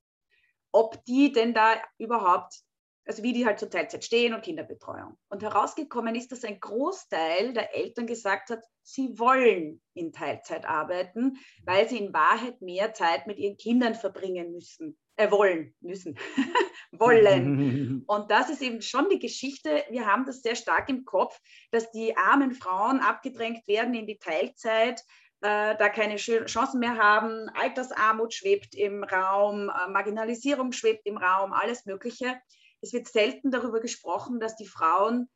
ob 0.72 1.04
die 1.06 1.32
denn 1.32 1.54
da 1.54 1.82
überhaupt 1.98 2.62
Also 3.06 3.24
wie 3.24 3.34
die 3.34 3.46
halt 3.46 3.60
zur 3.60 3.70
Teilzeit 3.70 4.04
stehen 4.04 4.34
und 4.34 4.44
Kinderbetreuung. 4.44 5.18
Und 5.30 5.42
herausgekommen 5.42 6.16
ist, 6.16 6.32
dass 6.32 6.44
ein 6.44 6.60
Großteil 6.60 7.54
der 7.54 7.76
Eltern 7.76 8.06
gesagt 8.06 8.52
hat, 8.52 8.64
sie 8.84 9.18
wollen 9.18 9.82
in 9.96 10.14
Teilzeit 10.14 10.66
arbeiten, 10.66 11.38
weil 11.66 11.90
sie 11.90 11.98
in 11.98 12.14
Wahrheit 12.14 12.62
mehr 12.62 12.94
Zeit 12.94 13.26
mit 13.28 13.40
ihren 13.40 13.58
Kindern 13.58 13.96
verbringen 13.96 14.52
müssen. 14.52 14.98
Äh, 15.18 15.30
wollen, 15.30 15.76
müssen, 15.82 16.18
wollen. 16.92 18.04
Und 18.08 18.32
das 18.32 18.50
ist 18.50 18.62
eben 18.62 18.82
schon 18.82 19.10
die 19.10 19.20
Geschichte. 19.20 19.84
Wir 19.90 20.06
haben 20.06 20.26
das 20.26 20.42
sehr 20.42 20.56
stark 20.56 20.90
im 20.90 21.06
Kopf, 21.06 21.38
dass 21.72 21.92
die 21.92 22.16
armen 22.16 22.54
Frauen 22.54 23.00
abgedrängt 23.00 23.68
werden 23.68 23.94
in 23.94 24.08
die 24.08 24.18
Teilzeit, 24.18 25.04
äh, 25.42 25.76
da 25.76 25.90
keine 25.90 26.18
Chancen 26.18 26.80
mehr 26.80 26.98
haben. 26.98 27.50
Altersarmut 27.50 28.34
schwebt 28.34 28.76
im 28.76 29.04
Raum, 29.04 29.70
äh, 29.70 29.90
Marginalisierung 29.90 30.72
schwebt 30.72 31.06
im 31.06 31.18
Raum, 31.18 31.54
alles 31.54 31.86
Mögliche. 31.86 32.40
Es 32.82 32.94
wird 32.94 33.08
selten 33.08 33.52
darüber 33.52 33.80
gesprochen, 33.80 34.40
dass 34.40 34.56
die 34.56 34.68
Frauen 34.68 35.30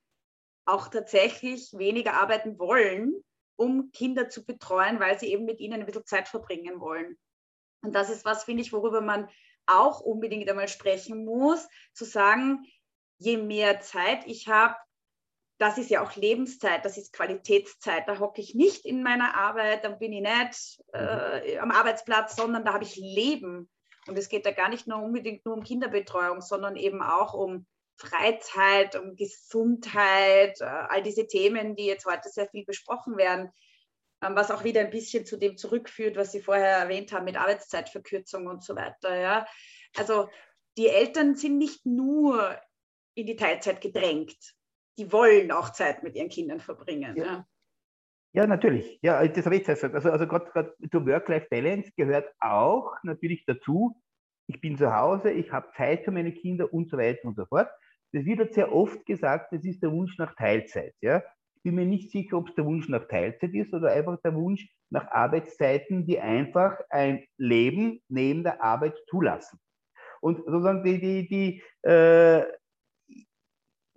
auch 0.66 0.88
tatsächlich 0.88 1.72
weniger 1.74 2.14
arbeiten 2.14 2.58
wollen, 2.58 3.14
um 3.56 3.92
Kinder 3.92 4.30
zu 4.30 4.46
betreuen, 4.46 5.00
weil 5.00 5.20
sie 5.20 5.32
eben 5.32 5.46
mit 5.46 5.60
ihnen 5.60 5.80
ein 5.80 5.86
bisschen 5.86 6.06
Zeit 6.06 6.28
verbringen 6.28 6.80
wollen. 6.80 7.18
Und 7.82 7.94
das 7.94 8.10
ist 8.10 8.26
was, 8.26 8.44
finde 8.44 8.64
ich, 8.64 8.74
worüber 8.74 9.02
man 9.02 9.30
auch 9.68 10.02
unbedingt 10.02 10.50
einmal 10.50 10.68
sprechen 10.68 11.26
muss, 11.26 11.68
zu 11.94 12.06
sagen, 12.06 12.66
je 13.18 13.38
mehr 13.38 13.80
Zeit 13.82 14.26
ich 14.26 14.48
habe, 14.48 14.76
das 15.58 15.78
ist 15.78 15.90
ja 15.90 16.04
auch 16.04 16.16
Lebenszeit, 16.16 16.84
das 16.84 16.98
ist 16.98 17.14
Qualitätszeit. 17.14 18.08
Da 18.08 18.20
hocke 18.20 18.42
ich 18.42 18.56
nicht 18.56 18.86
in 18.86 19.04
meiner 19.04 19.36
Arbeit, 19.36 19.86
dann 19.86 20.00
bin 20.00 20.12
ich 20.12 20.22
nicht 20.22 20.84
äh, 20.94 21.58
am 21.60 21.72
Arbeitsplatz, 21.72 22.36
sondern 22.36 22.66
da 22.66 22.74
habe 22.74 22.84
ich 22.84 22.96
Leben. 22.98 23.70
Und 24.08 24.18
es 24.18 24.30
geht 24.30 24.46
da 24.46 24.52
gar 24.52 24.70
nicht 24.70 24.86
nur 24.88 25.02
unbedingt 25.02 25.46
nur 25.46 25.56
um 25.56 25.64
Kinderbetreuung, 25.64 26.42
sondern 26.42 26.76
eben 26.76 27.02
auch 27.02 27.34
um 27.34 27.66
Freizeit, 27.98 28.96
um 28.96 29.16
Gesundheit, 29.16 30.60
äh, 30.60 30.66
all 30.66 31.02
diese 31.02 31.28
Themen, 31.28 31.76
die 31.76 31.86
jetzt 31.86 32.06
heute 32.06 32.30
sehr 32.30 32.48
viel 32.50 32.66
besprochen 32.66 33.18
werden, 33.18 33.50
ähm, 34.22 34.36
was 34.36 34.52
auch 34.52 34.66
wieder 34.66 34.82
ein 34.82 34.90
bisschen 34.90 35.26
zu 35.26 35.38
dem 35.38 35.58
zurückführt, 35.58 36.18
was 36.18 36.34
Sie 36.34 36.42
vorher 36.42 36.78
erwähnt 36.78 37.14
haben 37.14 37.26
mit 37.26 37.38
Arbeitszeitverkürzung 37.38 38.48
und 38.48 38.64
so 38.64 38.76
weiter. 38.76 39.16
Ja. 39.16 39.48
Also 39.96 40.30
die 40.78 40.88
Eltern 40.88 41.36
sind 41.36 41.58
nicht 41.58 41.86
nur 41.86 42.60
in 43.14 43.26
die 43.26 43.38
Teilzeit 43.38 43.80
gedrängt, 43.80 44.36
die 44.98 45.12
wollen 45.12 45.52
auch 45.52 45.72
Zeit 45.72 46.04
mit 46.04 46.16
ihren 46.16 46.30
Kindern 46.30 46.60
verbringen. 46.60 47.16
Ja, 47.16 47.26
ja. 47.26 47.48
ja 48.34 48.48
natürlich. 48.48 49.00
Ja, 49.02 49.26
das 49.28 49.46
habe 49.46 49.56
ich 49.58 49.66
gesagt. 49.66 49.94
Also, 49.94 50.12
also 50.12 50.28
gerade 50.28 50.76
zur 50.92 51.06
Work-Life-Balance 51.06 51.92
gehört 51.96 52.32
auch 52.40 52.94
natürlich 53.04 53.44
dazu, 53.46 54.02
ich 54.48 54.62
bin 54.62 54.78
zu 54.78 54.94
Hause, 54.94 55.32
ich 55.32 55.52
habe 55.52 55.72
Zeit 55.76 56.04
für 56.04 56.12
meine 56.12 56.32
Kinder 56.32 56.72
und 56.72 56.90
so 56.90 56.98
weiter 56.98 57.28
und 57.28 57.36
so 57.36 57.46
fort. 57.46 57.68
Das 58.14 58.26
wird 58.26 58.40
halt 58.40 58.54
sehr 58.54 58.72
oft 58.72 59.06
gesagt, 59.06 59.52
das 59.52 59.66
ist 59.66 59.82
der 59.82 59.92
Wunsch 59.92 60.18
nach 60.18 60.36
Teilzeit. 60.36 60.94
Ja? 61.02 61.24
Ich 61.56 61.64
bin 61.64 61.76
mir 61.76 61.86
nicht 61.86 62.12
sicher, 62.12 62.38
ob 62.38 62.50
es 62.50 62.56
der 62.56 62.66
Wunsch 62.66 62.88
nach 62.88 63.08
Teilzeit 63.08 63.54
ist 63.54 63.74
oder 63.74 63.92
einfach 63.92 64.18
der 64.24 64.36
Wunsch 64.36 64.68
nach 64.92 65.08
Arbeitszeiten, 65.08 66.06
die 66.06 66.20
einfach 66.20 66.80
ein 66.90 67.26
Leben 67.38 68.02
neben 68.08 68.44
der 68.44 68.64
Arbeit 68.64 68.96
zulassen. 69.10 69.60
Und 70.22 70.38
sozusagen 70.38 70.84
die, 70.84 71.00
die, 71.00 71.28
die 71.28 71.90
äh, 71.90 72.46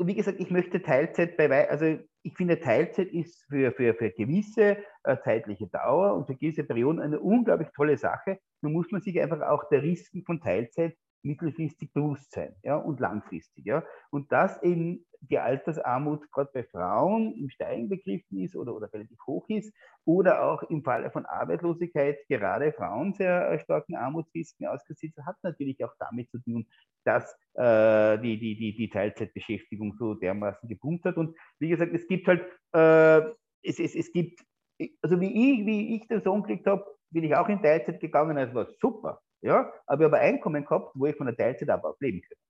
wie 0.06 0.14
gesagt, 0.14 0.40
ich 0.40 0.50
möchte 0.50 0.80
Teilzeit 0.80 1.36
bei, 1.36 1.68
also 1.68 1.98
ich 2.22 2.36
finde, 2.36 2.60
Teilzeit 2.60 3.08
ist 3.08 3.44
für, 3.48 3.72
für, 3.72 3.94
für 3.94 4.10
gewisse 4.10 4.78
äh, 5.04 5.16
zeitliche 5.24 5.66
Dauer 5.68 6.14
und 6.14 6.26
für 6.26 6.36
gewisse 6.36 6.64
Perioden 6.64 7.00
eine 7.00 7.20
unglaublich 7.20 7.68
tolle 7.74 7.96
Sache. 7.98 8.38
Nun 8.60 8.72
muss 8.72 8.90
man 8.90 9.00
sich 9.00 9.20
einfach 9.20 9.40
auch 9.40 9.68
der 9.70 9.82
Risiken 9.82 10.24
von 10.24 10.40
Teilzeit 10.40 10.96
mittelfristig 11.22 11.92
bewusst 11.92 12.32
sein 12.32 12.54
ja, 12.62 12.76
und 12.76 13.00
langfristig. 13.00 13.66
Ja. 13.66 13.84
Und 14.10 14.30
dass 14.32 14.62
eben 14.62 15.04
die 15.20 15.38
Altersarmut 15.38 16.30
gerade 16.30 16.50
bei 16.52 16.64
Frauen 16.64 17.34
im 17.34 17.50
Steigen 17.50 17.88
begriffen 17.88 18.38
ist 18.38 18.54
oder, 18.54 18.74
oder 18.74 18.92
relativ 18.92 19.18
hoch 19.26 19.48
ist 19.48 19.74
oder 20.04 20.44
auch 20.44 20.62
im 20.64 20.82
Falle 20.82 21.10
von 21.10 21.26
Arbeitslosigkeit 21.26 22.18
gerade 22.28 22.72
Frauen 22.72 23.14
sehr 23.14 23.50
äh, 23.50 23.58
starken 23.58 23.96
Armutsrisiken 23.96 24.66
ausgesetzt, 24.66 25.18
hat 25.26 25.36
natürlich 25.42 25.84
auch 25.84 25.92
damit 25.98 26.30
zu 26.30 26.38
tun, 26.38 26.66
dass 27.04 27.36
äh, 27.54 28.18
die, 28.18 28.38
die, 28.38 28.56
die, 28.56 28.76
die 28.76 28.90
Teilzeitbeschäftigung 28.90 29.94
so 29.98 30.14
dermaßen 30.14 30.68
gepumpt 30.68 31.04
hat. 31.04 31.16
Und 31.16 31.36
wie 31.58 31.68
gesagt, 31.68 31.92
es 31.94 32.06
gibt 32.06 32.28
halt, 32.28 32.42
äh, 32.72 33.28
es, 33.62 33.80
es, 33.80 33.94
es 33.94 34.12
gibt, 34.12 34.44
also 35.02 35.20
wie 35.20 35.26
ich, 35.26 35.66
wie 35.66 35.96
ich 35.96 36.06
den 36.06 36.22
Sohn 36.22 36.42
gekriegt 36.42 36.66
habe, 36.66 36.84
bin 37.10 37.24
ich 37.24 37.34
auch 37.34 37.48
in 37.48 37.62
Teilzeit 37.62 38.00
gegangen, 38.00 38.36
das 38.36 38.54
war 38.54 38.66
super. 38.80 39.20
Ja, 39.42 39.72
aber 39.86 40.02
ich 40.06 40.12
habe 40.12 40.18
Einkommen 40.18 40.64
gehabt, 40.64 40.92
wo 40.94 41.06
ich 41.06 41.16
von 41.16 41.26
der 41.26 41.36
Teilzeit 41.36 41.70
aber 41.70 41.94
leben 42.00 42.20
könnte. 42.22 42.42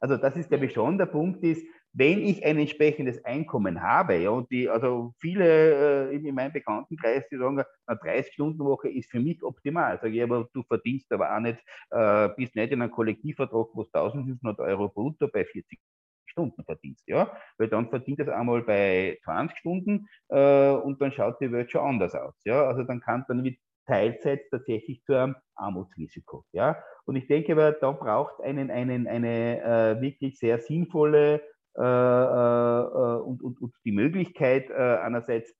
Also 0.00 0.16
das 0.18 0.36
ist, 0.36 0.48
glaube 0.50 0.66
ich, 0.66 0.72
schon 0.74 0.98
der 0.98 1.06
Punkt 1.06 1.42
ist, 1.44 1.66
wenn 1.94 2.20
ich 2.24 2.44
ein 2.44 2.58
entsprechendes 2.58 3.24
Einkommen 3.24 3.82
habe, 3.82 4.16
ja, 4.18 4.30
und 4.30 4.50
die, 4.50 4.68
also 4.68 5.14
viele 5.20 6.10
äh, 6.12 6.16
in 6.16 6.34
meinem 6.34 6.52
Bekanntenkreis, 6.52 7.24
die 7.30 7.38
sagen, 7.38 7.62
eine 7.86 7.98
30-Stunden-Woche 7.98 8.90
ist 8.90 9.10
für 9.10 9.20
mich 9.20 9.42
optimal. 9.42 9.98
Sage 10.00 10.14
ich, 10.16 10.22
aber 10.22 10.48
du 10.52 10.62
verdienst 10.64 11.10
aber 11.12 11.34
auch 11.34 11.40
nicht, 11.40 11.58
äh, 11.90 12.28
bist 12.36 12.54
nicht 12.56 12.72
in 12.72 12.82
einem 12.82 12.92
Kollektivvertrag, 12.92 13.68
wo 13.74 13.82
es 13.82 13.90
1500 13.90 14.60
Euro 14.60 14.88
brutto 14.90 15.28
bei 15.28 15.44
40 15.46 15.78
Stunden 16.26 16.64
verdienst, 16.64 17.04
ja, 17.08 17.32
weil 17.58 17.68
dann 17.68 17.88
verdient 17.88 18.20
es 18.20 18.28
einmal 18.28 18.62
bei 18.62 19.18
20 19.24 19.56
Stunden 19.58 20.06
äh, 20.28 20.70
und 20.72 21.00
dann 21.00 21.12
schaut 21.12 21.40
die 21.40 21.50
Welt 21.50 21.70
schon 21.70 21.80
anders 21.80 22.14
aus, 22.14 22.34
ja, 22.44 22.64
also 22.66 22.82
dann 22.82 23.00
kann 23.00 23.24
dann 23.28 23.40
mit 23.42 23.58
Teilzeit 23.86 24.42
tatsächlich 24.50 25.02
zu 25.04 25.14
einem 25.14 25.36
Armutsrisiko. 25.54 26.44
Ja? 26.52 26.82
Und 27.04 27.16
ich 27.16 27.26
denke, 27.26 27.54
da 27.80 27.92
braucht 27.92 28.40
einen, 28.42 28.70
einen, 28.70 29.06
eine 29.06 29.62
äh, 29.62 30.00
wirklich 30.00 30.38
sehr 30.38 30.58
sinnvolle 30.58 31.42
äh, 31.76 31.82
äh, 31.82 33.20
und, 33.20 33.42
und, 33.42 33.60
und 33.60 33.74
die 33.84 33.92
Möglichkeit, 33.92 34.70
äh, 34.70 34.74
einerseits 34.74 35.54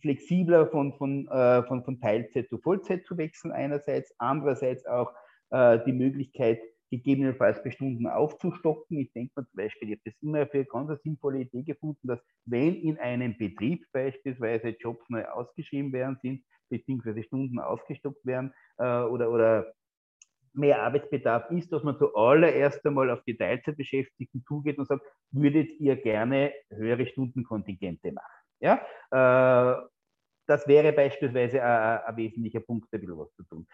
flexibler 0.00 0.66
von, 0.66 0.94
von, 0.94 1.28
äh, 1.28 1.62
von, 1.64 1.84
von 1.84 2.00
Teilzeit 2.00 2.48
zu 2.48 2.58
Vollzeit 2.58 3.04
zu 3.06 3.16
wechseln, 3.16 3.52
einerseits, 3.52 4.14
andererseits 4.18 4.86
auch 4.86 5.12
äh, 5.50 5.78
die 5.84 5.92
Möglichkeit, 5.92 6.60
gegebenenfalls 6.92 7.62
bei 7.64 7.70
Stunden 7.70 8.06
aufzustocken. 8.06 8.98
Ich 8.98 9.12
denke 9.14 9.32
mal 9.34 9.46
zum 9.46 9.56
Beispiel, 9.56 9.88
ich 9.88 9.94
habe 9.94 10.02
das 10.04 10.14
immer 10.20 10.46
für 10.46 10.58
eine 10.58 10.66
ganz 10.66 11.02
sinnvolle 11.02 11.40
Idee 11.40 11.62
gefunden, 11.62 12.06
dass 12.06 12.20
wenn 12.44 12.74
in 12.74 12.98
einem 12.98 13.36
Betrieb 13.38 13.86
beispielsweise 13.92 14.76
Jobs 14.78 15.08
neu 15.08 15.24
ausgeschrieben 15.24 15.90
werden 15.94 16.18
sind, 16.20 16.44
beziehungsweise 16.68 17.22
Stunden 17.22 17.58
aufgestockt 17.58 18.24
werden 18.26 18.52
äh, 18.76 19.04
oder, 19.04 19.30
oder 19.30 19.72
mehr 20.52 20.82
Arbeitsbedarf 20.82 21.50
ist, 21.50 21.72
dass 21.72 21.82
man 21.82 21.96
zuallererst 21.96 22.84
einmal 22.84 23.08
auf 23.08 23.22
die 23.24 23.38
Teilzeitbeschäftigten 23.38 24.44
zugeht 24.46 24.78
und 24.78 24.86
sagt, 24.86 25.02
würdet 25.30 25.70
ihr 25.80 25.96
gerne 25.96 26.52
höhere 26.68 27.06
Stundenkontingente 27.06 28.12
machen? 28.12 28.44
Ja? 28.60 28.82
Äh, 29.10 29.82
das 30.46 30.68
wäre 30.68 30.92
beispielsweise 30.92 31.62
ein, 31.62 32.00
ein 32.04 32.16
wesentlicher 32.18 32.60
Punkt, 32.60 32.88
da 32.90 32.98
ein 32.98 33.00
bisschen 33.00 33.18
was 33.18 33.32
zu 33.34 33.44
tun. 33.44 33.66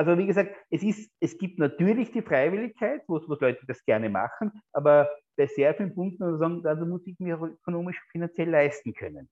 Also 0.00 0.16
wie 0.16 0.26
gesagt, 0.26 0.56
es, 0.70 0.82
ist, 0.82 1.12
es 1.20 1.36
gibt 1.36 1.58
natürlich 1.58 2.10
die 2.10 2.22
Freiwilligkeit, 2.22 3.02
wo, 3.06 3.20
wo 3.28 3.36
Leute 3.38 3.66
das 3.66 3.84
gerne 3.84 4.08
machen, 4.08 4.50
aber 4.72 5.10
bei 5.36 5.46
sehr 5.46 5.74
vielen 5.74 5.94
Punkten 5.94 6.38
sagen, 6.38 6.66
also 6.66 6.86
muss 6.86 7.06
ich 7.06 7.18
mir 7.18 7.34
ökonomisch 7.34 8.00
finanziell 8.10 8.48
leisten 8.48 8.94
können. 8.94 9.28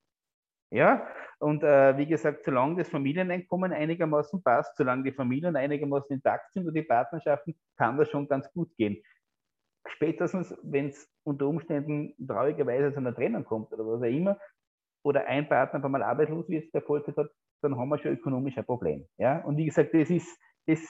Ja, 0.70 1.08
und 1.38 1.62
äh, 1.62 1.96
wie 1.96 2.04
gesagt, 2.04 2.44
solange 2.44 2.76
das 2.76 2.90
Familieneinkommen 2.90 3.72
einigermaßen 3.72 4.42
passt, 4.42 4.76
solange 4.76 5.04
die 5.04 5.12
Familien 5.12 5.56
einigermaßen 5.56 6.14
intakt 6.14 6.52
sind 6.52 6.68
und 6.68 6.74
die 6.74 6.82
Partnerschaften, 6.82 7.58
kann 7.78 7.96
das 7.96 8.10
schon 8.10 8.28
ganz 8.28 8.52
gut 8.52 8.68
gehen. 8.76 9.02
Spätestens, 9.86 10.54
wenn 10.62 10.88
es 10.88 11.10
unter 11.24 11.46
Umständen 11.46 12.14
traurigerweise 12.26 12.92
zu 12.92 12.98
einer 12.98 13.14
Trennung 13.14 13.44
kommt 13.44 13.72
oder 13.72 13.86
was 13.86 14.02
auch 14.02 14.14
immer, 14.14 14.36
oder 15.02 15.24
ein 15.24 15.48
Partner 15.48 15.82
einmal 15.82 16.02
arbeitslos 16.02 16.46
wird, 16.50 16.74
der 16.74 16.82
Vollzeit 16.82 17.16
hat, 17.16 17.30
dann 17.62 17.78
haben 17.78 17.88
wir 17.88 17.96
schon 17.96 18.12
ökonomisch 18.12 18.58
ein 18.58 18.66
Problem. 18.66 19.06
Ja? 19.16 19.38
Und 19.44 19.56
wie 19.56 19.64
gesagt, 19.64 19.94
das 19.94 20.10
ist, 20.10 20.38
das 20.68 20.80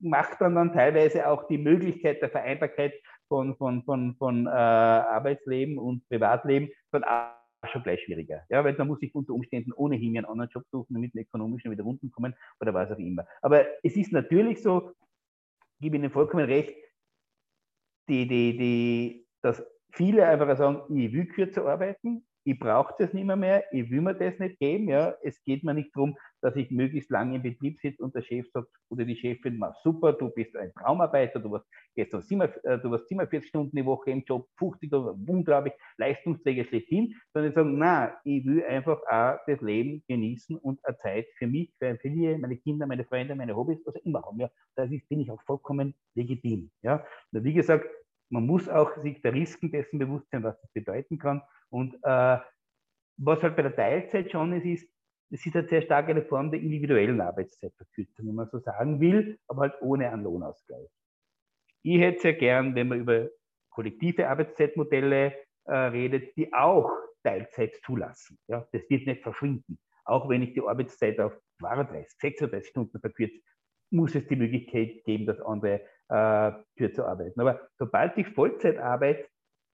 macht 0.00 0.40
dann, 0.40 0.54
dann 0.54 0.72
teilweise 0.72 1.28
auch 1.28 1.46
die 1.46 1.58
Möglichkeit 1.58 2.22
der 2.22 2.30
Vereinbarkeit 2.30 2.94
von, 3.28 3.56
von, 3.56 3.84
von, 3.84 4.16
von 4.16 4.46
äh, 4.46 4.50
Arbeitsleben 4.50 5.78
und 5.78 6.08
Privatleben 6.08 6.70
von 6.90 7.04
schon 7.70 7.82
gleich 7.82 8.02
schwieriger. 8.02 8.42
Ja, 8.48 8.64
weil 8.64 8.74
da 8.74 8.84
muss 8.84 9.02
ich 9.02 9.14
unter 9.14 9.34
Umständen 9.34 9.72
ohnehin 9.72 10.16
einen 10.16 10.24
anderen 10.24 10.50
Job 10.50 10.64
suchen, 10.70 10.94
damit 10.94 11.14
wir 11.14 11.22
ökonomisch 11.22 11.64
wieder 11.64 11.84
unten 11.84 12.10
kommen 12.10 12.34
oder 12.60 12.72
was 12.72 12.90
auch 12.90 12.98
immer. 12.98 13.26
Aber 13.42 13.66
es 13.84 13.96
ist 13.96 14.12
natürlich 14.12 14.62
so, 14.62 14.92
ich 15.78 15.82
gebe 15.82 15.96
Ihnen 15.96 16.10
vollkommen 16.10 16.46
recht, 16.46 16.74
die, 18.08 18.26
die, 18.26 18.56
die, 18.56 19.26
dass 19.42 19.62
viele 19.92 20.26
einfach 20.26 20.56
sagen, 20.56 20.96
ich 20.96 21.12
will 21.12 21.26
kürzer 21.26 21.66
arbeiten, 21.66 22.26
ich 22.44 22.58
brauche 22.58 22.94
das 22.98 23.12
nicht 23.12 23.26
mehr, 23.26 23.36
mehr, 23.36 23.64
ich 23.72 23.90
will 23.90 24.00
mir 24.00 24.14
das 24.14 24.38
nicht 24.38 24.58
geben. 24.58 24.88
Ja. 24.88 25.14
Es 25.22 25.42
geht 25.44 25.62
mir 25.62 25.74
nicht 25.74 25.94
darum, 25.94 26.16
dass 26.40 26.56
ich 26.56 26.70
möglichst 26.70 27.10
lange 27.10 27.36
im 27.36 27.42
Betrieb 27.42 27.78
sitze 27.80 28.02
und 28.02 28.14
der 28.14 28.22
Chef 28.22 28.50
sagt 28.50 28.68
oder 28.88 29.04
die 29.04 29.16
Chefin, 29.16 29.58
mach 29.58 29.74
super, 29.82 30.12
du 30.14 30.30
bist 30.30 30.56
ein 30.56 30.72
Traumarbeiter, 30.74 31.38
du 31.38 31.50
warst 31.50 31.66
gestern 31.94 32.22
47, 32.22 32.64
äh, 32.64 32.78
du 32.78 32.90
warst 32.90 33.08
47 33.08 33.48
Stunden 33.48 33.76
die 33.76 33.84
Woche 33.84 34.10
im 34.10 34.22
Job, 34.24 34.48
50 34.58 34.92
oder 34.92 35.14
unglaublich 35.26 35.74
Leistungsträger 35.98 36.64
schlechthin, 36.64 37.14
sondern 37.32 37.50
ich 37.50 37.54
sage, 37.54 37.68
na, 37.68 38.20
ich 38.24 38.44
will 38.46 38.64
einfach 38.64 39.00
auch 39.08 39.38
das 39.46 39.60
Leben 39.60 40.02
genießen 40.08 40.56
und 40.56 40.84
eine 40.84 40.96
Zeit 40.98 41.26
für 41.36 41.46
mich, 41.46 41.72
für 41.78 41.86
meine 41.86 41.98
Familie, 41.98 42.38
meine 42.38 42.56
Kinder, 42.56 42.86
meine 42.86 43.04
Freunde, 43.04 43.34
meine 43.34 43.54
Hobbys, 43.54 43.86
also 43.86 43.98
immer 44.04 44.22
haben. 44.22 44.40
Ja. 44.40 44.50
Das 44.76 44.90
ist, 44.90 45.08
bin 45.08 45.20
ich 45.20 45.30
auch 45.30 45.42
vollkommen 45.42 45.94
legitim. 46.14 46.70
Ja. 46.82 47.04
Und 47.32 47.44
wie 47.44 47.52
gesagt, 47.52 47.86
man 48.30 48.46
muss 48.46 48.68
auch 48.68 48.96
sich 48.98 49.20
der 49.22 49.34
Risiken 49.34 49.72
dessen 49.72 49.98
bewusst 49.98 50.30
sein, 50.30 50.42
was 50.44 50.58
das 50.60 50.70
bedeuten 50.72 51.18
kann. 51.18 51.42
Und 51.70 51.94
äh, 52.02 52.38
was 53.16 53.42
halt 53.42 53.56
bei 53.56 53.62
der 53.62 53.76
Teilzeit 53.76 54.30
schon 54.30 54.52
ist, 54.52 54.64
ist, 54.64 54.90
es 55.30 55.46
ist 55.46 55.54
halt 55.54 55.68
sehr 55.68 55.82
stark 55.82 56.08
eine 56.08 56.22
Form 56.22 56.50
der 56.50 56.60
individuellen 56.60 57.20
Arbeitszeitverkürzung, 57.20 58.26
wenn 58.26 58.34
man 58.34 58.48
so 58.48 58.58
sagen 58.58 59.00
will, 59.00 59.38
aber 59.46 59.62
halt 59.62 59.74
ohne 59.80 60.10
einen 60.10 60.24
Lohnausgleich. 60.24 60.88
Ich 61.82 62.00
hätte 62.00 62.20
sehr 62.20 62.34
gern, 62.34 62.74
wenn 62.74 62.88
man 62.88 63.00
über 63.00 63.28
kollektive 63.70 64.28
Arbeitszeitmodelle 64.28 65.34
äh, 65.64 65.74
redet, 65.74 66.36
die 66.36 66.52
auch 66.52 66.90
Teilzeit 67.22 67.76
zulassen. 67.84 68.38
Ja, 68.48 68.66
das 68.72 68.82
wird 68.88 69.06
nicht 69.06 69.22
verschwinden. 69.22 69.78
Auch 70.04 70.28
wenn 70.28 70.42
ich 70.42 70.54
die 70.54 70.62
Arbeitszeit 70.62 71.20
auf 71.20 71.32
32, 71.60 72.18
36 72.18 72.70
Stunden 72.70 73.00
verkürze, 73.00 73.40
muss 73.90 74.14
es 74.14 74.26
die 74.26 74.36
Möglichkeit 74.36 75.04
geben, 75.04 75.26
dass 75.26 75.40
andere 75.40 75.82
äh, 76.08 76.52
kürzer 76.76 77.06
arbeiten. 77.06 77.40
Aber 77.40 77.68
sobald 77.78 78.16
ich 78.18 78.26
Vollzeitarbeit 78.28 79.28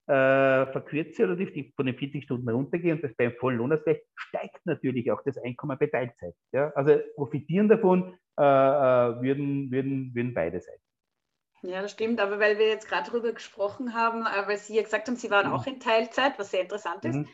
äh, 0.07 0.65
verkürze 0.71 1.25
oder 1.25 1.35
die 1.35 1.73
von 1.75 1.85
den 1.85 1.97
40 1.97 2.23
Stunden 2.23 2.49
runtergehe 2.49 2.93
und 2.93 3.03
das 3.03 3.13
beim 3.15 3.33
vollen 3.33 3.57
Lohnausgleich, 3.57 4.01
steigt 4.15 4.65
natürlich 4.65 5.11
auch 5.11 5.21
das 5.23 5.37
Einkommen 5.37 5.77
bei 5.77 5.87
Teilzeit. 5.87 6.33
Ja? 6.53 6.71
Also 6.75 6.97
profitieren 7.15 7.67
davon 7.67 8.17
äh, 8.39 8.43
äh, 8.43 9.21
würden, 9.21 9.71
würden, 9.71 10.15
würden 10.15 10.33
beide 10.33 10.61
Seiten. 10.61 10.81
Ja, 11.63 11.81
das 11.81 11.91
stimmt, 11.91 12.19
aber 12.21 12.39
weil 12.39 12.59
wir 12.59 12.67
jetzt 12.67 12.87
gerade 12.87 13.09
darüber 13.09 13.33
gesprochen 13.33 13.93
haben, 13.93 14.21
äh, 14.21 14.47
weil 14.47 14.57
Sie 14.57 14.75
ja 14.75 14.83
gesagt 14.83 15.07
haben, 15.07 15.15
Sie 15.15 15.31
waren 15.31 15.47
mhm. 15.47 15.53
auch 15.53 15.67
in 15.67 15.79
Teilzeit, 15.79 16.37
was 16.37 16.51
sehr 16.51 16.61
interessant 16.61 17.03
ist, 17.03 17.15
mhm. 17.15 17.27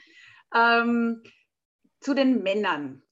ähm, 0.56 1.24
zu 2.00 2.14
den 2.14 2.42
Männern. 2.42 3.04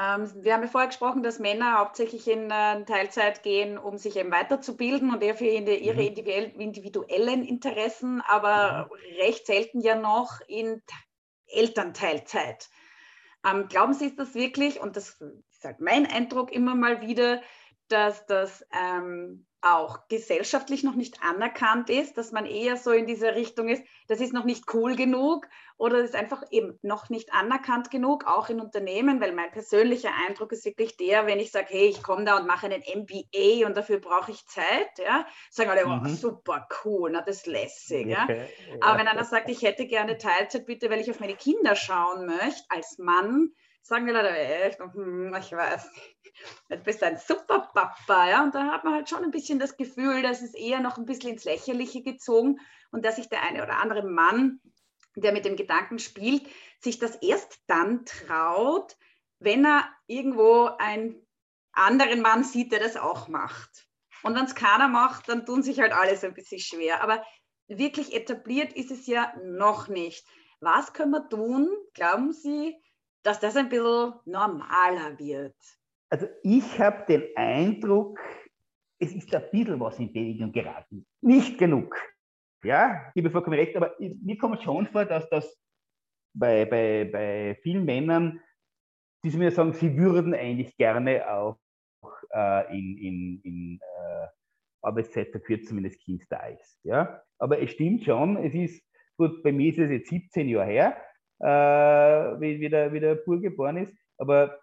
Ähm, 0.00 0.30
wir 0.42 0.54
haben 0.54 0.62
ja 0.62 0.68
vorher 0.68 0.88
gesprochen, 0.88 1.22
dass 1.22 1.38
Männer 1.38 1.78
hauptsächlich 1.78 2.26
in 2.26 2.50
äh, 2.50 2.84
Teilzeit 2.84 3.42
gehen, 3.42 3.76
um 3.76 3.98
sich 3.98 4.16
eben 4.16 4.30
weiterzubilden 4.30 5.12
und 5.12 5.22
eher 5.22 5.34
für 5.34 5.44
ihre 5.44 6.02
mhm. 6.02 6.60
individuellen 6.60 7.44
Interessen, 7.44 8.22
aber 8.22 8.88
mhm. 8.90 9.20
recht 9.20 9.46
selten 9.46 9.80
ja 9.82 9.96
noch 9.96 10.40
in 10.48 10.82
Elternteilzeit. 11.48 12.70
Ähm, 13.44 13.68
glauben 13.68 13.92
Sie, 13.92 14.06
ist 14.06 14.18
das 14.18 14.34
wirklich, 14.34 14.80
und 14.80 14.96
das 14.96 15.20
ist 15.50 15.64
halt 15.64 15.80
mein 15.80 16.06
Eindruck 16.06 16.50
immer 16.50 16.74
mal 16.74 17.02
wieder, 17.02 17.42
dass 17.88 18.24
das 18.24 18.64
ähm, 18.72 19.46
auch 19.62 20.08
gesellschaftlich 20.08 20.82
noch 20.82 20.94
nicht 20.94 21.22
anerkannt 21.22 21.90
ist, 21.90 22.16
dass 22.16 22.32
man 22.32 22.46
eher 22.46 22.76
so 22.76 22.92
in 22.92 23.06
diese 23.06 23.34
Richtung 23.34 23.68
ist, 23.68 23.82
das 24.08 24.20
ist 24.20 24.32
noch 24.32 24.44
nicht 24.44 24.72
cool 24.72 24.96
genug 24.96 25.46
oder 25.76 25.98
das 25.98 26.10
ist 26.10 26.16
einfach 26.16 26.42
eben 26.50 26.78
noch 26.82 27.10
nicht 27.10 27.32
anerkannt 27.32 27.90
genug, 27.90 28.26
auch 28.26 28.48
in 28.48 28.60
Unternehmen, 28.60 29.20
weil 29.20 29.32
mein 29.32 29.50
persönlicher 29.50 30.10
Eindruck 30.26 30.52
ist 30.52 30.64
wirklich 30.64 30.96
der, 30.96 31.26
wenn 31.26 31.40
ich 31.40 31.50
sage, 31.50 31.68
hey, 31.70 31.86
ich 31.88 32.02
komme 32.02 32.24
da 32.24 32.38
und 32.38 32.46
mache 32.46 32.66
einen 32.66 32.82
MBA 32.82 33.66
und 33.66 33.76
dafür 33.76 33.98
brauche 33.98 34.30
ich 34.30 34.46
Zeit, 34.46 34.98
ja, 34.98 35.26
sagen 35.50 35.70
alle, 35.70 35.86
mhm. 35.86 36.02
oh, 36.04 36.08
super 36.08 36.66
cool, 36.84 37.10
na, 37.12 37.22
das 37.22 37.38
ist 37.38 37.46
lässig. 37.46 38.06
Okay. 38.06 38.46
Ja. 38.68 38.76
Aber 38.80 38.98
wenn 38.98 39.08
einer 39.08 39.24
sagt, 39.24 39.50
ich 39.50 39.62
hätte 39.62 39.86
gerne 39.86 40.18
Teilzeit, 40.18 40.66
bitte, 40.66 40.90
weil 40.90 41.00
ich 41.00 41.10
auf 41.10 41.20
meine 41.20 41.36
Kinder 41.36 41.76
schauen 41.76 42.26
möchte, 42.26 42.64
als 42.68 42.98
Mann, 42.98 43.52
sagen 43.82 44.06
die 44.06 44.12
Leute, 44.12 44.30
echt, 44.30 44.78
hm, 44.78 45.34
ich 45.38 45.52
weiß 45.52 45.90
du 46.68 46.76
bist 46.78 47.02
ein 47.02 47.18
super 47.18 47.70
Papa, 47.72 48.28
ja, 48.28 48.42
und 48.42 48.54
da 48.54 48.72
hat 48.72 48.84
man 48.84 48.94
halt 48.94 49.08
schon 49.08 49.24
ein 49.24 49.30
bisschen 49.30 49.58
das 49.58 49.76
Gefühl, 49.76 50.22
dass 50.22 50.42
es 50.42 50.54
eher 50.54 50.80
noch 50.80 50.98
ein 50.98 51.06
bisschen 51.06 51.30
ins 51.30 51.44
Lächerliche 51.44 52.02
gezogen 52.02 52.60
und 52.92 53.04
dass 53.04 53.16
sich 53.16 53.28
der 53.28 53.42
eine 53.42 53.62
oder 53.62 53.78
andere 53.78 54.02
Mann, 54.02 54.60
der 55.16 55.32
mit 55.32 55.44
dem 55.44 55.56
Gedanken 55.56 55.98
spielt, 55.98 56.46
sich 56.80 56.98
das 56.98 57.16
erst 57.16 57.60
dann 57.66 58.04
traut, 58.04 58.96
wenn 59.38 59.64
er 59.64 59.88
irgendwo 60.06 60.70
einen 60.78 61.26
anderen 61.72 62.20
Mann 62.20 62.44
sieht, 62.44 62.72
der 62.72 62.80
das 62.80 62.96
auch 62.96 63.28
macht. 63.28 63.86
Und 64.22 64.34
wenn 64.34 64.44
es 64.44 64.54
keiner 64.54 64.88
macht, 64.88 65.28
dann 65.28 65.46
tun 65.46 65.62
sich 65.62 65.80
halt 65.80 65.92
alle 65.92 66.16
so 66.16 66.26
ein 66.26 66.34
bisschen 66.34 66.58
schwer. 66.58 67.02
Aber 67.02 67.24
wirklich 67.68 68.14
etabliert 68.14 68.72
ist 68.72 68.90
es 68.90 69.06
ja 69.06 69.32
noch 69.42 69.88
nicht. 69.88 70.26
Was 70.60 70.92
können 70.92 71.12
wir 71.12 71.28
tun, 71.28 71.70
glauben 71.94 72.32
Sie, 72.32 72.76
dass 73.22 73.40
das 73.40 73.56
ein 73.56 73.70
bisschen 73.70 74.14
normaler 74.26 75.18
wird? 75.18 75.56
Also 76.10 76.26
ich 76.42 76.78
habe 76.80 77.04
den 77.06 77.24
Eindruck, 77.36 78.18
es 78.98 79.14
ist 79.14 79.32
ein 79.34 79.44
bisschen 79.50 79.80
was 79.80 79.98
in 79.98 80.12
Bewegung 80.12 80.52
geraten. 80.52 81.06
Nicht 81.22 81.56
genug. 81.56 81.96
Ja, 82.64 83.06
ich 83.08 83.14
gebe 83.14 83.30
vollkommen 83.30 83.58
recht, 83.58 83.76
aber 83.76 83.94
mir 83.98 84.36
kommt 84.36 84.62
schon 84.62 84.86
vor, 84.88 85.04
dass 85.04 85.30
das 85.30 85.56
bei, 86.34 86.66
bei, 86.66 87.08
bei 87.10 87.58
vielen 87.62 87.84
Männern, 87.84 88.40
die 89.24 89.30
mir 89.30 89.52
sagen, 89.52 89.72
sie 89.72 89.96
würden 89.96 90.34
eigentlich 90.34 90.76
gerne 90.76 91.30
auch 91.30 91.58
äh, 92.32 92.76
in, 92.76 92.98
in, 92.98 93.40
in 93.42 93.80
äh, 93.80 94.26
Arbeitszeit 94.82 95.30
verkürzen, 95.30 95.76
wenn 95.76 95.84
das 95.84 95.96
Kind 95.98 96.24
da 96.28 96.46
ist. 96.46 96.80
Ja? 96.82 97.22
Aber 97.38 97.60
es 97.62 97.70
stimmt 97.70 98.04
schon, 98.04 98.36
es 98.36 98.54
ist, 98.54 98.84
gut, 99.16 99.42
bei 99.42 99.52
mir 99.52 99.70
ist 99.70 99.78
es 99.78 99.90
jetzt 99.90 100.10
17 100.10 100.48
Jahre 100.48 100.66
her, 100.66 100.96
äh, 101.38 102.40
wie, 102.40 102.60
wie, 102.60 102.68
der, 102.68 102.92
wie 102.92 103.00
der 103.00 103.14
Bur 103.14 103.40
geboren 103.40 103.78
ist, 103.78 103.94
aber 104.18 104.58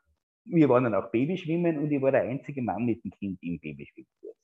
wir 0.50 0.70
waren 0.70 0.86
dann 0.86 0.96
auch 0.96 1.12
Babyschwimmen 1.12 1.78
und 1.80 1.92
ich 1.92 2.02
war 2.02 2.12
der 2.12 2.24
einzige 2.24 2.62
Mann 2.62 2.86
mit 2.86 3.04
dem 3.04 3.12
Kind 3.12 3.40
im 3.42 3.60
Babyschwimmkurs. 3.60 4.36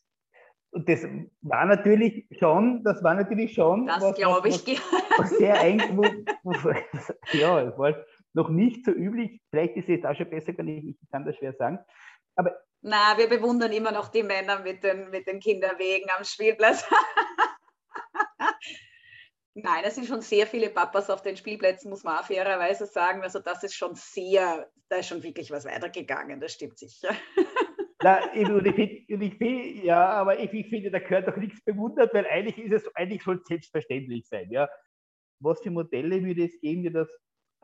Und 0.71 0.89
das 0.89 1.05
war 1.41 1.65
natürlich 1.65 2.25
schon, 2.39 2.83
das 2.83 3.03
war 3.03 3.13
natürlich 3.13 3.53
schon. 3.53 3.85
Das 3.85 4.15
glaube 4.15 4.49
ich. 4.49 4.65
Was, 4.65 5.19
was 5.19 5.29
sehr 5.37 5.59
eigentlich, 5.61 5.91
ja, 7.33 7.61
es 7.61 7.77
war 7.77 7.95
noch 8.33 8.49
nicht 8.49 8.83
so 8.83 8.91
üblich. 8.91 9.39
Vielleicht 9.51 9.75
ist 9.75 9.83
es 9.83 9.89
jetzt 9.89 10.05
auch 10.05 10.15
schon 10.15 10.29
besser, 10.29 10.53
kann 10.53 10.67
ich, 10.67 10.83
ich 10.83 11.11
kann 11.11 11.25
das 11.25 11.35
schwer 11.35 11.53
sagen. 11.53 11.79
Aber 12.35 12.57
na, 12.81 13.15
wir 13.17 13.29
bewundern 13.29 13.71
immer 13.71 13.91
noch 13.91 14.09
die 14.09 14.23
Männer 14.23 14.59
mit 14.59 14.83
den, 14.83 15.09
mit 15.11 15.27
den 15.27 15.39
Kinderwegen 15.39 16.09
am 16.17 16.23
Spielplatz. 16.23 16.83
Nein, 19.55 19.83
es 19.85 19.95
sind 19.95 20.07
schon 20.07 20.21
sehr 20.21 20.47
viele 20.47 20.69
Papas 20.69 21.11
auf 21.11 21.21
den 21.21 21.37
Spielplätzen, 21.37 21.89
muss 21.89 22.03
man 22.03 22.17
auch 22.17 22.25
fairerweise 22.25 22.87
sagen. 22.87 23.21
Also 23.21 23.39
das 23.39 23.63
ist 23.63 23.75
schon 23.75 23.93
sehr, 23.93 24.67
da 24.89 24.97
ist 24.97 25.07
schon 25.07 25.21
wirklich 25.21 25.51
was 25.51 25.65
weitergegangen, 25.65 26.39
das 26.39 26.53
stimmt 26.53 26.79
sicher. 26.79 27.09
Na, 28.03 28.19
ich, 28.35 28.49
und 28.49 28.65
ich 29.21 29.37
find, 29.37 29.83
ja, 29.83 30.09
aber 30.09 30.39
ich, 30.39 30.51
ich, 30.51 30.67
finde, 30.69 30.91
da 30.91 30.99
gehört 30.99 31.27
doch 31.27 31.37
nichts 31.37 31.63
bewundert, 31.63 32.13
weil 32.13 32.25
eigentlich 32.25 32.57
ist 32.57 32.73
es, 32.73 32.95
eigentlich 32.95 33.23
soll 33.23 33.37
es 33.37 33.45
selbstverständlich 33.45 34.27
sein. 34.27 34.49
Ja. 34.49 34.67
Was 35.39 35.61
für 35.61 35.71
Modelle 35.71 36.23
würde 36.23 36.45
es 36.45 36.59
geben, 36.59 36.83
die 36.83 36.91
das 36.91 37.07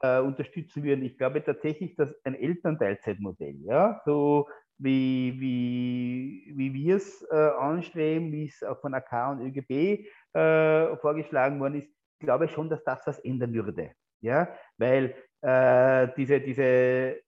äh, 0.01 0.19
unterstützen 0.19 0.83
würden? 0.83 1.03
Ich 1.03 1.17
glaube 1.17 1.43
tatsächlich, 1.43 1.95
dass 1.95 2.13
ein 2.23 2.35
Elternteilzeitmodell, 2.35 3.59
ja, 3.65 4.01
so 4.05 4.47
wie, 4.79 5.35
wie, 5.39 6.53
wie 6.55 6.73
wir 6.73 6.95
es 6.95 7.21
äh, 7.29 7.35
anstreben, 7.35 8.31
wie 8.31 8.47
es 8.47 8.63
auch 8.63 8.79
von 8.79 8.93
AK 8.93 9.31
und 9.31 9.41
ÖGB 9.41 10.05
äh, 10.33 10.95
vorgeschlagen 10.97 11.59
worden 11.59 11.81
ist, 11.81 11.89
glaube 12.19 12.45
ich 12.45 12.51
schon, 12.51 12.69
dass 12.69 12.83
das 12.83 13.05
was 13.05 13.19
ändern 13.19 13.53
würde. 13.53 13.91
Ja, 14.21 14.49
weil 14.77 15.15
äh, 15.41 16.07
diese, 16.17 16.39
diese, 16.41 17.21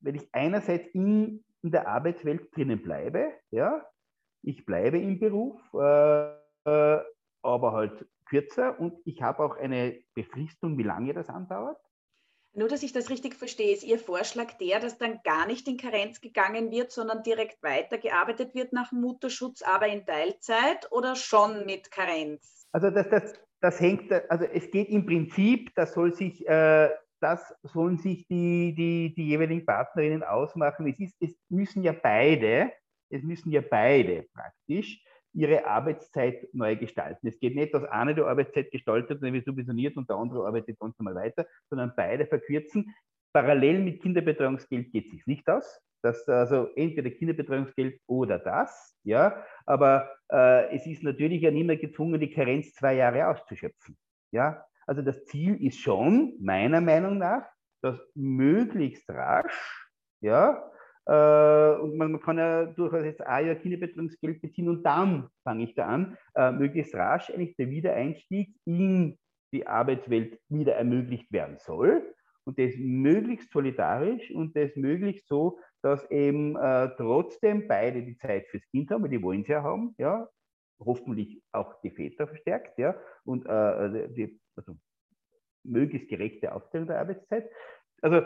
wenn 0.00 0.14
ich 0.14 0.28
einerseits 0.32 0.88
in, 0.88 1.44
in 1.62 1.70
der 1.70 1.86
Arbeitswelt 1.86 2.54
drinnen 2.54 2.82
bleibe, 2.82 3.32
ja, 3.50 3.86
ich 4.42 4.64
bleibe 4.64 4.98
im 4.98 5.18
Beruf, 5.18 5.60
äh, 5.74 6.32
äh, 6.64 7.02
aber 7.42 7.72
halt 7.72 8.06
kürzer 8.26 8.78
und 8.78 8.98
ich 9.04 9.22
habe 9.22 9.42
auch 9.42 9.56
eine 9.56 9.98
Befristung, 10.14 10.78
wie 10.78 10.82
lange 10.82 11.12
das 11.12 11.28
andauert. 11.28 11.78
Nur, 12.52 12.68
dass 12.68 12.82
ich 12.82 12.92
das 12.92 13.10
richtig 13.10 13.36
verstehe, 13.36 13.72
ist 13.72 13.84
Ihr 13.84 13.98
Vorschlag 13.98 14.54
der, 14.54 14.80
dass 14.80 14.98
dann 14.98 15.20
gar 15.22 15.46
nicht 15.46 15.68
in 15.68 15.76
Karenz 15.76 16.20
gegangen 16.20 16.70
wird, 16.72 16.90
sondern 16.90 17.22
direkt 17.22 17.62
weitergearbeitet 17.62 18.54
wird 18.54 18.72
nach 18.72 18.90
Mutterschutz, 18.90 19.62
aber 19.62 19.86
in 19.86 20.04
Teilzeit 20.04 20.90
oder 20.90 21.14
schon 21.14 21.64
mit 21.64 21.92
Karenz? 21.92 22.66
Also 22.72 22.90
das, 22.90 23.08
das, 23.08 23.34
das 23.60 23.80
hängt, 23.80 24.10
also 24.28 24.44
es 24.46 24.68
geht 24.70 24.88
im 24.88 25.06
Prinzip, 25.06 25.72
das 25.76 25.94
soll 25.94 26.12
sich, 26.12 26.46
äh, 26.48 26.90
das 27.20 27.54
sollen 27.62 27.98
sich 27.98 28.26
die, 28.26 28.74
die, 28.74 29.14
die 29.14 29.28
jeweiligen 29.28 29.64
Partnerinnen 29.64 30.24
ausmachen. 30.24 30.88
Es, 30.88 30.98
ist, 30.98 31.16
es 31.20 31.36
müssen 31.50 31.84
ja 31.84 31.92
beide, 31.92 32.72
es 33.10 33.22
müssen 33.22 33.52
ja 33.52 33.60
beide 33.60 34.26
praktisch 34.34 35.04
ihre 35.32 35.66
Arbeitszeit 35.66 36.48
neu 36.52 36.76
gestalten. 36.76 37.26
Es 37.26 37.38
geht 37.38 37.54
nicht, 37.54 37.72
dass 37.74 37.84
eine 37.84 38.14
die 38.14 38.22
Arbeitszeit 38.22 38.70
gestaltet 38.70 39.22
und 39.22 39.32
wird 39.32 39.44
subventioniert 39.44 39.96
und 39.96 40.08
der 40.08 40.16
andere 40.16 40.46
arbeitet 40.46 40.78
ganz 40.78 40.98
normal 40.98 41.14
weiter, 41.14 41.46
sondern 41.68 41.92
beide 41.96 42.26
verkürzen. 42.26 42.94
Parallel 43.32 43.80
mit 43.80 44.02
Kinderbetreuungsgeld 44.02 44.90
geht 44.92 45.06
es 45.06 45.10
sich 45.12 45.26
nicht 45.26 45.48
aus. 45.48 45.80
Das, 46.02 46.26
also 46.28 46.68
entweder 46.76 47.10
Kinderbetreuungsgeld 47.10 48.00
oder 48.06 48.38
das, 48.38 48.96
ja, 49.04 49.44
aber 49.66 50.10
äh, 50.32 50.74
es 50.74 50.86
ist 50.86 51.02
natürlich 51.02 51.42
ja 51.42 51.50
niemand 51.50 51.80
gezwungen, 51.80 52.18
die 52.18 52.30
Karenz 52.30 52.72
zwei 52.72 52.94
Jahre 52.94 53.28
auszuschöpfen. 53.28 53.98
Ja, 54.32 54.64
also 54.86 55.02
das 55.02 55.26
Ziel 55.26 55.62
ist 55.62 55.78
schon, 55.78 56.36
meiner 56.40 56.80
Meinung 56.80 57.18
nach, 57.18 57.44
dass 57.82 58.00
möglichst 58.14 59.10
rasch, 59.10 59.90
ja, 60.22 60.70
und 61.10 61.96
man, 61.96 62.12
man, 62.12 62.20
kann 62.20 62.38
ja 62.38 62.66
durchaus 62.66 63.04
jetzt 63.04 63.22
ein 63.22 63.46
Jahr 63.46 63.56
Kinderbetreuungsgeld 63.56 64.40
beziehen 64.40 64.68
und 64.68 64.84
dann 64.84 65.28
fange 65.42 65.64
ich 65.64 65.74
da 65.74 65.86
an, 65.86 66.16
äh, 66.34 66.52
möglichst 66.52 66.94
rasch 66.94 67.30
eigentlich 67.30 67.56
der 67.56 67.70
Wiedereinstieg 67.70 68.54
in 68.64 69.18
die 69.52 69.66
Arbeitswelt 69.66 70.38
wieder 70.48 70.74
ermöglicht 70.74 71.32
werden 71.32 71.56
soll. 71.58 72.14
Und 72.44 72.58
das 72.58 72.74
möglichst 72.78 73.52
solidarisch 73.52 74.30
und 74.30 74.56
das 74.56 74.74
möglichst 74.76 75.28
so, 75.28 75.58
dass 75.82 76.08
eben 76.10 76.56
äh, 76.56 76.90
trotzdem 76.96 77.68
beide 77.68 78.02
die 78.02 78.16
Zeit 78.16 78.46
fürs 78.48 78.66
Kind 78.70 78.90
haben, 78.90 79.02
weil 79.02 79.10
die 79.10 79.22
wollen 79.22 79.44
sie 79.44 79.52
ja 79.52 79.62
haben, 79.62 79.94
ja, 79.98 80.28
hoffentlich 80.78 81.42
auch 81.52 81.80
die 81.82 81.90
Väter 81.90 82.26
verstärkt, 82.26 82.78
ja, 82.78 82.96
und 83.24 83.46
äh, 83.46 84.08
die, 84.10 84.40
also 84.56 84.76
möglichst 85.64 86.08
gerechte 86.08 86.54
Aufteilung 86.54 86.86
der 86.86 87.00
Arbeitszeit. 87.00 87.50
Also 88.00 88.22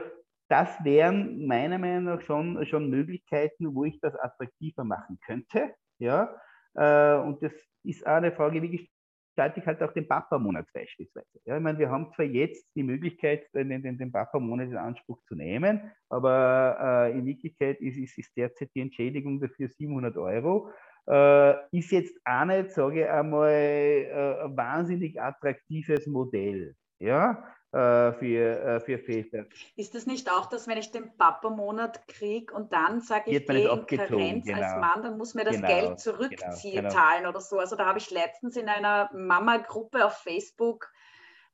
das 0.49 0.69
wären 0.85 1.47
meiner 1.47 1.79
Meinung 1.79 2.05
nach 2.05 2.21
schon, 2.23 2.65
schon 2.67 2.91
Möglichkeiten, 2.91 3.75
wo 3.75 3.85
ich 3.85 3.99
das 4.01 4.15
attraktiver 4.15 4.85
machen 4.85 5.19
könnte. 5.25 5.75
Ja? 5.99 6.35
Äh, 6.75 7.17
und 7.17 7.43
das 7.43 7.53
ist 7.85 8.07
auch 8.07 8.15
eine 8.15 8.33
Frage, 8.33 8.63
wie 8.63 8.89
gestalte 9.37 9.61
ich 9.61 9.67
halt 9.67 9.83
auch 9.83 9.93
den 9.93 10.07
Papa-Monat 10.07 10.67
beispielsweise. 10.73 11.41
Ja, 11.45 11.57
ich 11.57 11.63
meine, 11.63 11.79
wir 11.79 11.91
haben 11.91 12.13
zwar 12.15 12.25
jetzt 12.25 12.67
die 12.77 12.83
Möglichkeit, 12.83 13.49
den, 13.55 13.69
den, 13.83 13.99
den 13.99 14.13
Papa-Monat 14.13 14.69
in 14.69 14.77
Anspruch 14.77 15.21
zu 15.27 15.35
nehmen, 15.35 15.91
aber 16.09 17.09
äh, 17.09 17.19
in 17.19 17.27
Wirklichkeit 17.27 17.81
ist, 17.81 17.99
ist, 17.99 18.17
ist 18.19 18.37
derzeit 18.37 18.71
die 18.75 18.81
Entschädigung 18.81 19.41
dafür 19.41 19.69
700 19.69 20.17
Euro. 20.17 20.71
Äh, 21.07 21.77
ist 21.77 21.91
jetzt 21.91 22.17
auch 22.25 22.45
nicht, 22.45 22.71
sage 22.71 23.03
ich 23.03 23.09
einmal, 23.09 23.51
äh, 23.51 24.45
ein 24.45 24.57
wahnsinnig 24.57 25.21
attraktives 25.21 26.07
Modell. 26.07 26.75
Ja, 27.01 27.45
für, 27.75 28.61
äh, 28.61 28.81
für 28.81 28.99
Väter. 28.99 29.47
Ist 29.75 29.97
das 29.97 30.07
nicht 30.07 30.31
auch, 30.31 30.47
dass 30.47 30.69
wenn 30.69 30.79
ich 30.79 30.93
den 30.93 31.17
Papa-Monat 31.17 32.07
kriege 32.07 32.55
und 32.55 32.73
dann 32.73 33.01
sage 33.01 33.31
ich, 33.33 33.47
gehe 33.47 33.69
in 33.69 33.87
Karenz 33.87 34.47
genau. 34.47 34.63
als 34.63 34.81
Mann, 34.81 35.03
dann 35.03 35.19
muss 35.19 35.35
mir 35.35 35.45
das 35.45 35.57
genau. 35.57 35.67
Geld 35.67 35.99
zurückziehen 35.99 36.83
genau. 36.83 36.91
zahlen 36.91 37.19
genau. 37.19 37.31
oder 37.31 37.41
so. 37.41 37.59
Also 37.59 37.75
da 37.75 37.87
habe 37.87 37.99
ich 37.99 38.11
letztens 38.11 38.57
in 38.57 38.69
einer 38.69 39.11
Mama-Gruppe 39.13 40.07
auf 40.07 40.19
Facebook 40.19 40.89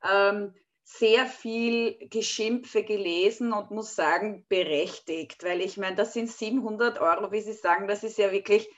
ähm, 0.05 0.55
sehr 0.83 1.25
viel 1.25 1.97
Geschimpfe 2.11 2.83
gelesen 2.83 3.53
und 3.55 3.71
muss 3.71 3.95
sagen, 3.95 4.45
berechtigt, 4.49 5.43
weil 5.43 5.63
ich 5.63 5.79
meine, 5.79 5.97
das 5.97 6.13
sind 6.13 6.29
700 6.29 7.01
Euro, 7.01 7.33
wie 7.33 7.41
Sie 7.41 7.53
sagen, 7.53 7.89
das 7.89 8.05
ist 8.05 8.19
ja 8.19 8.31
wirklich, 8.31 8.69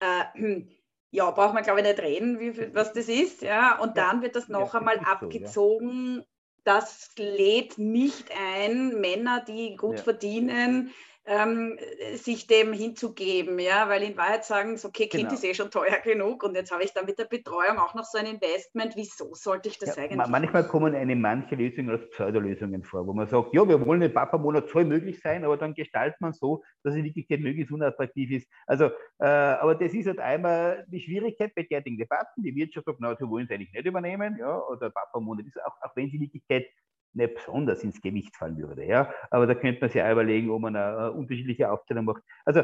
äh, 0.00 0.24
ja, 1.10 1.30
braucht 1.30 1.54
man 1.54 1.62
glaube 1.62 1.80
ich 1.80 1.86
nicht 1.86 2.00
reden, 2.00 2.38
wie, 2.38 2.74
was 2.74 2.92
das 2.92 3.08
ist, 3.08 3.40
ja, 3.40 3.78
und 3.78 3.96
dann 3.96 4.20
wird 4.20 4.36
das 4.36 4.48
noch 4.48 4.74
ja, 4.74 4.80
einmal 4.80 4.98
abgezogen 4.98 6.26
das 6.66 7.10
lädt 7.16 7.78
nicht 7.78 8.30
ein, 8.36 9.00
Männer, 9.00 9.44
die 9.46 9.76
gut 9.76 9.98
ja. 9.98 10.02
verdienen, 10.02 10.92
ähm, 11.26 11.76
sich 12.14 12.46
dem 12.46 12.72
hinzugeben, 12.72 13.58
ja, 13.58 13.88
weil 13.88 14.02
in 14.04 14.16
Wahrheit 14.16 14.44
sagen, 14.44 14.76
so, 14.76 14.88
okay, 14.88 15.08
Kind 15.08 15.24
genau. 15.24 15.34
ist 15.34 15.44
eh 15.44 15.54
schon 15.54 15.70
teuer 15.70 15.98
genug 16.02 16.44
und 16.44 16.54
jetzt 16.54 16.70
habe 16.70 16.84
ich 16.84 16.92
da 16.92 17.02
mit 17.02 17.18
der 17.18 17.24
Betreuung 17.24 17.78
auch 17.78 17.94
noch 17.94 18.04
so 18.04 18.18
ein 18.18 18.26
Investment. 18.26 18.94
Wieso 18.94 19.34
sollte 19.34 19.68
ich 19.68 19.78
das 19.78 19.96
ja, 19.96 20.04
eigentlich? 20.04 20.26
Manchmal 20.28 20.68
kommen 20.68 20.94
eine 20.94 21.16
manche 21.16 21.56
Lösungen 21.56 21.90
als 21.90 22.08
Pseudolösungen 22.10 22.84
vor, 22.84 23.06
wo 23.06 23.12
man 23.12 23.26
sagt, 23.26 23.52
ja, 23.52 23.68
wir 23.68 23.84
wollen 23.84 24.00
den 24.00 24.14
Papa-Monat 24.14 24.68
soll 24.68 24.84
möglich 24.84 25.20
sein, 25.20 25.44
aber 25.44 25.56
dann 25.56 25.74
gestaltet 25.74 26.20
man 26.20 26.32
so, 26.32 26.62
dass 26.84 26.94
es 26.94 27.02
wirklich 27.02 27.28
möglichst 27.28 27.72
unattraktiv 27.72 28.30
ist. 28.30 28.48
Also, 28.66 28.86
äh, 29.18 29.26
aber 29.26 29.74
das 29.74 29.92
ist 29.92 30.06
halt 30.06 30.20
einmal 30.20 30.86
die 30.88 31.00
Schwierigkeit 31.00 31.52
bei 31.56 31.64
derartigen 31.64 31.98
Debatten. 31.98 32.42
Die 32.42 32.54
Wirtschaft 32.54 32.86
sagt, 32.86 33.00
na, 33.00 33.16
sie 33.16 33.28
wollen 33.28 33.46
es 33.46 33.50
eigentlich 33.50 33.72
nicht 33.72 33.84
übernehmen, 33.84 34.36
ja, 34.38 34.60
oder 34.68 34.90
Papa-Monat 34.90 35.46
ist 35.46 35.60
auch, 35.64 35.74
auch 35.82 35.96
wenn 35.96 36.08
sie 36.08 36.16
in 36.16 36.22
Wirklichkeit 36.22 36.66
nicht 37.16 37.34
besonders 37.34 37.82
ins 37.82 38.00
Gewicht 38.00 38.36
fallen 38.36 38.58
würde. 38.58 38.84
Ja? 38.84 39.12
Aber 39.30 39.46
da 39.46 39.54
könnte 39.54 39.80
man 39.80 39.90
sich 39.90 40.02
auch 40.02 40.12
überlegen, 40.12 40.50
ob 40.50 40.60
man 40.60 40.76
eine, 40.76 40.96
eine 40.96 41.12
unterschiedliche 41.12 41.70
Aufteilung 41.70 42.04
macht. 42.04 42.22
Also 42.44 42.62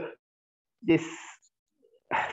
das, 0.80 1.02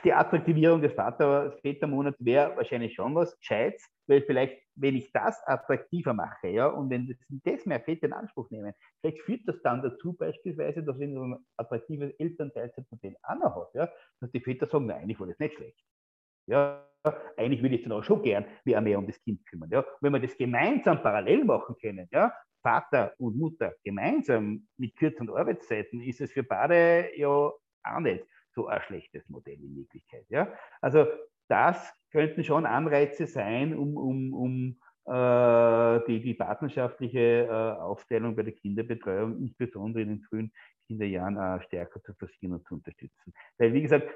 die 0.04 0.12
Attraktivierung 0.12 0.82
des 0.82 0.92
Vätermonats 0.92 2.22
wäre 2.24 2.56
wahrscheinlich 2.56 2.94
schon 2.94 3.14
was 3.14 3.36
Gescheites, 3.38 3.88
weil 4.06 4.22
vielleicht, 4.22 4.60
wenn 4.74 4.96
ich 4.96 5.10
das 5.12 5.40
attraktiver 5.46 6.12
mache, 6.12 6.48
ja, 6.48 6.66
und 6.66 6.90
wenn 6.90 7.06
das, 7.06 7.16
das 7.28 7.66
mehr 7.66 7.80
Väter 7.80 8.06
in 8.06 8.12
Anspruch 8.12 8.50
nehmen, 8.50 8.74
vielleicht 9.00 9.22
führt 9.22 9.42
das 9.46 9.62
dann 9.62 9.82
dazu 9.82 10.12
beispielsweise, 10.14 10.82
dass 10.82 10.98
wenn 10.98 11.14
man 11.14 11.34
ein 11.34 11.46
attraktives 11.56 12.12
Elternteilzeitmodell 12.18 13.16
noch 13.40 13.56
hat, 13.56 13.74
ja, 13.74 13.88
dass 14.20 14.30
die 14.32 14.40
Väter 14.40 14.66
sagen, 14.66 14.86
nein, 14.86 15.08
ich 15.08 15.18
war 15.18 15.26
das 15.26 15.38
nicht 15.38 15.54
schlecht. 15.54 15.80
Ja, 16.46 16.86
eigentlich 17.36 17.62
würde 17.62 17.76
ich 17.76 17.82
dann 17.82 17.92
auch 17.92 18.04
schon 18.04 18.22
gern 18.22 18.44
mehr, 18.64 18.80
mehr 18.80 18.98
um 18.98 19.06
das 19.06 19.20
Kind 19.22 19.44
kümmern. 19.46 19.70
Ja. 19.70 19.84
Wenn 20.00 20.12
wir 20.12 20.20
das 20.20 20.36
gemeinsam 20.36 21.02
parallel 21.02 21.44
machen 21.44 21.76
können, 21.80 22.08
ja, 22.12 22.32
Vater 22.62 23.14
und 23.18 23.36
Mutter 23.38 23.74
gemeinsam 23.84 24.68
mit 24.76 24.96
kürzeren 24.96 25.30
Arbeitszeiten, 25.30 26.02
ist 26.02 26.20
es 26.20 26.32
für 26.32 26.42
beide 26.42 27.10
ja 27.16 27.28
auch 27.28 28.00
nicht 28.00 28.26
so 28.54 28.66
ein 28.66 28.80
schlechtes 28.82 29.28
Modell 29.28 29.54
in 29.54 29.76
Wirklichkeit. 29.76 30.26
Ja. 30.28 30.52
Also 30.80 31.06
das 31.48 31.92
könnten 32.12 32.44
schon 32.44 32.66
Anreize 32.66 33.26
sein, 33.26 33.76
um, 33.76 33.96
um, 33.96 34.34
um 34.34 34.80
äh, 35.06 36.00
die, 36.06 36.20
die 36.20 36.34
partnerschaftliche 36.34 37.46
äh, 37.46 37.50
Aufteilung 37.50 38.36
bei 38.36 38.42
der 38.42 38.52
Kinderbetreuung, 38.52 39.38
insbesondere 39.38 40.02
in 40.02 40.08
den 40.08 40.22
frühen 40.22 40.52
Kinderjahren, 40.86 41.36
äh, 41.36 41.62
stärker 41.64 42.02
zu 42.02 42.14
forcieren 42.14 42.54
und 42.54 42.66
zu 42.66 42.74
unterstützen. 42.74 43.32
Weil, 43.58 43.72
wie 43.72 43.82
gesagt, 43.82 44.12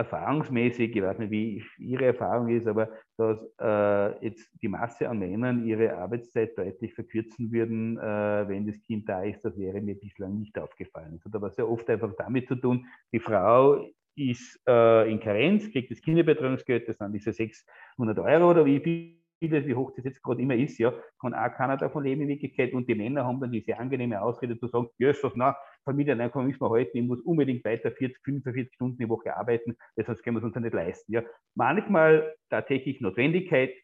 erfahrungsmäßig, 0.00 0.96
ich 0.96 1.02
weiß 1.02 1.18
nicht, 1.18 1.30
wie 1.30 1.62
Ihre 1.78 2.06
Erfahrung 2.06 2.48
ist, 2.48 2.66
aber 2.66 2.88
dass 3.16 3.38
äh, 3.60 4.24
jetzt 4.24 4.50
die 4.62 4.68
Masse 4.68 5.08
an 5.08 5.18
Männern 5.18 5.66
ihre 5.66 5.96
Arbeitszeit 5.96 6.56
deutlich 6.56 6.94
verkürzen 6.94 7.52
würden, 7.52 7.98
äh, 7.98 8.48
wenn 8.48 8.66
das 8.66 8.80
Kind 8.82 9.08
da 9.08 9.22
ist, 9.22 9.44
das 9.44 9.58
wäre 9.58 9.80
mir 9.80 9.94
bislang 9.94 10.38
nicht 10.38 10.58
aufgefallen. 10.58 11.12
Das 11.16 11.24
hat 11.26 11.34
aber 11.34 11.50
sehr 11.50 11.68
oft 11.68 11.88
einfach 11.90 12.12
damit 12.16 12.48
zu 12.48 12.56
tun, 12.56 12.86
die 13.12 13.20
Frau 13.20 13.86
ist 14.16 14.60
äh, 14.66 15.10
in 15.10 15.20
Karenz, 15.20 15.70
kriegt 15.70 15.90
das 15.90 16.00
Kinderbetreuungsgeld, 16.00 16.88
das 16.88 16.96
sind 16.98 17.12
diese 17.12 17.32
600 17.32 18.18
Euro 18.18 18.50
oder 18.50 18.64
wie 18.64 18.80
viel 18.80 19.20
wie 19.40 19.74
hoch 19.74 19.92
das 19.96 20.04
jetzt 20.04 20.22
gerade 20.22 20.42
immer 20.42 20.54
ist, 20.54 20.78
ja, 20.78 20.92
kann 21.20 21.34
auch 21.34 21.52
keiner 21.56 21.76
davon 21.76 22.04
leben 22.04 22.22
in 22.22 22.28
Wirklichkeit. 22.28 22.72
Und 22.72 22.88
die 22.88 22.94
Männer 22.94 23.24
haben 23.24 23.40
dann 23.40 23.52
diese 23.52 23.78
angenehme 23.78 24.20
Ausrede 24.20 24.58
zu 24.58 24.68
sagen, 24.68 24.88
ja, 24.98 25.10
ist 25.10 25.24
das, 25.24 25.32
na, 25.34 25.56
Familieneinkommen 25.84 26.48
müssen 26.48 26.60
wir 26.60 26.70
halten, 26.70 26.98
ich 26.98 27.04
muss 27.06 27.20
unbedingt 27.22 27.64
weiter 27.64 27.90
40, 27.90 28.22
45 28.22 28.74
Stunden 28.74 28.98
die 28.98 29.08
Woche 29.08 29.36
arbeiten, 29.36 29.76
sonst 29.96 30.22
können 30.22 30.36
wir 30.36 30.44
es 30.44 30.44
uns 30.44 30.56
nicht 30.56 30.74
leisten. 30.74 31.12
Ja. 31.12 31.22
Manchmal 31.54 32.36
tatsächlich 32.50 33.00
Notwendigkeit, 33.00 33.74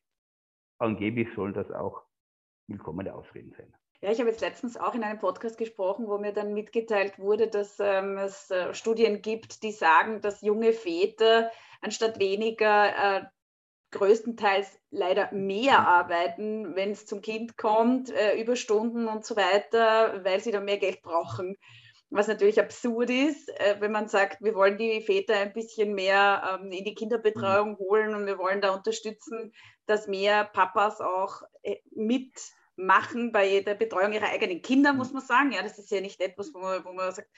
angeblich 0.78 1.32
sollen 1.34 1.54
das 1.54 1.70
auch 1.70 2.02
willkommene 2.68 3.14
Ausreden 3.14 3.52
sein. 3.56 3.72
Ja, 4.02 4.12
ich 4.12 4.18
habe 4.18 4.28
jetzt 4.28 4.42
letztens 4.42 4.76
auch 4.76 4.94
in 4.94 5.02
einem 5.02 5.18
Podcast 5.18 5.56
gesprochen, 5.56 6.06
wo 6.06 6.18
mir 6.18 6.32
dann 6.32 6.52
mitgeteilt 6.52 7.18
wurde, 7.18 7.48
dass 7.48 7.80
ähm, 7.80 8.18
es 8.18 8.50
äh, 8.50 8.74
Studien 8.74 9.22
gibt, 9.22 9.62
die 9.62 9.72
sagen, 9.72 10.20
dass 10.20 10.42
junge 10.42 10.74
Väter 10.74 11.50
anstatt 11.80 12.18
weniger 12.18 12.88
äh, 12.88 13.24
größtenteils 13.90 14.78
leider 14.90 15.32
mehr 15.32 15.86
arbeiten, 15.86 16.74
wenn 16.74 16.90
es 16.90 17.06
zum 17.06 17.20
Kind 17.20 17.56
kommt, 17.56 18.10
äh, 18.10 18.40
Überstunden 18.40 19.08
und 19.08 19.24
so 19.24 19.36
weiter, 19.36 20.24
weil 20.24 20.40
sie 20.40 20.50
dann 20.50 20.64
mehr 20.64 20.78
Geld 20.78 21.02
brauchen. 21.02 21.56
Was 22.08 22.28
natürlich 22.28 22.60
absurd 22.60 23.10
ist, 23.10 23.48
äh, 23.60 23.76
wenn 23.80 23.92
man 23.92 24.08
sagt, 24.08 24.42
wir 24.42 24.54
wollen 24.54 24.78
die 24.78 25.00
Väter 25.00 25.34
ein 25.34 25.52
bisschen 25.52 25.94
mehr 25.94 26.60
ähm, 26.60 26.70
in 26.70 26.84
die 26.84 26.94
Kinderbetreuung 26.94 27.72
mhm. 27.72 27.78
holen 27.78 28.14
und 28.14 28.26
wir 28.26 28.38
wollen 28.38 28.60
da 28.60 28.74
unterstützen, 28.74 29.52
dass 29.86 30.06
mehr 30.06 30.44
Papas 30.44 31.00
auch 31.00 31.42
äh, 31.62 31.76
mitmachen 31.90 33.32
bei 33.32 33.60
der 33.60 33.74
Betreuung 33.74 34.12
ihrer 34.12 34.30
eigenen 34.30 34.62
Kinder, 34.62 34.92
muss 34.92 35.08
mhm. 35.08 35.14
man 35.14 35.24
sagen. 35.24 35.52
Ja, 35.52 35.62
das 35.62 35.78
ist 35.78 35.90
ja 35.90 36.00
nicht 36.00 36.20
etwas, 36.20 36.54
wo 36.54 36.60
man, 36.60 36.84
wo 36.84 36.92
man 36.92 37.12
sagt, 37.12 37.28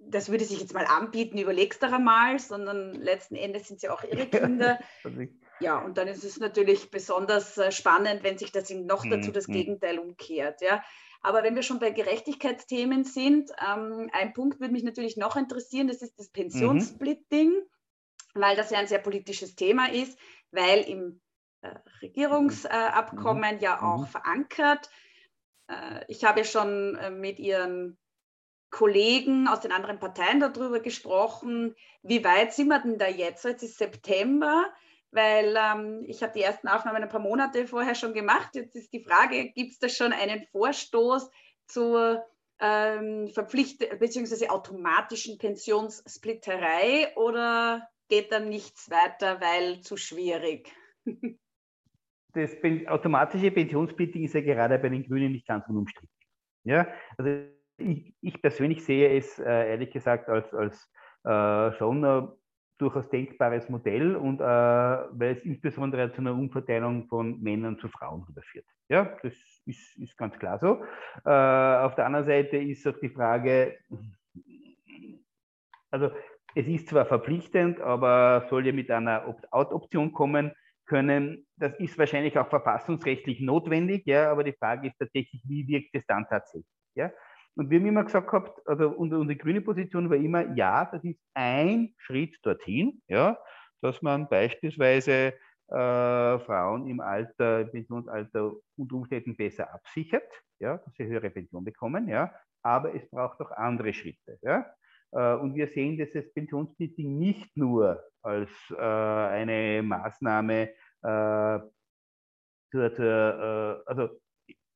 das 0.00 0.30
würde 0.30 0.44
sich 0.44 0.60
jetzt 0.60 0.74
mal 0.74 0.86
anbieten, 0.86 1.38
überlegst 1.38 1.82
du 1.82 1.98
mal, 1.98 2.38
sondern 2.38 2.94
letzten 2.94 3.34
Endes 3.34 3.68
sind 3.68 3.80
sie 3.80 3.88
auch 3.88 4.02
ihre 4.04 4.26
Kinder. 4.30 4.78
ja, 5.60 5.78
und 5.78 5.98
dann 5.98 6.08
ist 6.08 6.24
es 6.24 6.38
natürlich 6.38 6.90
besonders 6.90 7.58
äh, 7.58 7.72
spannend, 7.72 8.22
wenn 8.22 8.38
sich 8.38 8.52
das 8.52 8.70
noch 8.70 9.04
dazu 9.08 9.32
das 9.32 9.48
mhm. 9.48 9.52
Gegenteil 9.52 9.98
umkehrt. 9.98 10.60
Ja. 10.62 10.82
Aber 11.20 11.42
wenn 11.42 11.56
wir 11.56 11.62
schon 11.62 11.80
bei 11.80 11.90
Gerechtigkeitsthemen 11.90 13.04
sind, 13.04 13.50
ähm, 13.66 14.08
ein 14.12 14.32
Punkt 14.32 14.60
würde 14.60 14.72
mich 14.72 14.84
natürlich 14.84 15.16
noch 15.16 15.36
interessieren, 15.36 15.88
das 15.88 16.00
ist 16.00 16.18
das 16.18 16.30
Pensionssplitting, 16.30 17.50
mhm. 17.50 18.40
weil 18.40 18.56
das 18.56 18.70
ja 18.70 18.78
ein 18.78 18.86
sehr 18.86 19.00
politisches 19.00 19.56
Thema 19.56 19.90
ist, 19.90 20.18
weil 20.52 20.80
im 20.82 21.20
äh, 21.62 21.74
Regierungsabkommen 22.02 23.56
mhm. 23.56 23.60
ja 23.60 23.82
auch 23.82 24.02
mhm. 24.02 24.06
verankert. 24.06 24.88
Äh, 25.66 26.04
ich 26.06 26.24
habe 26.24 26.40
ja 26.40 26.44
schon 26.44 26.94
äh, 26.96 27.10
mit 27.10 27.40
Ihren 27.40 27.98
Kollegen 28.70 29.48
aus 29.48 29.60
den 29.60 29.72
anderen 29.72 29.98
Parteien 29.98 30.40
darüber 30.40 30.80
gesprochen, 30.80 31.74
wie 32.02 32.24
weit 32.24 32.52
sind 32.52 32.68
wir 32.68 32.80
denn 32.80 32.98
da 32.98 33.08
jetzt? 33.08 33.44
Jetzt 33.44 33.62
ist 33.62 33.78
September, 33.78 34.66
weil 35.10 35.56
ähm, 35.56 36.04
ich 36.06 36.22
habe 36.22 36.32
die 36.34 36.42
ersten 36.42 36.68
Aufnahmen 36.68 37.02
ein 37.02 37.08
paar 37.08 37.20
Monate 37.20 37.66
vorher 37.66 37.94
schon 37.94 38.12
gemacht. 38.12 38.54
Jetzt 38.54 38.76
ist 38.76 38.92
die 38.92 39.02
Frage, 39.02 39.50
gibt 39.50 39.72
es 39.72 39.78
da 39.78 39.88
schon 39.88 40.12
einen 40.12 40.46
Vorstoß 40.52 41.30
zur 41.66 42.24
ähm, 42.60 43.28
verpflicht 43.28 43.78
bzw. 43.98 44.48
automatischen 44.48 45.38
Pensionssplitterei 45.38 47.16
oder 47.16 47.88
geht 48.08 48.32
da 48.32 48.40
nichts 48.40 48.90
weiter, 48.90 49.40
weil 49.40 49.80
zu 49.80 49.96
schwierig? 49.96 50.72
das 52.34 52.56
automatische 52.86 53.50
Pensionssplitting 53.50 54.24
ist 54.24 54.34
ja 54.34 54.40
gerade 54.40 54.78
bei 54.78 54.88
den 54.88 55.04
Grünen 55.04 55.32
nicht 55.32 55.46
ganz 55.46 55.66
unumstritten. 55.68 56.10
Ja, 56.64 56.86
also 57.16 57.57
ich, 57.78 58.14
ich 58.20 58.42
persönlich 58.42 58.84
sehe 58.84 59.16
es 59.16 59.38
äh, 59.38 59.70
ehrlich 59.70 59.90
gesagt 59.90 60.28
als, 60.28 60.52
als 60.52 60.90
äh, 61.24 61.72
schon 61.78 62.04
ein 62.04 62.28
durchaus 62.78 63.08
denkbares 63.08 63.68
Modell 63.68 64.14
und 64.16 64.40
äh, 64.40 64.44
weil 64.44 65.36
es 65.36 65.44
insbesondere 65.44 66.12
zu 66.12 66.20
einer 66.20 66.32
Umverteilung 66.34 67.08
von 67.08 67.40
Männern 67.40 67.78
zu 67.78 67.88
Frauen 67.88 68.24
führt. 68.40 68.66
Ja, 68.88 69.16
das 69.22 69.34
ist, 69.66 69.96
ist 69.98 70.16
ganz 70.16 70.38
klar 70.38 70.58
so. 70.58 70.84
Äh, 71.24 71.30
auf 71.30 71.94
der 71.96 72.06
anderen 72.06 72.24
Seite 72.24 72.56
ist 72.56 72.86
auch 72.86 72.98
die 73.00 73.10
Frage, 73.10 73.78
also 75.90 76.10
es 76.54 76.66
ist 76.66 76.88
zwar 76.88 77.06
verpflichtend, 77.06 77.80
aber 77.80 78.46
soll 78.48 78.66
ja 78.66 78.72
mit 78.72 78.90
einer 78.90 79.28
Opt-out-Option 79.28 80.12
kommen 80.12 80.52
können. 80.86 81.46
Das 81.56 81.78
ist 81.78 81.98
wahrscheinlich 81.98 82.38
auch 82.38 82.48
verfassungsrechtlich 82.48 83.40
notwendig, 83.40 84.06
ja, 84.06 84.30
aber 84.30 84.44
die 84.44 84.54
Frage 84.54 84.88
ist 84.88 84.98
tatsächlich, 84.98 85.42
wie 85.46 85.66
wirkt 85.66 85.90
es 85.92 86.06
dann 86.06 86.26
tatsächlich? 86.28 86.66
Ja? 86.94 87.10
Und 87.58 87.70
wir 87.70 87.80
haben 87.80 87.86
immer 87.86 88.04
gesagt 88.04 88.28
gehabt, 88.28 88.62
also 88.68 88.90
unsere, 88.90 89.34
grüne 89.34 89.60
Position 89.60 90.08
war 90.08 90.16
immer, 90.16 90.54
ja, 90.54 90.84
das 90.84 91.02
ist 91.02 91.18
ein 91.34 91.92
Schritt 91.98 92.38
dorthin, 92.44 93.02
ja, 93.08 93.36
dass 93.80 94.00
man 94.00 94.28
beispielsweise 94.28 95.34
äh, 95.66 96.38
Frauen 96.38 96.86
im 96.86 97.00
Alter, 97.00 97.62
im 97.62 97.70
Pensionsalter 97.72 98.52
unter 98.76 98.94
Umständen 98.94 99.36
besser 99.36 99.74
absichert, 99.74 100.30
ja, 100.60 100.76
dass 100.78 100.94
sie 100.94 101.06
höhere 101.06 101.30
Pension 101.30 101.64
bekommen, 101.64 102.06
ja, 102.06 102.32
aber 102.62 102.94
es 102.94 103.10
braucht 103.10 103.40
auch 103.40 103.50
andere 103.50 103.92
Schritte, 103.92 104.38
ja. 104.42 104.64
Äh, 105.10 105.34
und 105.34 105.56
wir 105.56 105.66
sehen 105.66 105.98
das 105.98 106.32
Pensionssplitting 106.32 107.18
nicht 107.18 107.56
nur 107.56 108.00
als 108.22 108.50
äh, 108.70 108.76
eine 108.76 109.82
Maßnahme 109.82 110.68
äh, 111.02 111.58
zur, 112.70 112.94
zur 112.94 113.04
äh, 113.04 113.82
also 113.84 114.10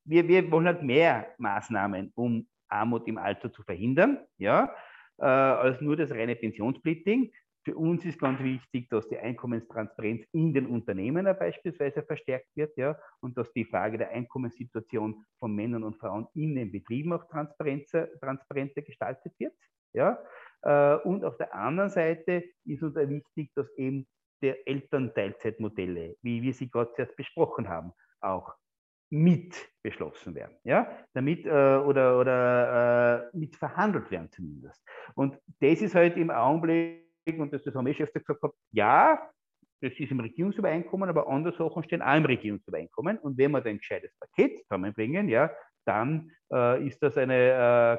wir, 0.03 0.27
wir 0.27 0.51
wollen 0.51 0.65
halt 0.65 0.83
mehr 0.83 1.33
Maßnahmen, 1.37 2.11
um 2.15 2.45
Armut 2.73 3.07
im 3.07 3.17
Alter 3.17 3.51
zu 3.51 3.63
verhindern, 3.63 4.19
ja, 4.37 4.73
äh, 5.19 5.25
als 5.25 5.79
nur 5.81 5.95
das 5.95 6.11
reine 6.11 6.35
Pensionssplitting. 6.35 7.31
Für 7.65 7.77
uns 7.77 8.03
ist 8.03 8.19
ganz 8.19 8.41
wichtig, 8.41 8.89
dass 8.89 9.07
die 9.07 9.17
Einkommenstransparenz 9.17 10.25
in 10.33 10.53
den 10.53 10.65
Unternehmen 10.65 11.25
beispielsweise 11.25 12.03
verstärkt 12.03 12.49
wird, 12.55 12.75
ja, 12.75 12.97
und 13.21 13.37
dass 13.37 13.53
die 13.53 13.63
Frage 13.63 13.97
der 13.97 14.09
Einkommenssituation 14.09 15.23
von 15.39 15.55
Männern 15.55 15.83
und 15.83 15.97
Frauen 15.97 16.27
in 16.33 16.55
den 16.55 16.71
Betrieben 16.71 17.13
auch 17.13 17.23
transparenter, 17.29 18.09
gestaltet 18.81 19.33
wird, 19.39 19.53
ja. 19.93 20.19
Äh, 20.63 20.95
und 21.07 21.23
auf 21.23 21.37
der 21.37 21.53
anderen 21.55 21.89
Seite 21.89 22.43
ist 22.65 22.83
uns 22.83 22.95
wichtig, 22.95 23.51
dass 23.55 23.69
eben 23.77 24.07
der 24.41 24.67
Elternteilzeitmodelle, 24.67 26.17
wie 26.21 26.41
wir 26.41 26.53
sie 26.53 26.69
gerade 26.69 26.91
zuerst 26.93 27.15
besprochen 27.15 27.69
haben, 27.69 27.93
auch 28.19 28.53
mit 29.13 29.55
beschlossen 29.83 30.33
werden, 30.33 30.55
ja, 30.63 30.89
damit 31.13 31.45
äh, 31.45 31.49
oder, 31.49 32.19
oder 32.19 33.29
äh, 33.31 33.37
mit 33.37 33.55
verhandelt 33.55 34.09
werden 34.09 34.31
zumindest. 34.31 34.83
Und 35.13 35.37
das 35.59 35.81
ist 35.81 35.93
halt 35.93 36.17
im 36.17 36.31
Augenblick, 36.31 37.05
und 37.37 37.53
das, 37.53 37.63
das 37.63 37.75
haben 37.75 37.85
wir 37.85 37.93
schon 37.93 38.07
gesagt, 38.07 38.25
gehabt, 38.25 38.55
ja, 38.71 39.29
das 39.81 39.93
ist 39.99 40.11
im 40.11 40.19
Regierungsübereinkommen, 40.19 41.09
aber 41.09 41.27
andere 41.27 41.55
Sachen 41.55 41.83
stehen 41.83 42.01
auch 42.01 42.15
im 42.15 42.25
Regierungsübereinkommen. 42.25 43.19
Und 43.19 43.37
wenn 43.37 43.51
wir 43.51 43.61
da 43.61 43.69
ein 43.69 43.77
gescheites 43.77 44.11
Paket 44.17 44.63
zusammenbringen, 44.63 45.29
ja, 45.29 45.51
dann 45.85 46.31
äh, 46.51 46.87
ist 46.87 47.03
das 47.03 47.17
eine, 47.17 47.35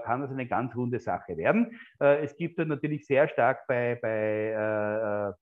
äh, 0.00 0.04
kann 0.04 0.22
das 0.22 0.30
eine 0.30 0.48
ganz 0.48 0.74
runde 0.74 0.98
Sache 0.98 1.36
werden. 1.36 1.78
Äh, 2.00 2.24
es 2.24 2.36
gibt 2.36 2.58
dann 2.58 2.68
natürlich 2.68 3.06
sehr 3.06 3.28
stark 3.28 3.66
bei, 3.68 3.98
bei 4.00 4.08
äh, 4.08 5.28
äh, 5.28 5.32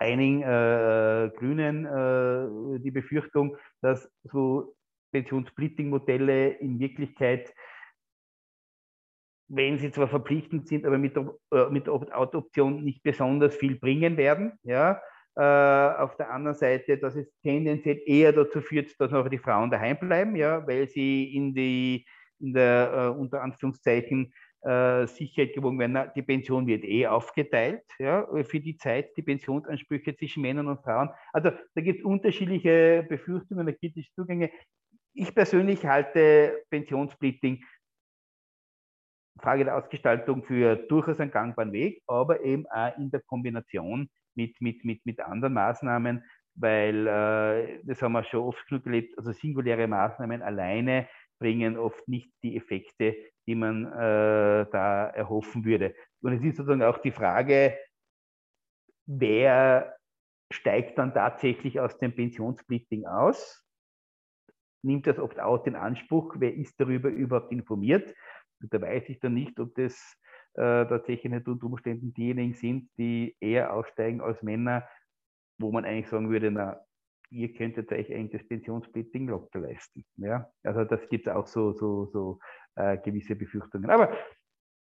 einigen 0.00 0.42
äh, 0.42 1.30
Grünen 1.36 1.84
äh, 1.84 2.80
die 2.80 2.90
Befürchtung, 2.90 3.56
dass 3.82 4.10
so 4.24 4.74
Pensionssplitting-Modelle 5.12 6.50
in 6.60 6.78
Wirklichkeit, 6.78 7.54
wenn 9.48 9.78
sie 9.78 9.90
zwar 9.90 10.08
verpflichtend 10.08 10.68
sind, 10.68 10.86
aber 10.86 10.98
mit, 10.98 11.16
äh, 11.16 11.68
mit 11.70 11.88
Opt-out-Option 11.88 12.84
nicht 12.84 13.02
besonders 13.02 13.54
viel 13.56 13.78
bringen 13.78 14.16
werden. 14.16 14.52
Ja? 14.62 15.02
Äh, 15.36 15.42
auf 15.42 16.16
der 16.16 16.30
anderen 16.30 16.56
Seite, 16.56 16.98
dass 16.98 17.16
es 17.16 17.30
tendenziell 17.42 18.00
eher 18.06 18.32
dazu 18.32 18.60
führt, 18.60 18.98
dass 19.00 19.10
noch 19.10 19.28
die 19.28 19.38
Frauen 19.38 19.70
daheim 19.70 19.98
bleiben, 19.98 20.36
ja? 20.36 20.66
weil 20.66 20.88
sie 20.88 21.34
in, 21.34 21.54
die, 21.54 22.06
in 22.38 22.54
der 22.54 22.92
äh, 22.92 23.20
unter 23.20 23.42
Anführungszeichen 23.42 24.32
äh, 24.62 25.06
Sicherheit 25.06 25.54
gewogen 25.54 25.78
werden. 25.78 26.10
Die 26.14 26.22
Pension 26.22 26.66
wird 26.66 26.84
eh 26.84 27.06
aufgeteilt 27.06 27.84
ja, 27.98 28.26
für 28.44 28.60
die 28.60 28.76
Zeit, 28.76 29.16
die 29.16 29.22
Pensionsansprüche 29.22 30.16
zwischen 30.16 30.42
Männern 30.42 30.68
und 30.68 30.82
Frauen. 30.82 31.10
Also 31.32 31.50
da 31.74 31.80
gibt 31.80 32.00
es 32.00 32.04
unterschiedliche 32.04 33.06
Befürchtungen, 33.08 33.66
da 33.66 33.72
es 33.72 34.12
Zugänge. 34.14 34.50
Ich 35.12 35.34
persönlich 35.34 35.84
halte 35.86 36.62
Pensionssplitting 36.70 37.64
Frage 39.40 39.64
der 39.64 39.76
Ausgestaltung 39.76 40.44
für 40.44 40.76
durchaus 40.76 41.18
einen 41.18 41.30
gangbaren 41.30 41.72
Weg, 41.72 42.02
aber 42.06 42.42
eben 42.42 42.66
auch 42.66 42.96
in 42.98 43.10
der 43.10 43.22
Kombination 43.22 44.10
mit, 44.34 44.60
mit, 44.60 44.84
mit, 44.84 45.04
mit 45.06 45.20
anderen 45.20 45.54
Maßnahmen, 45.54 46.22
weil 46.54 47.06
äh, 47.06 47.80
das 47.84 48.02
haben 48.02 48.12
wir 48.12 48.24
schon 48.24 48.40
oft 48.40 48.66
genug 48.68 48.86
erlebt, 48.86 49.16
also 49.16 49.32
singuläre 49.32 49.86
Maßnahmen 49.86 50.42
alleine 50.42 51.08
bringen 51.40 51.76
oft 51.76 52.06
nicht 52.06 52.32
die 52.42 52.56
Effekte, 52.56 53.16
die 53.48 53.54
man 53.54 53.86
äh, 53.86 54.66
da 54.70 55.08
erhoffen 55.08 55.64
würde. 55.64 55.94
Und 56.22 56.34
es 56.34 56.42
ist 56.42 56.56
sozusagen 56.56 56.82
auch 56.82 56.98
die 56.98 57.10
Frage, 57.10 57.76
wer 59.06 59.96
steigt 60.52 60.98
dann 60.98 61.14
tatsächlich 61.14 61.80
aus 61.80 61.98
dem 61.98 62.14
Pensionssplitting 62.14 63.06
aus? 63.06 63.64
Nimmt 64.82 65.06
das 65.06 65.18
Opt-out 65.18 65.66
in 65.66 65.76
Anspruch? 65.76 66.36
Wer 66.38 66.54
ist 66.54 66.78
darüber 66.80 67.08
überhaupt 67.08 67.52
informiert? 67.52 68.14
Und 68.60 68.72
da 68.72 68.80
weiß 68.80 69.08
ich 69.08 69.20
dann 69.20 69.34
nicht, 69.34 69.58
ob 69.58 69.74
das 69.74 69.94
äh, 70.54 70.86
tatsächlich 70.86 71.32
nicht 71.32 71.48
unter 71.48 71.66
Umständen 71.66 72.12
diejenigen 72.12 72.54
sind, 72.54 72.90
die 72.98 73.36
eher 73.40 73.72
aussteigen 73.72 74.20
als 74.20 74.42
Männer, 74.42 74.86
wo 75.58 75.70
man 75.72 75.84
eigentlich 75.84 76.08
sagen 76.08 76.30
würde, 76.30 76.50
na, 76.50 76.80
ihr 77.30 77.54
könntet 77.54 77.90
euch 77.92 78.12
eigentlich 78.12 78.42
das 78.42 78.48
Pensionssplitting 78.48 79.28
locker 79.28 79.60
leisten. 79.60 80.04
Ja? 80.16 80.50
Also 80.62 80.84
das 80.84 81.00
gibt 81.08 81.26
es 81.26 81.32
auch 81.32 81.46
so, 81.46 81.72
so, 81.72 82.06
so 82.06 82.38
äh, 82.76 82.98
gewisse 82.98 83.36
Befürchtungen. 83.36 83.90
Aber 83.90 84.16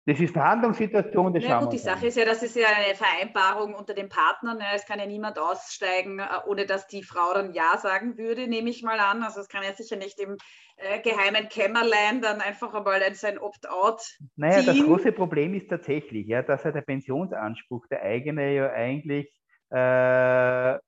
das 0.04 0.18
ist 0.18 0.32
Verhandlungssituation. 0.32 1.32
Das 1.32 1.44
ja, 1.44 1.60
gut, 1.60 1.72
die 1.72 1.78
Sache 1.78 2.08
ist 2.08 2.16
ja, 2.16 2.24
das 2.24 2.42
ist 2.42 2.56
ja 2.56 2.66
eine 2.66 2.96
Vereinbarung 2.96 3.74
unter 3.74 3.94
den 3.94 4.08
Partnern. 4.08 4.58
Ja, 4.58 4.74
es 4.74 4.84
kann 4.84 4.98
ja 4.98 5.06
niemand 5.06 5.38
aussteigen, 5.38 6.18
äh, 6.18 6.24
ohne 6.46 6.66
dass 6.66 6.88
die 6.88 7.04
Frau 7.04 7.32
dann 7.34 7.52
Ja 7.52 7.78
sagen 7.78 8.18
würde, 8.18 8.48
nehme 8.48 8.70
ich 8.70 8.82
mal 8.82 8.98
an. 8.98 9.22
Also 9.22 9.40
es 9.40 9.48
kann 9.48 9.62
ja 9.62 9.72
sicher 9.74 9.94
nicht 9.94 10.18
im 10.18 10.36
äh, 10.76 11.00
geheimen 11.00 11.48
Kämmerlein 11.48 12.20
dann 12.20 12.40
einfach 12.40 12.74
einmal 12.74 13.14
sein 13.14 13.38
Opt-out. 13.38 14.02
Naja, 14.34 14.62
das 14.62 14.82
große 14.82 15.12
Problem 15.12 15.54
ist 15.54 15.68
tatsächlich, 15.68 16.26
ja, 16.26 16.42
dass 16.42 16.64
ja 16.64 16.72
der 16.72 16.82
Pensionsanspruch, 16.82 17.86
der 17.86 18.02
eigene 18.02 18.52
ja 18.52 18.72
eigentlich 18.72 19.32
äh, 19.70 20.78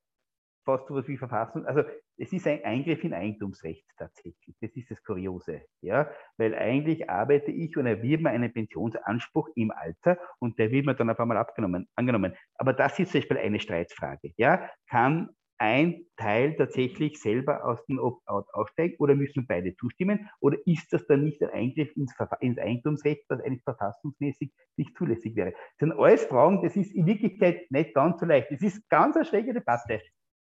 fast 0.65 0.87
so 0.87 0.95
was 0.95 1.07
wie 1.09 1.17
Verfassung, 1.17 1.67
also 1.67 1.83
es 2.17 2.33
ist 2.33 2.47
ein 2.47 2.65
Eingriff 2.65 3.03
in 3.05 3.13
Eigentumsrecht 3.13 3.85
tatsächlich. 3.97 4.57
Das 4.61 4.71
ist 4.75 4.91
das 4.91 5.03
Kuriose. 5.03 5.63
Ja? 5.81 6.11
Weil 6.37 6.55
eigentlich 6.55 7.11
arbeite 7.11 7.51
ich 7.51 7.77
und 7.77 7.87
erwirbe 7.87 8.25
mir 8.25 8.31
einen 8.31 8.53
Pensionsanspruch 8.53 9.49
im 9.57 9.71
Alter 9.71 10.19
und 10.39 10.59
der 10.59 10.71
wird 10.71 10.87
mir 10.87 10.95
dann 10.95 11.11
auf 11.11 11.21
einmal 11.21 11.37
abgenommen, 11.37 11.89
angenommen. 11.97 12.35
Aber 12.55 12.73
das 12.73 12.99
ist 12.99 13.13
zum 13.13 13.21
Beispiel 13.21 13.39
eine 13.39 13.61
Streitfrage. 13.61 14.33
Ja? 14.37 14.71
Kann 14.89 15.31
ein 15.59 16.05
Teil 16.17 16.57
tatsächlich 16.57 17.21
selber 17.21 17.65
aus 17.65 17.85
dem 17.87 17.99
Opt-out 17.99 18.47
aussteigen 18.53 18.97
oder 18.99 19.15
müssen 19.15 19.47
beide 19.47 19.75
zustimmen? 19.77 20.29
Oder 20.41 20.59
ist 20.67 20.93
das 20.93 21.07
dann 21.07 21.25
nicht 21.25 21.43
ein 21.43 21.51
Eingriff 21.51 21.97
ins, 21.97 22.15
ins 22.41 22.59
Eigentumsrecht, 22.59 23.25
das 23.29 23.41
eigentlich 23.41 23.63
verfassungsmäßig 23.63 24.53
nicht 24.77 24.97
zulässig 24.97 25.37
wäre? 25.37 25.53
Das 25.53 25.89
sind 25.89 25.93
alles 25.93 26.25
Fragen, 26.25 26.63
das 26.63 26.77
ist 26.77 26.93
in 26.93 27.07
Wirklichkeit 27.07 27.71
nicht 27.71 27.95
ganz 27.95 28.21
so 28.21 28.27
leicht. 28.27 28.51
Das 28.51 28.63
ist 28.63 28.89
ganz 28.89 29.17
eine 29.17 29.25
schräge 29.25 29.55
Debatte. 29.55 30.01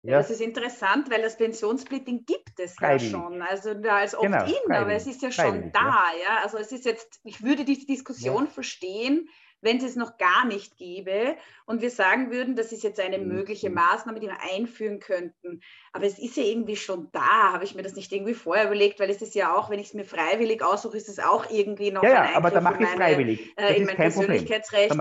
Ja. 0.07 0.19
Das 0.19 0.31
ist 0.31 0.41
interessant, 0.41 1.11
weil 1.11 1.23
das 1.23 1.37
Pensionssplitting 1.37 2.25
gibt 2.27 2.59
es 2.59 2.75
Freiwillig. 2.75 3.13
ja 3.13 3.19
schon. 3.19 3.43
Also 3.43 3.71
als 3.71 4.17
genau, 4.19 4.39
Opt-in, 4.39 4.55
genau, 4.67 4.79
aber 4.79 4.93
es 4.93 5.07
ist 5.07 5.23
ja 5.23 5.31
schon 5.31 5.73
da. 5.73 5.81
Ja. 5.81 6.05
ja. 6.23 6.43
Also 6.43 6.59
es 6.59 6.73
ist 6.73 6.85
jetzt, 6.85 7.21
ich 7.25 7.43
würde 7.43 7.65
die 7.65 7.87
Diskussion 7.87 8.45
ja. 8.45 8.51
verstehen, 8.51 9.29
wenn 9.63 9.79
es 9.79 9.85
es 9.85 9.97
noch 9.97 10.19
gar 10.19 10.47
nicht 10.47 10.77
gäbe 10.77 11.37
und 11.65 11.81
wir 11.81 11.91
sagen 11.91 12.31
würden, 12.31 12.57
das 12.57 12.73
ist 12.73 12.85
jetzt 12.85 13.01
eine 13.01 13.19
mhm. 13.19 13.29
mögliche 13.29 13.71
Maßnahme, 13.71 14.21
die 14.21 14.29
wir 14.29 14.39
einführen 14.55 15.01
könnten. 15.01 15.61
Aber 15.93 16.05
es 16.05 16.19
ist 16.19 16.37
ja 16.37 16.45
irgendwie 16.45 16.77
schon 16.77 17.09
da, 17.13 17.53
habe 17.53 17.65
ich 17.65 17.75
mir 17.75 17.83
das 17.83 17.95
nicht 17.95 18.13
irgendwie 18.13 18.35
vorher 18.35 18.67
überlegt, 18.67 19.01
weil 19.01 19.11
es 19.11 19.23
ist 19.23 19.35
ja 19.35 19.57
auch, 19.57 19.71
wenn 19.71 19.79
ich 19.79 19.89
es 19.89 19.95
mir 19.95 20.05
freiwillig 20.05 20.63
aussuche, 20.63 20.97
ist 20.97 21.09
es 21.09 21.19
auch 21.19 21.51
irgendwie 21.51 21.91
noch 21.91 22.03
ja, 22.03 22.11
ein 22.11 22.17
Eingriff 22.19 22.37
aber 22.37 22.51
da 22.51 22.61
mache 22.61 22.83
ich 22.83 22.89
freiwillig. 22.91 23.55
Äh, 23.57 23.77
in 23.77 23.87
mein 23.87 23.97
Persönlichkeitsrecht. 23.97 24.95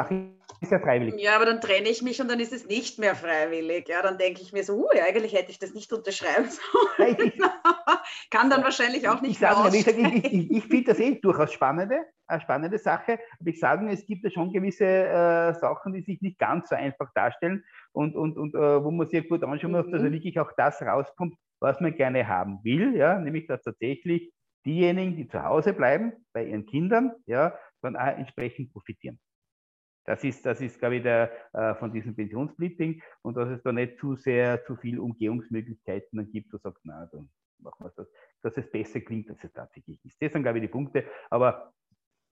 Es 0.62 0.70
ja 0.70 0.80
freiwillig. 0.80 1.22
Ja, 1.22 1.36
aber 1.36 1.46
dann 1.46 1.62
trenne 1.62 1.89
ich 1.89 2.02
mich 2.02 2.22
und 2.22 2.30
dann 2.30 2.39
ist 2.39 2.54
es 2.54 2.66
nicht 2.66 2.98
mehr 2.98 3.16
freiwillig. 3.16 3.88
Ja, 3.88 4.02
dann 4.02 4.18
denke 4.18 4.41
ich 4.41 4.54
mir 4.54 4.64
so, 4.64 4.74
uh, 4.78 4.89
eigentlich 5.06 5.34
hätte 5.34 5.52
ich 5.52 5.60
das 5.60 5.74
nicht 5.74 5.91
unterschreiben 5.93 6.48
sollen. 6.98 7.18
Ich, 7.20 7.34
Kann 8.32 8.50
dann 8.50 8.64
wahrscheinlich 8.64 9.08
auch 9.08 9.22
nicht 9.22 9.34
ich, 9.34 9.39
sage, 9.39 9.76
ich, 9.76 9.88
ich, 9.88 10.52
ich, 10.52 10.64
finde 10.64 10.86
das 10.86 11.00
eh 11.00 11.20
durchaus 11.20 11.54
spannende, 11.54 12.00
eine 12.28 12.41
spannende 12.41 12.78
Sache. 12.78 13.20
Aber 13.39 13.50
ich 13.50 13.60
sage, 13.60 13.88
es 13.89 14.06
gibt 14.06 14.24
ja 14.24 14.30
schon 14.30 14.52
gewisse 14.52 14.86
äh, 14.86 15.54
Sachen, 15.54 15.93
die 15.93 16.02
sich 16.02 16.22
nicht 16.22 16.39
ganz 16.39 16.70
so 16.70 16.76
einfach 16.76 17.12
darstellen 17.14 17.64
und, 17.91 18.16
und, 18.16 18.38
und 18.38 18.56
äh, 18.56 18.84
wo 18.84 18.91
man 18.91 19.08
sich 19.08 19.28
gut 19.28 19.43
anschauen 19.43 19.72
muss, 19.72 19.89
dass 19.91 20.02
mhm. 20.02 20.14
wirklich 20.14 20.39
auch 20.39 20.52
das 20.58 20.82
rauskommt, 20.82 21.36
was 21.60 21.80
man 21.80 21.96
gerne 21.96 22.28
haben 22.28 22.60
will, 22.64 22.96
ja, 22.96 23.20
nämlich 23.20 23.48
dass 23.48 23.62
tatsächlich 23.62 24.32
diejenigen, 24.66 25.16
die 25.16 25.28
zu 25.28 25.43
Hause 25.43 25.74
bleiben 25.74 26.14
bei 26.34 26.46
ihren 26.46 26.66
Kindern, 26.66 27.12
ja, 27.28 27.58
dann 27.82 27.96
auch 27.96 28.18
entsprechend 28.18 28.72
profitieren. 28.74 29.20
Das 30.06 30.24
ist, 30.24 30.45
das 30.45 30.62
ist, 30.62 30.80
glaube 30.80 30.97
ich, 30.97 31.03
der, 31.03 31.32
äh, 31.53 31.76
von 31.76 31.91
diesem 31.91 32.16
Pensionssplitting 32.16 33.01
und 33.24 33.36
dass 33.36 33.49
es 33.49 33.64
da 33.64 33.72
nicht 33.72 33.97
zu 33.99 34.16
sehr, 34.16 34.64
zu 34.66 34.76
viel 34.76 34.99
Umgehungsmöglichkeiten 34.99 36.18
dann 36.18 36.32
gibt, 36.32 36.53
wo 36.53 36.58
sagt, 36.58 36.80
na, 36.84 37.08
dann 37.12 37.30
machen 37.60 37.86
wir 37.86 37.91
das, 37.95 38.08
dass 38.41 38.58
es 38.58 38.70
besser 38.70 39.01
klingt, 39.01 39.30
als 39.30 39.43
es 39.43 39.51
tatsächlich 39.51 40.03
ist. 40.06 40.22
Das 40.22 40.32
sind, 40.32 40.43
glaube 40.43 40.60
ich, 40.60 40.64
die 40.64 40.72
Punkte. 40.72 41.06
Aber 41.30 41.74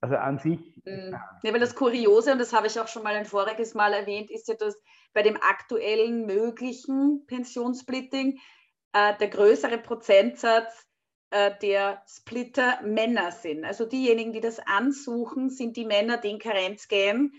also 0.00 0.16
an 0.16 0.38
sich. 0.38 0.82
Mhm. 0.84 1.16
Ja, 1.42 1.52
weil 1.52 1.60
das 1.60 1.74
Kuriose, 1.74 2.32
und 2.32 2.38
das 2.38 2.52
habe 2.52 2.66
ich 2.66 2.78
auch 2.78 2.88
schon 2.88 3.02
mal 3.02 3.14
ein 3.14 3.24
voriges 3.24 3.74
Mal 3.74 3.94
erwähnt, 3.94 4.30
ist 4.30 4.48
ja, 4.48 4.54
dass 4.54 4.78
bei 5.14 5.22
dem 5.22 5.36
aktuellen 5.36 6.26
möglichen 6.26 7.24
Pensionssplitting 7.26 8.38
äh, 8.92 9.16
der 9.18 9.28
größere 9.28 9.78
Prozentsatz 9.78 10.86
äh, 11.30 11.52
der 11.62 12.02
Splitter 12.06 12.82
Männer 12.82 13.32
sind. 13.32 13.64
Also 13.64 13.86
diejenigen, 13.86 14.32
die 14.32 14.40
das 14.40 14.60
ansuchen, 14.60 15.48
sind 15.48 15.76
die 15.76 15.86
Männer, 15.86 16.18
die 16.18 16.30
in 16.30 16.38
Karenz 16.38 16.86
gehen, 16.86 17.32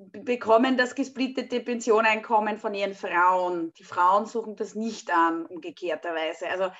bekommen 0.00 0.78
das 0.78 0.94
gesplittete 0.94 1.60
Pensioneinkommen 1.60 2.58
von 2.58 2.74
ihren 2.74 2.94
Frauen. 2.94 3.72
Die 3.74 3.84
Frauen 3.84 4.26
suchen 4.26 4.56
das 4.56 4.74
nicht 4.74 5.10
an, 5.12 5.44
umgekehrterweise. 5.46 6.48
Also 6.48 6.70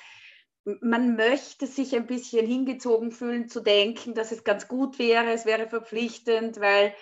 man 0.63 1.15
möchte 1.15 1.67
sich 1.67 1.95
ein 1.95 2.07
bisschen 2.07 2.45
hingezogen 2.45 3.11
fühlen, 3.11 3.47
zu 3.47 3.61
denken, 3.61 4.13
dass 4.13 4.31
es 4.31 4.43
ganz 4.43 4.67
gut 4.67 4.99
wäre, 4.99 5.31
es 5.31 5.45
wäre 5.45 5.67
verpflichtend, 5.67 6.59
weil 6.59 6.93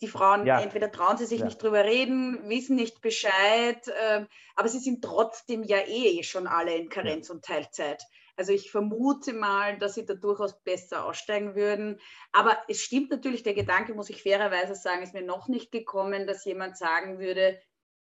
die 0.00 0.08
Frauen 0.08 0.46
ja. 0.46 0.60
entweder 0.60 0.90
trauen 0.90 1.16
sie 1.16 1.26
sich 1.26 1.40
ja. 1.40 1.46
nicht 1.46 1.62
drüber 1.62 1.84
reden, 1.84 2.48
wissen 2.48 2.76
nicht 2.76 3.00
Bescheid, 3.00 3.86
äh, 3.88 4.26
aber 4.56 4.68
sie 4.68 4.80
sind 4.80 5.02
trotzdem 5.02 5.62
ja 5.62 5.78
eh 5.86 6.22
schon 6.22 6.46
alle 6.46 6.74
in 6.74 6.88
Karenz 6.88 7.28
ja. 7.28 7.34
und 7.34 7.44
Teilzeit. 7.44 8.02
Also 8.36 8.52
ich 8.52 8.70
vermute 8.70 9.34
mal, 9.34 9.78
dass 9.78 9.94
sie 9.94 10.06
da 10.06 10.14
durchaus 10.14 10.62
besser 10.62 11.04
aussteigen 11.04 11.54
würden. 11.54 12.00
Aber 12.32 12.56
es 12.68 12.80
stimmt 12.80 13.10
natürlich, 13.10 13.42
der 13.42 13.54
Gedanke, 13.54 13.94
muss 13.94 14.10
ich 14.10 14.22
fairerweise 14.22 14.74
sagen, 14.74 15.02
ist 15.02 15.14
mir 15.14 15.22
noch 15.22 15.48
nicht 15.48 15.70
gekommen, 15.70 16.26
dass 16.26 16.44
jemand 16.44 16.76
sagen 16.76 17.18
würde, 17.18 17.58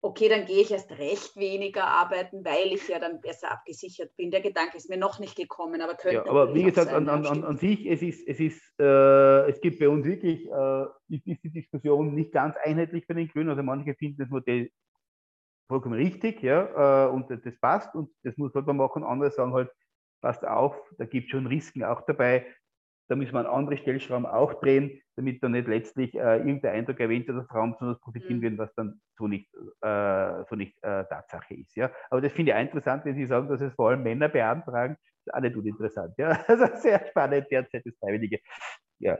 okay, 0.02 0.28
dann 0.28 0.44
gehe 0.44 0.62
ich 0.62 0.70
erst 0.70 0.90
recht 0.98 1.36
weniger 1.36 1.86
arbeiten, 1.86 2.44
weil 2.44 2.72
ich 2.72 2.88
ja 2.88 2.98
dann 2.98 3.20
besser 3.20 3.50
abgesichert 3.50 4.14
bin. 4.16 4.30
Der 4.30 4.40
Gedanke 4.40 4.76
ist 4.76 4.88
mir 4.88 4.96
noch 4.96 5.18
nicht 5.18 5.36
gekommen, 5.36 5.80
aber 5.80 5.94
könnte. 5.94 6.16
Ja, 6.16 6.26
aber 6.26 6.54
wie 6.54 6.62
gesagt, 6.62 6.90
sein, 6.90 7.08
an, 7.08 7.26
an, 7.26 7.44
an, 7.44 7.56
sich, 7.56 7.86
es 7.86 8.02
ist, 8.02 8.26
es 8.26 8.38
ist, 8.38 8.62
äh, 8.78 9.50
es 9.50 9.60
gibt 9.60 9.78
bei 9.78 9.88
uns 9.88 10.06
wirklich, 10.06 10.46
äh, 10.46 10.84
ist 11.08 11.42
die 11.44 11.50
Diskussion 11.50 12.14
nicht 12.14 12.32
ganz 12.32 12.56
einheitlich 12.62 13.06
bei 13.06 13.14
den 13.14 13.28
Grünen. 13.28 13.50
Also 13.50 13.62
manche 13.62 13.94
finden 13.94 14.18
das 14.18 14.28
Modell 14.28 14.70
vollkommen 15.68 15.94
richtig, 15.94 16.42
ja, 16.42 17.06
äh, 17.06 17.10
und 17.10 17.28
das 17.30 17.58
passt 17.60 17.94
und 17.94 18.10
das 18.22 18.36
muss 18.36 18.54
man 18.54 18.76
machen. 18.76 19.02
Andere 19.02 19.30
sagen 19.30 19.52
halt, 19.52 19.70
passt 20.20 20.46
auf, 20.46 20.76
da 20.98 21.04
gibt 21.04 21.26
es 21.26 21.30
schon 21.30 21.46
Risiken 21.46 21.84
auch 21.84 22.02
dabei. 22.06 22.46
Da 23.08 23.14
müssen 23.14 23.34
wir 23.34 23.40
an 23.40 23.46
andere 23.46 23.76
Stellschrauben 23.76 24.26
auch 24.26 24.54
drehen, 24.54 25.00
damit 25.14 25.42
dann 25.42 25.52
nicht 25.52 25.68
letztlich 25.68 26.14
äh, 26.14 26.38
irgendein 26.38 26.74
Eindruck 26.74 26.98
erwähnt 26.98 27.28
wird, 27.28 27.38
dass 27.38 27.46
Frauen 27.46 27.72
besonders 27.72 28.00
profitieren 28.00 28.38
mhm. 28.38 28.42
werden, 28.42 28.58
was 28.58 28.74
dann 28.74 29.00
so 29.16 29.28
nicht, 29.28 29.48
äh, 29.82 30.44
so 30.48 30.56
nicht 30.56 30.76
äh, 30.82 31.04
Tatsache 31.04 31.54
ist. 31.54 31.76
Ja? 31.76 31.90
Aber 32.10 32.20
das 32.20 32.32
finde 32.32 32.50
ich 32.50 32.56
auch 32.56 32.60
interessant, 32.60 33.04
wenn 33.04 33.14
Sie 33.14 33.26
sagen, 33.26 33.48
dass 33.48 33.60
es 33.60 33.72
vor 33.74 33.90
allem 33.90 34.02
Männer 34.02 34.28
beantragen. 34.28 34.96
Das 35.24 35.26
ist 35.26 35.34
auch 35.34 35.40
nicht 35.40 35.56
uninteressant. 35.56 36.14
Ja? 36.18 36.44
Also 36.48 36.66
sehr 36.76 37.06
spannend 37.06 37.46
derzeit 37.50 37.86
das 37.86 37.94
Freiwillige. 38.00 38.40
Ja. 38.98 39.18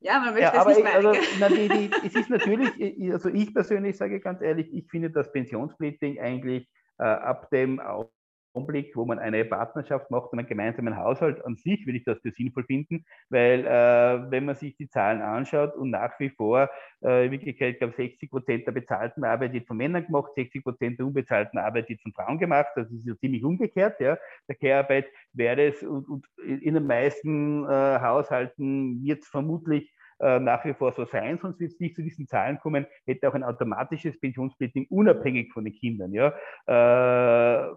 Ja, 0.00 0.20
man 0.20 0.34
möchte 0.34 0.54
ja, 0.54 0.60
aber 0.60 0.70
es 0.70 0.76
nicht 0.76 0.94
also, 0.94 1.12
na, 1.40 1.48
die, 1.48 1.68
die, 1.68 1.90
Es 2.06 2.14
ist 2.14 2.30
natürlich, 2.30 3.12
also 3.12 3.30
ich 3.30 3.52
persönlich 3.52 3.96
sage 3.96 4.20
ganz 4.20 4.40
ehrlich, 4.42 4.72
ich 4.72 4.88
finde 4.88 5.10
das 5.10 5.32
Pensionssplitting 5.32 6.20
eigentlich 6.20 6.68
äh, 6.98 7.04
ab 7.04 7.50
dem 7.50 7.80
auch 7.80 8.10
Augenblick, 8.58 8.96
wo 8.96 9.04
man 9.04 9.18
eine 9.18 9.44
Partnerschaft 9.44 10.10
macht 10.10 10.32
und 10.32 10.38
einen 10.38 10.48
gemeinsamen 10.48 10.96
Haushalt 10.96 11.44
an 11.44 11.56
sich, 11.56 11.86
würde 11.86 11.98
ich 11.98 12.04
das 12.04 12.18
für 12.20 12.32
sinnvoll 12.32 12.64
finden, 12.64 13.04
weil 13.28 13.64
äh, 13.64 14.30
wenn 14.30 14.44
man 14.44 14.56
sich 14.56 14.76
die 14.76 14.88
Zahlen 14.88 15.22
anschaut 15.22 15.76
und 15.76 15.90
nach 15.90 16.18
wie 16.18 16.30
vor 16.30 16.68
äh, 17.02 17.26
in 17.26 17.32
Wirklichkeit, 17.32 17.74
ich 17.74 17.78
glaube, 17.78 17.94
60 17.94 18.30
Prozent 18.30 18.66
der 18.66 18.72
bezahlten 18.72 19.24
Arbeit 19.24 19.52
wird 19.52 19.66
von 19.66 19.76
Männern 19.76 20.04
gemacht, 20.04 20.32
60 20.34 20.64
Prozent 20.64 20.98
der 20.98 21.06
unbezahlten 21.06 21.58
Arbeit 21.58 21.88
wird 21.88 22.00
von 22.02 22.12
Frauen 22.12 22.38
gemacht, 22.38 22.68
das 22.74 22.90
ist 22.90 23.06
ja 23.06 23.16
ziemlich 23.16 23.44
umgekehrt, 23.44 24.00
ja. 24.00 24.18
Der 24.48 24.56
Care-Arbeit 24.56 25.06
wäre 25.32 25.68
es 25.68 25.82
und, 25.82 26.08
und, 26.08 26.26
in 26.44 26.74
den 26.74 26.86
meisten 26.86 27.64
äh, 27.64 27.68
Haushalten 28.00 29.02
wird 29.02 29.22
es 29.22 29.28
vermutlich 29.28 29.92
äh, 30.20 30.40
nach 30.40 30.64
wie 30.64 30.74
vor 30.74 30.92
so 30.92 31.04
sein, 31.04 31.38
sonst 31.38 31.60
wird 31.60 31.72
es 31.72 31.80
nicht 31.80 31.94
zu 31.94 32.02
diesen 32.02 32.26
Zahlen 32.26 32.58
kommen, 32.58 32.86
hätte 33.06 33.28
auch 33.28 33.34
ein 33.34 33.44
automatisches 33.44 34.18
Pensionssplitting 34.18 34.86
unabhängig 34.90 35.52
von 35.52 35.64
den 35.64 35.74
Kindern. 35.74 36.12
Ja? 36.12 36.34
Äh, 36.66 37.74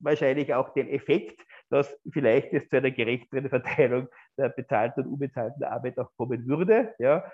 wahrscheinlich 0.00 0.54
auch 0.54 0.72
den 0.74 0.88
Effekt, 0.88 1.40
dass 1.70 1.96
vielleicht 2.12 2.52
es 2.52 2.68
zu 2.68 2.76
einer 2.76 2.90
gerechteren 2.90 3.48
Verteilung 3.48 4.08
der 4.38 4.50
bezahlten 4.50 5.04
und 5.04 5.12
unbezahlten 5.14 5.64
Arbeit 5.64 5.98
auch 5.98 6.10
kommen 6.16 6.46
würde. 6.46 6.94
Ja, 6.98 7.24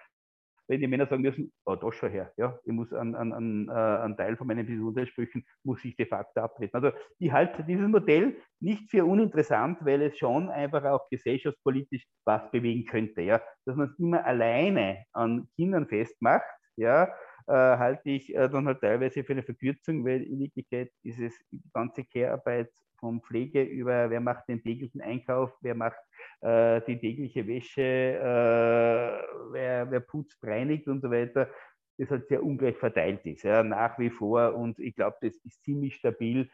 wenn 0.68 0.80
die 0.80 0.86
Männer 0.86 1.06
sagen 1.06 1.22
müssen, 1.22 1.52
oh, 1.66 1.74
das 1.74 1.94
schon 1.96 2.10
her, 2.10 2.32
ja, 2.36 2.58
ich 2.64 2.72
muss 2.72 2.92
an, 2.92 3.14
an, 3.14 3.32
an, 3.32 3.68
äh, 3.68 3.72
einen 3.72 4.16
Teil 4.16 4.36
von 4.36 4.46
meinen 4.46 4.66
Pensionsansprüchen, 4.66 5.44
muss 5.64 5.84
ich 5.84 5.96
de 5.96 6.06
facto 6.06 6.40
abtreten. 6.40 6.76
Also 6.76 6.96
ich 7.18 7.30
halte 7.32 7.64
dieses 7.64 7.88
Modell 7.88 8.36
nicht 8.60 8.90
für 8.90 9.04
uninteressant, 9.04 9.78
weil 9.82 10.02
es 10.02 10.16
schon 10.16 10.48
einfach 10.48 10.84
auch 10.84 11.08
gesellschaftspolitisch 11.10 12.06
was 12.24 12.50
bewegen 12.50 12.86
könnte. 12.86 13.22
Ja, 13.22 13.42
dass 13.66 13.76
man 13.76 13.88
es 13.88 13.98
immer 13.98 14.24
alleine 14.24 15.04
an 15.12 15.48
Kindern 15.56 15.86
festmacht, 15.88 16.46
ja, 16.76 17.12
äh, 17.46 17.52
halte 17.52 18.10
ich 18.10 18.34
äh, 18.34 18.48
dann 18.48 18.66
halt 18.66 18.80
teilweise 18.80 19.24
für 19.24 19.32
eine 19.32 19.42
Verkürzung, 19.42 20.04
weil 20.04 20.22
in 20.22 20.38
Wirklichkeit 20.40 20.90
ist 21.02 21.18
es 21.20 21.34
die 21.50 21.60
ganze 21.72 22.04
Care-Arbeit 22.04 22.70
von 22.98 23.20
Pflege 23.20 23.62
über, 23.62 24.10
wer 24.10 24.20
macht 24.20 24.48
den 24.48 24.62
täglichen 24.62 25.00
Einkauf, 25.00 25.52
wer 25.60 25.74
macht 25.74 25.98
äh, 26.40 26.80
die 26.82 26.98
tägliche 26.98 27.46
Wäsche, 27.46 27.82
äh, 27.82 29.52
wer, 29.52 29.90
wer 29.90 30.00
putzt, 30.00 30.38
reinigt 30.44 30.86
und 30.86 31.00
so 31.00 31.10
weiter, 31.10 31.48
das 31.98 32.10
halt 32.10 32.28
sehr 32.28 32.42
ungleich 32.42 32.76
verteilt 32.76 33.26
ist, 33.26 33.42
ja, 33.42 33.62
nach 33.62 33.98
wie 33.98 34.10
vor. 34.10 34.54
Und 34.54 34.78
ich 34.78 34.94
glaube, 34.94 35.16
das 35.20 35.36
ist 35.44 35.62
ziemlich 35.64 35.96
stabil. 35.96 36.48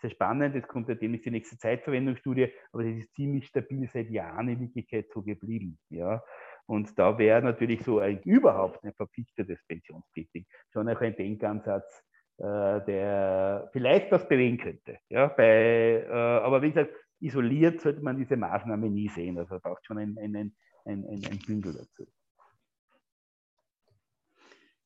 Sehr 0.00 0.10
spannend, 0.10 0.54
das 0.54 0.66
kommt 0.68 0.88
ja 0.88 0.94
demnächst 0.94 1.26
die 1.26 1.32
nächste 1.32 1.58
Zeitverwendungsstudie, 1.58 2.52
aber 2.72 2.84
das 2.84 2.96
ist 2.96 3.14
ziemlich 3.14 3.46
stabil 3.46 3.88
seit 3.88 4.10
Jahren 4.10 4.48
in 4.48 4.60
Wirklichkeit 4.60 5.10
so 5.12 5.22
geblieben. 5.22 5.78
Ja. 5.88 6.22
Und 6.66 6.98
da 6.98 7.18
wäre 7.18 7.42
natürlich 7.42 7.82
so 7.82 7.98
ein 7.98 8.20
überhaupt 8.22 8.84
ein 8.84 8.92
verpflichtetes 8.94 9.62
Pensionspflichting 9.66 10.46
schon 10.72 10.88
auch 10.88 11.00
ein 11.00 11.16
Denkansatz, 11.16 12.02
äh, 12.38 12.80
der 12.84 13.68
vielleicht 13.72 14.10
was 14.10 14.26
bewegen 14.28 14.58
könnte. 14.58 14.98
Ja, 15.08 15.26
bei, 15.28 16.06
äh, 16.08 16.10
aber 16.10 16.62
wie 16.62 16.70
gesagt, 16.70 16.94
isoliert 17.20 17.80
sollte 17.80 18.02
man 18.02 18.16
diese 18.16 18.36
Maßnahme 18.36 18.88
nie 18.88 19.08
sehen. 19.08 19.38
Also 19.38 19.58
braucht 19.60 19.84
schon 19.86 19.98
ein, 19.98 20.16
ein, 20.18 20.34
ein, 20.36 20.54
ein, 20.84 21.22
ein 21.30 21.38
Bündel 21.46 21.74
dazu. 21.74 22.06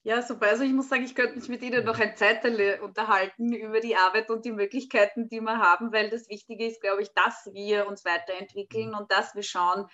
Ja, 0.02 0.22
super. 0.22 0.46
Also 0.46 0.62
ich 0.62 0.72
muss 0.72 0.88
sagen, 0.88 1.02
ich 1.02 1.16
könnte 1.16 1.34
mich 1.34 1.48
mit 1.48 1.62
Ihnen 1.62 1.84
noch 1.84 1.98
ein 1.98 2.14
Zeitteil 2.14 2.78
unterhalten 2.80 3.52
über 3.52 3.80
die 3.80 3.96
Arbeit 3.96 4.30
und 4.30 4.44
die 4.44 4.52
Möglichkeiten, 4.52 5.28
die 5.28 5.40
wir 5.40 5.58
haben, 5.58 5.92
weil 5.92 6.10
das 6.10 6.28
Wichtige 6.28 6.64
ist, 6.64 6.80
glaube 6.80 7.02
ich, 7.02 7.12
dass 7.14 7.50
wir 7.52 7.88
uns 7.88 8.04
weiterentwickeln 8.04 8.94
und 8.94 9.10
dass 9.10 9.34
wir 9.34 9.42
schauen, 9.42 9.86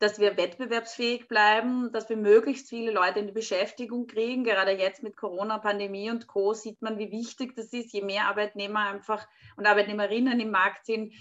dass 0.00 0.18
wir 0.18 0.38
wettbewerbsfähig 0.38 1.28
bleiben, 1.28 1.92
dass 1.92 2.08
wir 2.08 2.16
möglichst 2.16 2.70
viele 2.70 2.90
Leute 2.90 3.20
in 3.20 3.26
die 3.26 3.32
Beschäftigung 3.32 4.06
kriegen. 4.06 4.44
Gerade 4.44 4.72
jetzt 4.72 5.02
mit 5.02 5.14
Corona, 5.14 5.58
Pandemie 5.58 6.10
und 6.10 6.26
Co. 6.26 6.54
sieht 6.54 6.80
man, 6.80 6.98
wie 6.98 7.12
wichtig 7.12 7.54
das 7.54 7.66
ist. 7.74 7.92
Je 7.92 8.02
mehr 8.02 8.26
Arbeitnehmer 8.26 8.88
einfach 8.88 9.28
und 9.56 9.66
Arbeitnehmerinnen 9.66 10.40
im 10.40 10.50
Markt 10.50 10.86
sind, 10.86 11.12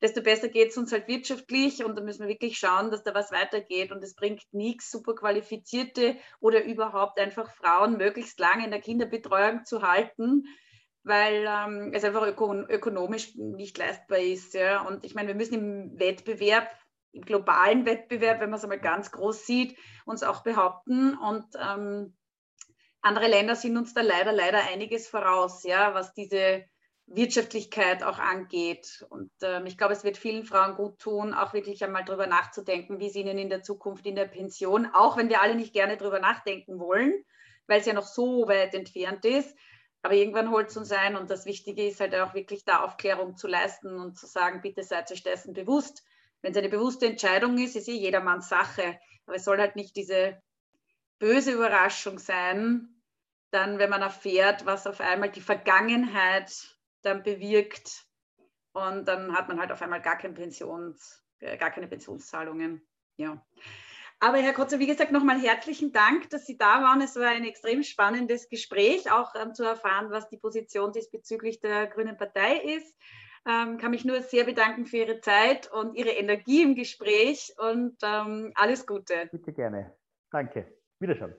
desto 0.00 0.22
besser 0.22 0.46
geht 0.46 0.68
es 0.68 0.76
uns 0.76 0.92
halt 0.92 1.08
wirtschaftlich 1.08 1.84
und 1.84 1.96
da 1.96 2.02
müssen 2.02 2.20
wir 2.20 2.28
wirklich 2.28 2.58
schauen, 2.58 2.92
dass 2.92 3.02
da 3.02 3.12
was 3.12 3.32
weitergeht 3.32 3.90
und 3.90 4.04
es 4.04 4.14
bringt 4.14 4.44
nichts, 4.52 4.92
super 4.92 5.16
qualifizierte 5.16 6.16
oder 6.38 6.62
überhaupt 6.62 7.18
einfach 7.18 7.50
Frauen 7.50 7.96
möglichst 7.96 8.38
lange 8.38 8.64
in 8.64 8.70
der 8.70 8.80
Kinderbetreuung 8.80 9.64
zu 9.64 9.82
halten, 9.82 10.44
weil 11.02 11.44
ähm, 11.48 11.90
es 11.92 12.04
einfach 12.04 12.24
öko 12.24 12.54
ökonomisch 12.68 13.34
nicht 13.34 13.76
leistbar 13.78 14.18
ist. 14.18 14.54
Ja. 14.54 14.86
Und 14.86 15.04
ich 15.04 15.16
meine, 15.16 15.26
wir 15.26 15.34
müssen 15.34 15.54
im 15.54 15.98
Wettbewerb 15.98 16.68
im 17.12 17.22
globalen 17.22 17.86
Wettbewerb, 17.86 18.40
wenn 18.40 18.50
man 18.50 18.58
es 18.58 18.64
einmal 18.64 18.80
ganz 18.80 19.10
groß 19.10 19.46
sieht, 19.46 19.78
uns 20.04 20.22
auch 20.22 20.42
behaupten. 20.42 21.16
Und 21.16 21.46
ähm, 21.60 22.16
andere 23.00 23.28
Länder 23.28 23.56
sind 23.56 23.76
uns 23.76 23.94
da 23.94 24.02
leider, 24.02 24.32
leider 24.32 24.60
einiges 24.70 25.08
voraus, 25.08 25.62
ja, 25.64 25.94
was 25.94 26.12
diese 26.14 26.64
Wirtschaftlichkeit 27.06 28.02
auch 28.02 28.18
angeht. 28.18 29.06
Und 29.08 29.30
ähm, 29.42 29.66
ich 29.66 29.78
glaube, 29.78 29.94
es 29.94 30.04
wird 30.04 30.18
vielen 30.18 30.44
Frauen 30.44 30.76
gut 30.76 30.98
tun, 30.98 31.34
auch 31.34 31.54
wirklich 31.54 31.82
einmal 31.82 32.04
darüber 32.04 32.26
nachzudenken, 32.26 33.00
wie 33.00 33.06
es 33.06 33.14
ihnen 33.14 33.38
in 33.38 33.48
der 33.48 33.62
Zukunft 33.62 34.06
in 34.06 34.14
der 34.14 34.26
Pension, 34.26 34.86
auch 34.92 35.16
wenn 35.16 35.28
wir 35.28 35.40
alle 35.40 35.54
nicht 35.54 35.72
gerne 35.72 35.96
darüber 35.96 36.20
nachdenken 36.20 36.78
wollen, 36.78 37.14
weil 37.66 37.80
es 37.80 37.86
ja 37.86 37.94
noch 37.94 38.06
so 38.06 38.46
weit 38.46 38.74
entfernt 38.74 39.24
ist. 39.24 39.56
Aber 40.02 40.14
irgendwann 40.14 40.50
holt 40.50 40.68
es 40.68 40.76
uns 40.76 40.92
ein 40.92 41.16
und 41.16 41.28
das 41.30 41.44
Wichtige 41.44 41.86
ist 41.86 42.00
halt 42.00 42.14
auch 42.14 42.34
wirklich 42.34 42.64
da 42.64 42.84
Aufklärung 42.84 43.36
zu 43.36 43.48
leisten 43.48 43.98
und 43.98 44.16
zu 44.16 44.26
sagen, 44.26 44.60
bitte 44.60 44.84
seid 44.84 45.10
euch 45.10 45.22
dessen 45.22 45.54
bewusst, 45.54 46.04
wenn 46.42 46.52
es 46.52 46.58
eine 46.58 46.68
bewusste 46.68 47.06
Entscheidung 47.06 47.58
ist, 47.58 47.76
ist 47.76 47.88
eh 47.88 47.96
jedermanns 47.96 48.48
Sache. 48.48 48.98
Aber 49.26 49.36
es 49.36 49.44
soll 49.44 49.58
halt 49.58 49.76
nicht 49.76 49.96
diese 49.96 50.40
böse 51.18 51.52
Überraschung 51.52 52.18
sein, 52.18 52.88
dann, 53.50 53.78
wenn 53.78 53.90
man 53.90 54.02
erfährt, 54.02 54.66
was 54.66 54.86
auf 54.86 55.00
einmal 55.00 55.30
die 55.30 55.40
Vergangenheit 55.40 56.52
dann 57.02 57.22
bewirkt, 57.22 58.04
Und 58.72 59.06
dann 59.06 59.34
hat 59.34 59.48
man 59.48 59.58
halt 59.58 59.72
auf 59.72 59.82
einmal 59.82 60.02
gar, 60.02 60.18
kein 60.18 60.34
Pensions, 60.34 61.24
äh, 61.40 61.56
gar 61.56 61.70
keine 61.70 61.88
Pensionszahlungen. 61.88 62.86
Ja. 63.16 63.44
Aber 64.20 64.38
Herr 64.38 64.52
Kotzer, 64.52 64.78
wie 64.78 64.86
gesagt, 64.86 65.12
nochmal 65.12 65.40
herzlichen 65.40 65.92
Dank, 65.92 66.28
dass 66.30 66.44
Sie 66.44 66.58
da 66.58 66.82
waren. 66.82 67.00
Es 67.00 67.16
war 67.16 67.28
ein 67.28 67.44
extrem 67.44 67.82
spannendes 67.82 68.48
Gespräch, 68.48 69.10
auch 69.10 69.34
ähm, 69.36 69.54
zu 69.54 69.64
erfahren, 69.64 70.10
was 70.10 70.28
die 70.28 70.38
Position 70.38 70.92
diesbezüglich 70.92 71.60
der 71.60 71.86
Grünen 71.86 72.16
Partei 72.16 72.56
ist. 72.56 72.96
Ähm, 73.48 73.78
kann 73.78 73.92
mich 73.92 74.04
nur 74.04 74.20
sehr 74.20 74.44
bedanken 74.44 74.84
für 74.84 74.98
Ihre 74.98 75.20
Zeit 75.20 75.72
und 75.72 75.94
Ihre 75.94 76.10
Energie 76.10 76.62
im 76.62 76.74
Gespräch 76.74 77.54
und 77.56 77.96
ähm, 78.02 78.52
alles 78.54 78.86
Gute. 78.86 79.30
Bitte 79.32 79.52
gerne. 79.54 79.96
Danke. 80.30 80.66
Wiederschauen. 81.00 81.34